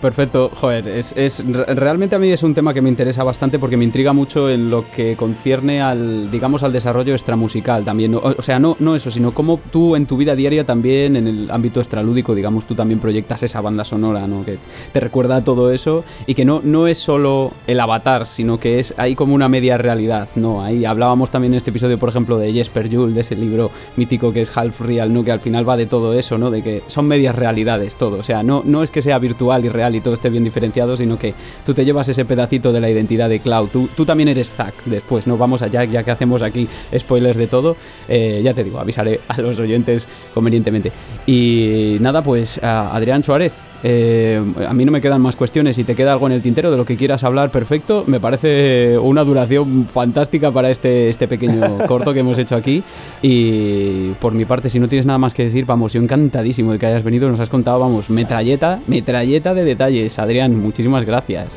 [0.03, 3.57] Perfecto, joder, es, es- re- realmente a mí es un tema que me interesa bastante
[3.57, 8.13] porque me intriga mucho en lo que concierne al, digamos, al desarrollo extramusical también.
[8.15, 11.49] O, sea, no, no eso, sino cómo tú en tu vida diaria también, en el
[11.49, 14.43] ámbito extralúdico, digamos, tú también proyectas esa banda sonora, ¿no?
[14.43, 14.57] Que
[14.91, 18.79] te recuerda a todo eso y que no, no es solo el avatar, sino que
[18.79, 20.61] es ahí como una media realidad, ¿no?
[20.61, 24.33] Ahí hablábamos también en este episodio, por ejemplo, de Jesper Juhl, de ese libro mítico
[24.33, 25.23] que es Half Real, ¿no?
[25.23, 26.51] Que al final va de todo eso, ¿no?
[26.51, 28.17] De que son medias realidades todo.
[28.17, 30.97] O sea, no, no es que sea virtual y real y todo esté bien diferenciado,
[30.97, 31.33] sino que
[31.65, 33.69] tú te llevas ese pedacito de la identidad de Cloud.
[33.69, 35.37] Tú, tú también eres Zack después, ¿no?
[35.37, 36.67] Vamos allá, ya que hacemos aquí
[36.97, 37.75] spoilers de todo.
[38.07, 40.91] Eh, ya te digo, avisaré a los oyentes convenientemente.
[41.25, 43.72] Y nada, pues Adrián Suárez.
[43.83, 45.75] Eh, a mí no me quedan más cuestiones.
[45.75, 48.05] Si te queda algo en el tintero de lo que quieras hablar, perfecto.
[48.07, 52.83] Me parece una duración fantástica para este, este pequeño corto que hemos hecho aquí.
[53.21, 56.79] Y por mi parte, si no tienes nada más que decir, vamos, yo encantadísimo de
[56.79, 57.29] que hayas venido.
[57.29, 60.17] Nos has contado, vamos, metralleta, metralleta de detalles.
[60.17, 61.47] Adrián, muchísimas gracias.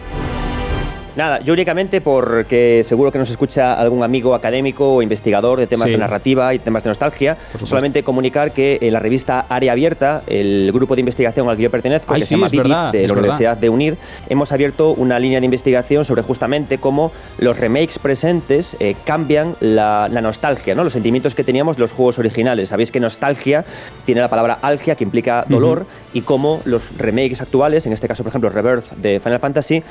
[1.17, 5.87] Nada, yo únicamente porque seguro que nos escucha algún amigo académico o investigador de temas
[5.87, 5.93] Sí.
[5.93, 7.39] de narrativa y temas de nostalgia.
[7.65, 11.71] Solamente comunicar que en la revista Área Abierta, el grupo de investigación al que yo
[11.71, 13.19] pertenezco, Ay, que sí, se llama verdad, de la verdad.
[13.19, 13.97] Universidad de UNIR,
[14.29, 20.09] hemos abierto una línea de investigación sobre justamente cómo los remakes presentes eh, cambian la,
[20.11, 20.85] la nostalgia, ¿no?
[20.85, 22.69] los sentimientos que teníamos los juegos originales.
[22.69, 23.65] Sabéis que nostalgia
[24.05, 28.23] tiene la palabra algia, que implica dolor, y cómo los remakes actuales, en este caso,
[28.23, 29.83] por ejemplo, Rebirth de Final Fantasy,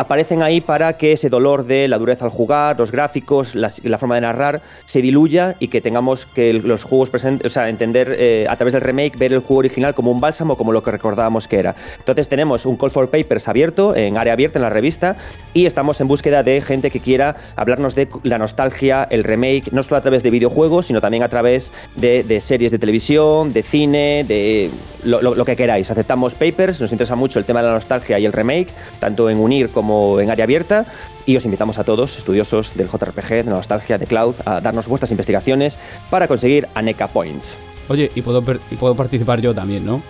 [0.00, 3.68] aparecen ahí para que ese dolor de la dureza al jugar, los gráficos, la,
[3.98, 8.16] forma de narrar, se diluya y que tengamos que los juegos presentes, o sea, entender
[8.18, 10.90] eh, a través del remake, ver el juego original como un bálsamo, como lo que
[10.90, 11.74] recordábamos que era.
[11.98, 15.16] Entonces tenemos un Call for Papers abierto, en área abierta en la revista,
[15.52, 19.82] y estamos en búsqueda de gente que quiera hablarnos de la nostalgia, el remake, no
[19.82, 24.24] solo a través de videojuegos, sino también a través de, series de televisión, de cine,
[24.26, 24.70] de
[25.04, 25.90] lo- lo que queráis.
[25.90, 28.68] Aceptamos papers, nos interesa mucho el tema de la nostalgia y el remake,
[28.98, 29.89] tanto en Unir como
[30.20, 30.86] en área abierta.
[31.26, 34.88] Y os invitamos a todos, estudiosos del JRPG, de la nostalgia, de Cloud, a darnos
[34.88, 35.78] vuestras investigaciones
[36.10, 37.56] para conseguir Aneka Points.
[37.88, 40.02] Oye, y puedo, y puedo participar yo también, ¿no?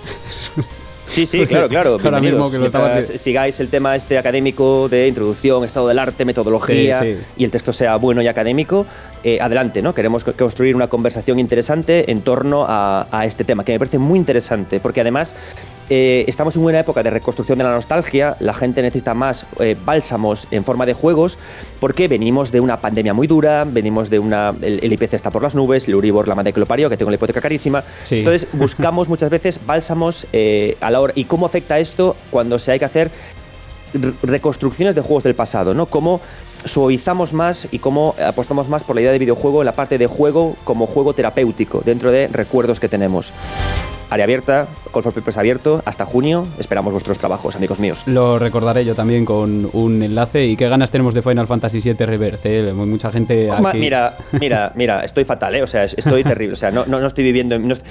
[1.06, 1.96] Sí, sí, Porque claro, claro.
[2.04, 6.24] ahora mismo que lo Mientras sigáis el tema este académico de introducción, estado del arte,
[6.24, 7.18] metodología Sí, sí.
[7.38, 8.86] y el texto sea bueno y académico,
[9.24, 9.92] eh, adelante, ¿no?
[9.92, 13.98] Queremos co- construir una conversación interesante en torno a, a este tema, que me parece
[13.98, 15.34] muy interesante, porque además
[15.90, 19.76] eh, estamos en una época de reconstrucción de la nostalgia, la gente necesita más eh,
[19.84, 21.38] bálsamos en forma de juegos,
[21.80, 24.54] porque venimos de una pandemia muy dura, venimos de una...
[24.62, 26.96] El, el IPC está por las nubes, el Uribor, la madre que lo parió, que
[26.96, 27.84] tengo la hipoteca carísima.
[28.04, 28.18] Sí.
[28.18, 31.12] Entonces buscamos muchas veces bálsamos eh, a la hora...
[31.16, 33.10] ¿Y cómo afecta esto cuando se hay que hacer
[33.92, 35.86] re- reconstrucciones de juegos del pasado, ¿no?
[35.86, 36.20] Cómo
[36.64, 40.06] suavizamos más y cómo apostamos más por la idea de videojuego en la parte de
[40.06, 43.32] juego como juego terapéutico dentro de recuerdos que tenemos.
[44.10, 46.46] Área abierta, Call for Papers abierto, hasta junio.
[46.58, 48.02] Esperamos vuestros trabajos, amigos míos.
[48.06, 50.44] Lo recordaré yo también con un enlace.
[50.46, 52.44] ¿Y qué ganas tenemos de Final Fantasy VII Rebirth?
[52.44, 52.72] eh?
[52.74, 53.78] Mucha gente Ma- aquí...
[53.78, 55.62] Mira, mira, mira, estoy fatal, ¿eh?
[55.62, 56.54] O sea, es- estoy terrible.
[56.54, 57.54] O sea, no, no, no estoy viviendo.
[57.54, 57.86] en- no est-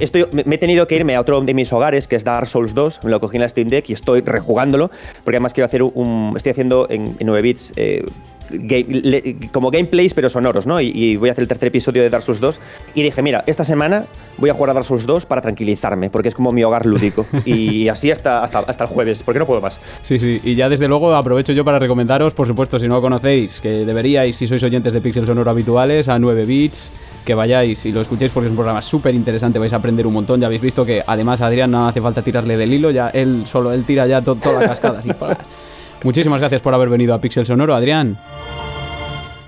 [0.00, 2.46] estoy, me me he tenido que irme a otro de mis hogares, que es Dark
[2.46, 3.00] Souls 2.
[3.04, 4.90] Me lo cogí en la Steam Deck y estoy rejugándolo.
[5.24, 6.32] Porque además quiero hacer un.
[6.36, 7.72] Estoy haciendo en, en 9 bits.
[7.76, 8.04] eh,
[8.50, 10.80] game- le- como gameplays pero sonoros, ¿no?
[10.80, 12.60] Y, y voy a hacer el tercer episodio de Dark Souls 2
[12.94, 14.06] y dije, mira, esta semana
[14.38, 17.26] voy a jugar a Dark Souls 2 para tranquilizarme, porque es como mi hogar lúdico.
[17.44, 19.78] y así hasta, hasta, hasta el jueves, porque no puedo más.
[20.02, 23.00] Sí, sí, y ya desde luego aprovecho yo para recomendaros, por supuesto, si no lo
[23.02, 26.92] conocéis, que deberíais, si sois oyentes de Pixel Sonoro habituales, a 9 bits,
[27.24, 30.12] que vayáis y lo escuchéis porque es un programa súper interesante, vais a aprender un
[30.12, 30.40] montón.
[30.40, 33.44] Ya habéis visto que además a Adrián no hace falta tirarle del hilo, ya él
[33.46, 35.00] solo él tira ya to- toda la cascada.
[35.02, 35.38] sin parar.
[36.04, 38.16] Muchísimas gracias por haber venido a Pixel Sonoro, Adrián.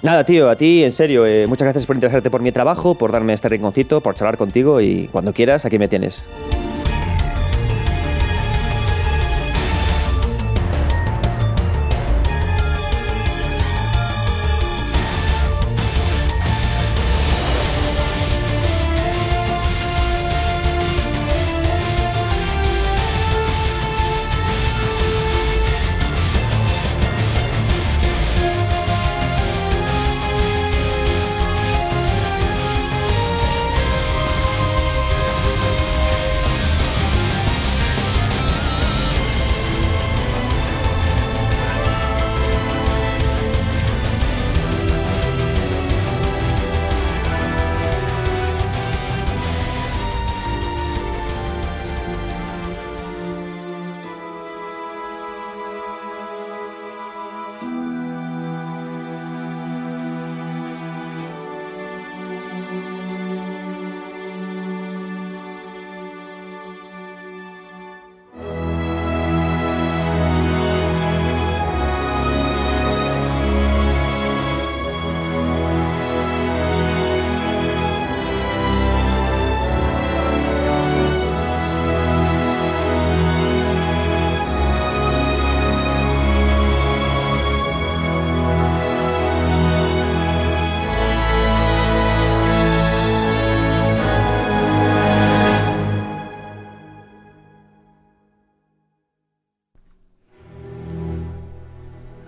[0.03, 3.11] Nada, tío, a ti, en serio, eh, muchas gracias por interesarte por mi trabajo, por
[3.11, 6.23] darme este rinconcito, por charlar contigo y cuando quieras, aquí me tienes.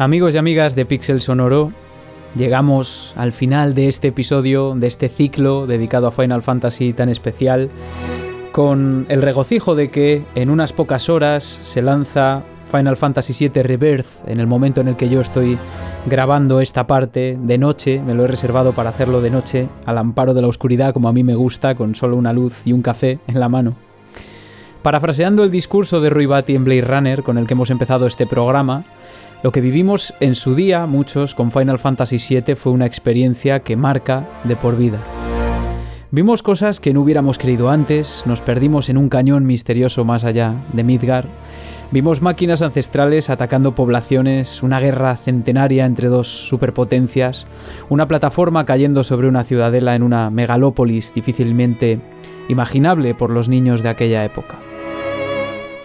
[0.06, 1.72] Amigos y amigas de Pixel Sonoro,
[2.36, 7.70] llegamos al final de este episodio, de este ciclo dedicado a Final Fantasy tan especial,
[8.52, 14.28] con el regocijo de que en unas pocas horas se lanza Final Fantasy VII Rebirth
[14.28, 15.58] en el momento en el que yo estoy
[16.06, 20.34] grabando esta parte de noche, me lo he reservado para hacerlo de noche, al amparo
[20.34, 23.18] de la oscuridad como a mí me gusta, con solo una luz y un café
[23.26, 23.74] en la mano.
[24.82, 28.24] Parafraseando el discurso de Rui Batty en Blade Runner con el que hemos empezado este
[28.24, 28.84] programa,
[29.46, 33.76] lo que vivimos en su día, muchos, con Final Fantasy VII fue una experiencia que
[33.76, 34.98] marca de por vida.
[36.10, 40.54] Vimos cosas que no hubiéramos creído antes, nos perdimos en un cañón misterioso más allá
[40.72, 41.28] de Midgar,
[41.92, 47.46] vimos máquinas ancestrales atacando poblaciones, una guerra centenaria entre dos superpotencias,
[47.88, 52.00] una plataforma cayendo sobre una ciudadela en una megalópolis difícilmente
[52.48, 54.56] imaginable por los niños de aquella época.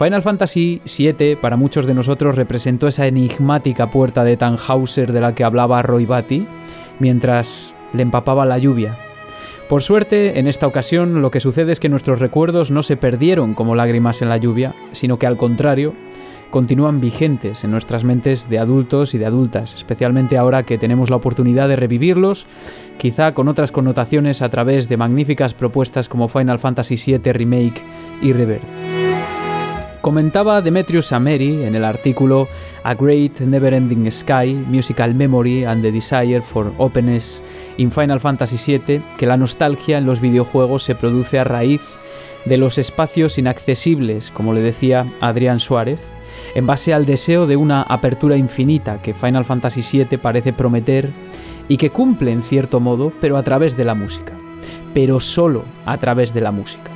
[0.02, 5.36] Final Fantasy VII para muchos de nosotros representó esa enigmática puerta de Tannhauser de la
[5.36, 6.48] que hablaba Roy Batty
[6.98, 8.98] mientras le empapaba la lluvia.
[9.70, 13.54] Por suerte, en esta ocasión lo que sucede es que nuestros recuerdos no se perdieron
[13.54, 15.94] como lágrimas en la lluvia, sino que al contrario,
[16.50, 21.18] continúan vigentes en nuestras mentes de adultos y de adultas, especialmente ahora que tenemos la
[21.18, 22.48] oportunidad de revivirlos,
[22.98, 27.84] quizá con otras connotaciones a través de magníficas propuestas como Final Fantasy VII Remake
[28.24, 29.01] y Rebirth.
[30.02, 32.48] Comentaba Demetrius Ameri en el artículo
[32.84, 37.44] A Great Never-Ending Sky, Musical Memory and the Desire for Openness
[37.78, 41.82] in Final Fantasy VII que la nostalgia en los videojuegos se produce a raíz
[42.46, 46.00] de los espacios inaccesibles, como le decía Adrián Suárez,
[46.56, 51.12] en base al deseo de una apertura infinita que Final Fantasy VII parece prometer
[51.68, 54.34] y que cumple en cierto modo, pero a través de la música.
[54.96, 56.90] Pero solo a través de la música.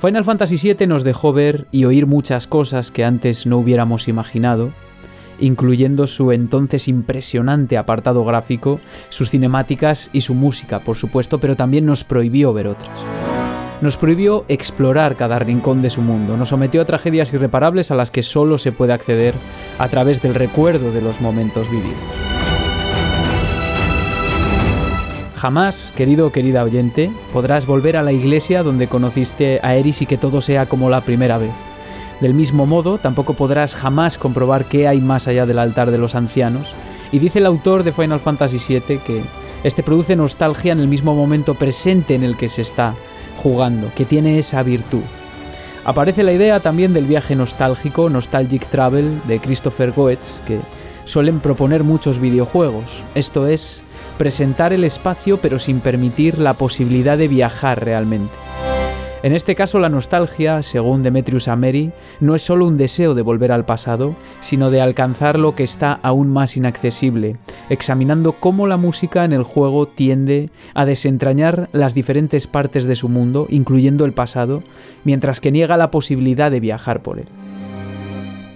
[0.00, 4.70] Final Fantasy VII nos dejó ver y oír muchas cosas que antes no hubiéramos imaginado,
[5.40, 11.84] incluyendo su entonces impresionante apartado gráfico, sus cinemáticas y su música, por supuesto, pero también
[11.84, 12.96] nos prohibió ver otras.
[13.80, 18.12] Nos prohibió explorar cada rincón de su mundo, nos sometió a tragedias irreparables a las
[18.12, 19.34] que solo se puede acceder
[19.80, 22.37] a través del recuerdo de los momentos vividos.
[25.38, 30.06] Jamás, querido o querida oyente, podrás volver a la iglesia donde conociste a Eris y
[30.06, 31.52] que todo sea como la primera vez.
[32.20, 36.16] Del mismo modo, tampoco podrás jamás comprobar qué hay más allá del altar de los
[36.16, 36.66] ancianos,
[37.12, 39.22] y dice el autor de Final Fantasy VII que
[39.62, 42.96] este produce nostalgia en el mismo momento presente en el que se está
[43.40, 45.02] jugando, que tiene esa virtud.
[45.84, 50.58] Aparece la idea también del viaje nostálgico, Nostalgic Travel, de Christopher Goetz, que
[51.04, 53.04] suelen proponer muchos videojuegos.
[53.14, 53.84] Esto es,
[54.18, 58.34] presentar el espacio pero sin permitir la posibilidad de viajar realmente.
[59.22, 61.90] En este caso la nostalgia, según Demetrius Ameri,
[62.20, 65.98] no es solo un deseo de volver al pasado, sino de alcanzar lo que está
[66.02, 67.36] aún más inaccesible,
[67.68, 73.08] examinando cómo la música en el juego tiende a desentrañar las diferentes partes de su
[73.08, 74.62] mundo, incluyendo el pasado,
[75.02, 77.26] mientras que niega la posibilidad de viajar por él.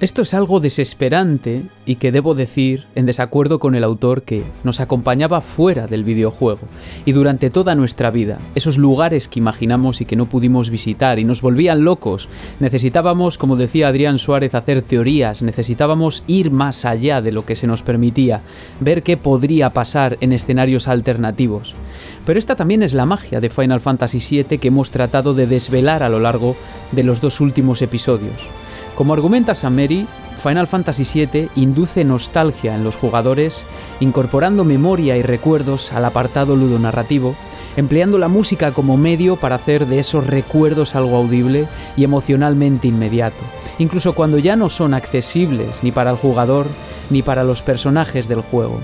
[0.03, 4.81] Esto es algo desesperante y que debo decir en desacuerdo con el autor que nos
[4.81, 6.62] acompañaba fuera del videojuego
[7.05, 11.24] y durante toda nuestra vida, esos lugares que imaginamos y que no pudimos visitar y
[11.24, 12.29] nos volvían locos.
[12.59, 17.69] Necesitábamos, como decía Adrián Suárez, hacer teorías, necesitábamos ir más allá de lo que se
[17.69, 18.43] nos permitía,
[18.81, 21.77] ver qué podría pasar en escenarios alternativos.
[22.27, 26.03] Pero esta también es la magia de Final Fantasy VII que hemos tratado de desvelar
[26.03, 26.57] a lo largo
[26.91, 28.49] de los dos últimos episodios.
[28.97, 30.06] Como argumenta Sameri,
[30.43, 33.64] Final Fantasy VII induce nostalgia en los jugadores,
[34.01, 37.36] incorporando memoria y recuerdos al apartado ludonarrativo,
[37.77, 43.43] empleando la música como medio para hacer de esos recuerdos algo audible y emocionalmente inmediato,
[43.78, 46.66] incluso cuando ya no son accesibles ni para el jugador
[47.09, 48.81] ni para los personajes del juego.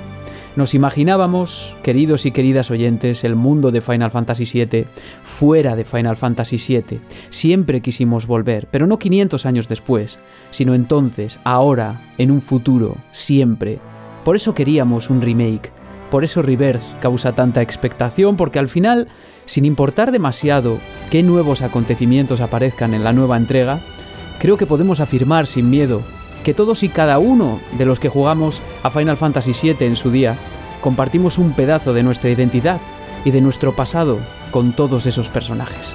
[0.59, 4.87] Nos imaginábamos, queridos y queridas oyentes, el mundo de Final Fantasy VII
[5.23, 6.99] fuera de Final Fantasy VII.
[7.31, 10.19] Siempre quisimos volver, pero no 500 años después,
[10.51, 13.79] sino entonces, ahora, en un futuro, siempre.
[14.25, 15.71] Por eso queríamos un remake.
[16.11, 19.07] Por eso Rebirth causa tanta expectación, porque al final,
[19.45, 23.79] sin importar demasiado qué nuevos acontecimientos aparezcan en la nueva entrega,
[24.41, 26.03] creo que podemos afirmar sin miedo
[26.45, 30.11] que todos y cada uno de los que jugamos a Final Fantasy VII en su
[30.11, 30.37] día
[30.81, 32.81] compartimos un pedazo de nuestra identidad
[33.25, 34.19] y de nuestro pasado
[34.51, 35.95] con todos esos personajes.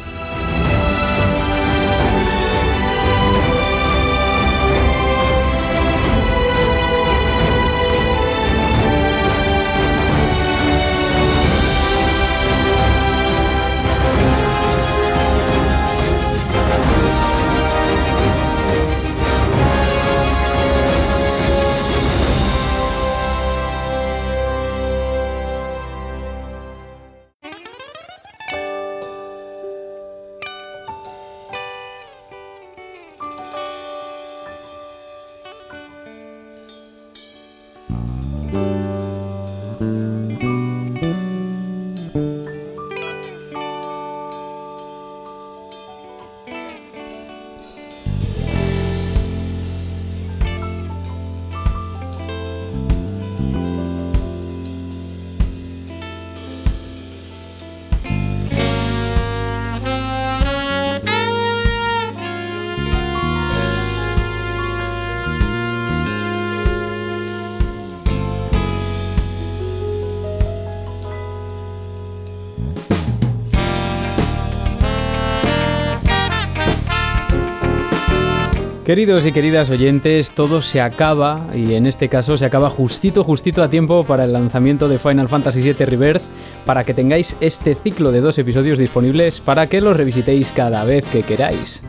[78.93, 83.63] Queridos y queridas oyentes, todo se acaba y en este caso se acaba justito, justito
[83.63, 86.21] a tiempo para el lanzamiento de Final Fantasy VII Rebirth,
[86.63, 91.05] para que tengáis este ciclo de dos episodios disponibles para que los revisitéis cada vez
[91.05, 91.81] que queráis.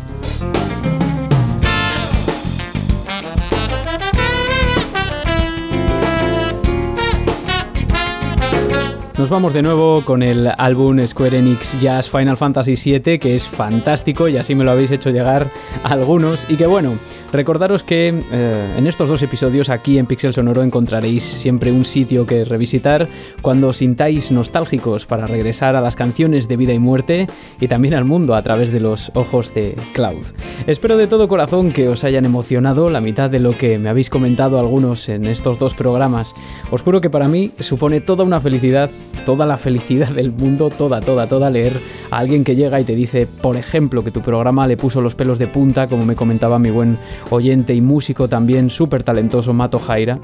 [9.25, 13.49] Nos vamos de nuevo con el álbum Square Enix Jazz Final Fantasy VII, que es
[13.49, 15.51] fantástico y así me lo habéis hecho llegar
[15.83, 16.45] algunos.
[16.51, 16.93] Y que bueno,
[17.33, 22.27] recordaros que eh, en estos dos episodios aquí en Pixel Sonoro encontraréis siempre un sitio
[22.27, 23.09] que revisitar
[23.41, 27.27] cuando os sintáis nostálgicos para regresar a las canciones de vida y muerte
[27.61, 30.27] y también al mundo a través de los ojos de Cloud.
[30.67, 34.11] Espero de todo corazón que os hayan emocionado la mitad de lo que me habéis
[34.11, 36.35] comentado algunos en estos dos programas.
[36.71, 38.91] Os juro que para mí supone toda una felicidad
[39.25, 41.75] toda la felicidad del mundo, toda, toda, toda, leer
[42.11, 45.15] a alguien que llega y te dice, por ejemplo, que tu programa le puso los
[45.15, 46.99] pelos de punta, como me comentaba mi buen
[47.31, 50.19] oyente y músico también súper talentoso Mato Jaira.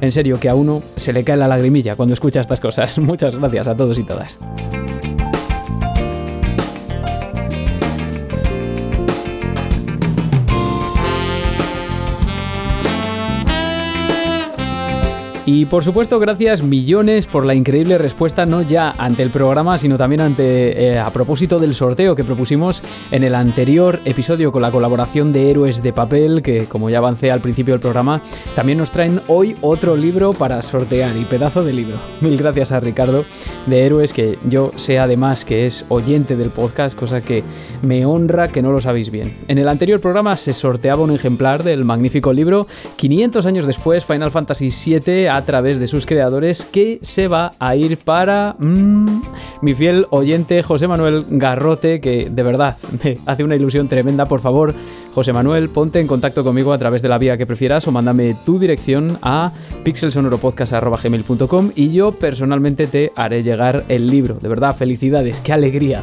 [0.00, 2.98] En serio, que a uno se le cae la lagrimilla cuando escucha estas cosas.
[2.98, 4.38] Muchas gracias a todos y todas.
[15.48, 19.96] Y por supuesto, gracias millones por la increíble respuesta, no ya ante el programa, sino
[19.96, 22.82] también ante eh, a propósito del sorteo que propusimos
[23.12, 27.30] en el anterior episodio con la colaboración de Héroes de Papel, que como ya avancé
[27.30, 28.22] al principio del programa,
[28.56, 31.96] también nos traen hoy otro libro para sortear y pedazo de libro.
[32.20, 33.24] Mil gracias a Ricardo
[33.66, 37.44] de Héroes, que yo sé además que es oyente del podcast, cosa que
[37.82, 39.36] me honra que no lo sabéis bien.
[39.46, 42.66] En el anterior programa se sorteaba un ejemplar del magnífico libro
[42.96, 47.76] 500 años después, Final Fantasy VII a través de sus creadores que se va a
[47.76, 49.22] ir para mm,
[49.62, 54.26] mi fiel oyente José Manuel Garrote, que de verdad me hace una ilusión tremenda.
[54.26, 54.74] Por favor,
[55.14, 58.34] José Manuel, ponte en contacto conmigo a través de la vía que prefieras o mándame
[58.44, 59.52] tu dirección a
[59.84, 64.34] pixelsonoropodcast.com y yo personalmente te haré llegar el libro.
[64.34, 66.02] De verdad, felicidades, qué alegría.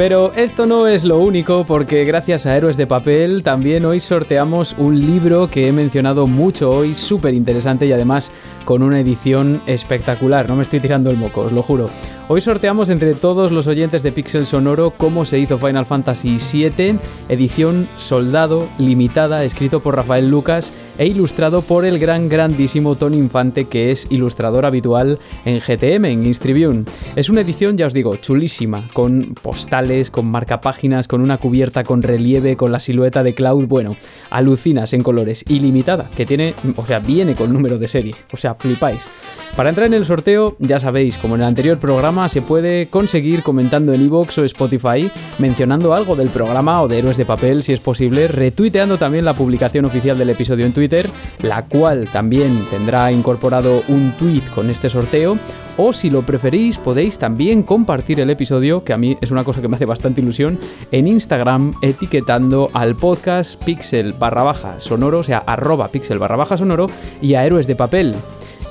[0.00, 4.74] Pero esto no es lo único porque gracias a Héroes de Papel también hoy sorteamos
[4.78, 8.32] un libro que he mencionado mucho hoy, súper interesante y además
[8.64, 10.48] con una edición espectacular.
[10.48, 11.90] No me estoy tirando el moco, os lo juro.
[12.32, 16.96] Hoy sorteamos entre todos los oyentes de Pixel Sonoro cómo se hizo Final Fantasy VII,
[17.28, 23.64] edición soldado limitada, escrito por Rafael Lucas e ilustrado por el gran grandísimo Tony Infante
[23.64, 26.84] que es ilustrador habitual en GTM, en Instribune.
[27.16, 32.00] Es una edición, ya os digo, chulísima, con postales, con marcapáginas, con una cubierta con
[32.00, 33.96] relieve, con la silueta de Cloud, bueno,
[34.30, 38.54] alucinas en colores, ilimitada, que tiene, o sea, viene con número de serie, o sea,
[38.54, 39.08] flipáis.
[39.56, 43.42] Para entrar en el sorteo, ya sabéis, como en el anterior programa, se puede conseguir
[43.42, 47.72] comentando en iVoox o Spotify, mencionando algo del programa o de Héroes de Papel si
[47.72, 51.08] es posible, retuiteando también la publicación oficial del episodio en Twitter,
[51.42, 55.38] la cual también tendrá incorporado un tweet con este sorteo,
[55.76, 59.62] o si lo preferís podéis también compartir el episodio, que a mí es una cosa
[59.62, 60.58] que me hace bastante ilusión,
[60.92, 66.56] en Instagram etiquetando al podcast pixel barra baja sonoro, o sea, arroba pixel barra baja
[66.56, 66.86] sonoro
[67.22, 68.14] y a Héroes de Papel.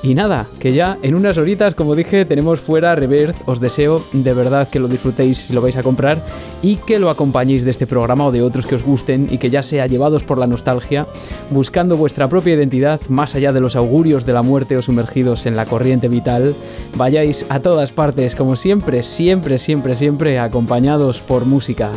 [0.02, 3.36] Y nada, que ya en unas horitas, como dije, tenemos fuera Rebirth.
[3.44, 6.24] Os deseo de verdad que lo disfrutéis si lo vais a comprar
[6.62, 9.50] y que lo acompañéis de este programa o de otros que os gusten y que
[9.50, 11.06] ya sea llevados por la nostalgia,
[11.50, 15.54] buscando vuestra propia identidad más allá de los augurios de la muerte o sumergidos en
[15.54, 16.54] la corriente vital,
[16.96, 21.90] vayáis a todas partes, como siempre, siempre, siempre, siempre, acompañados por música.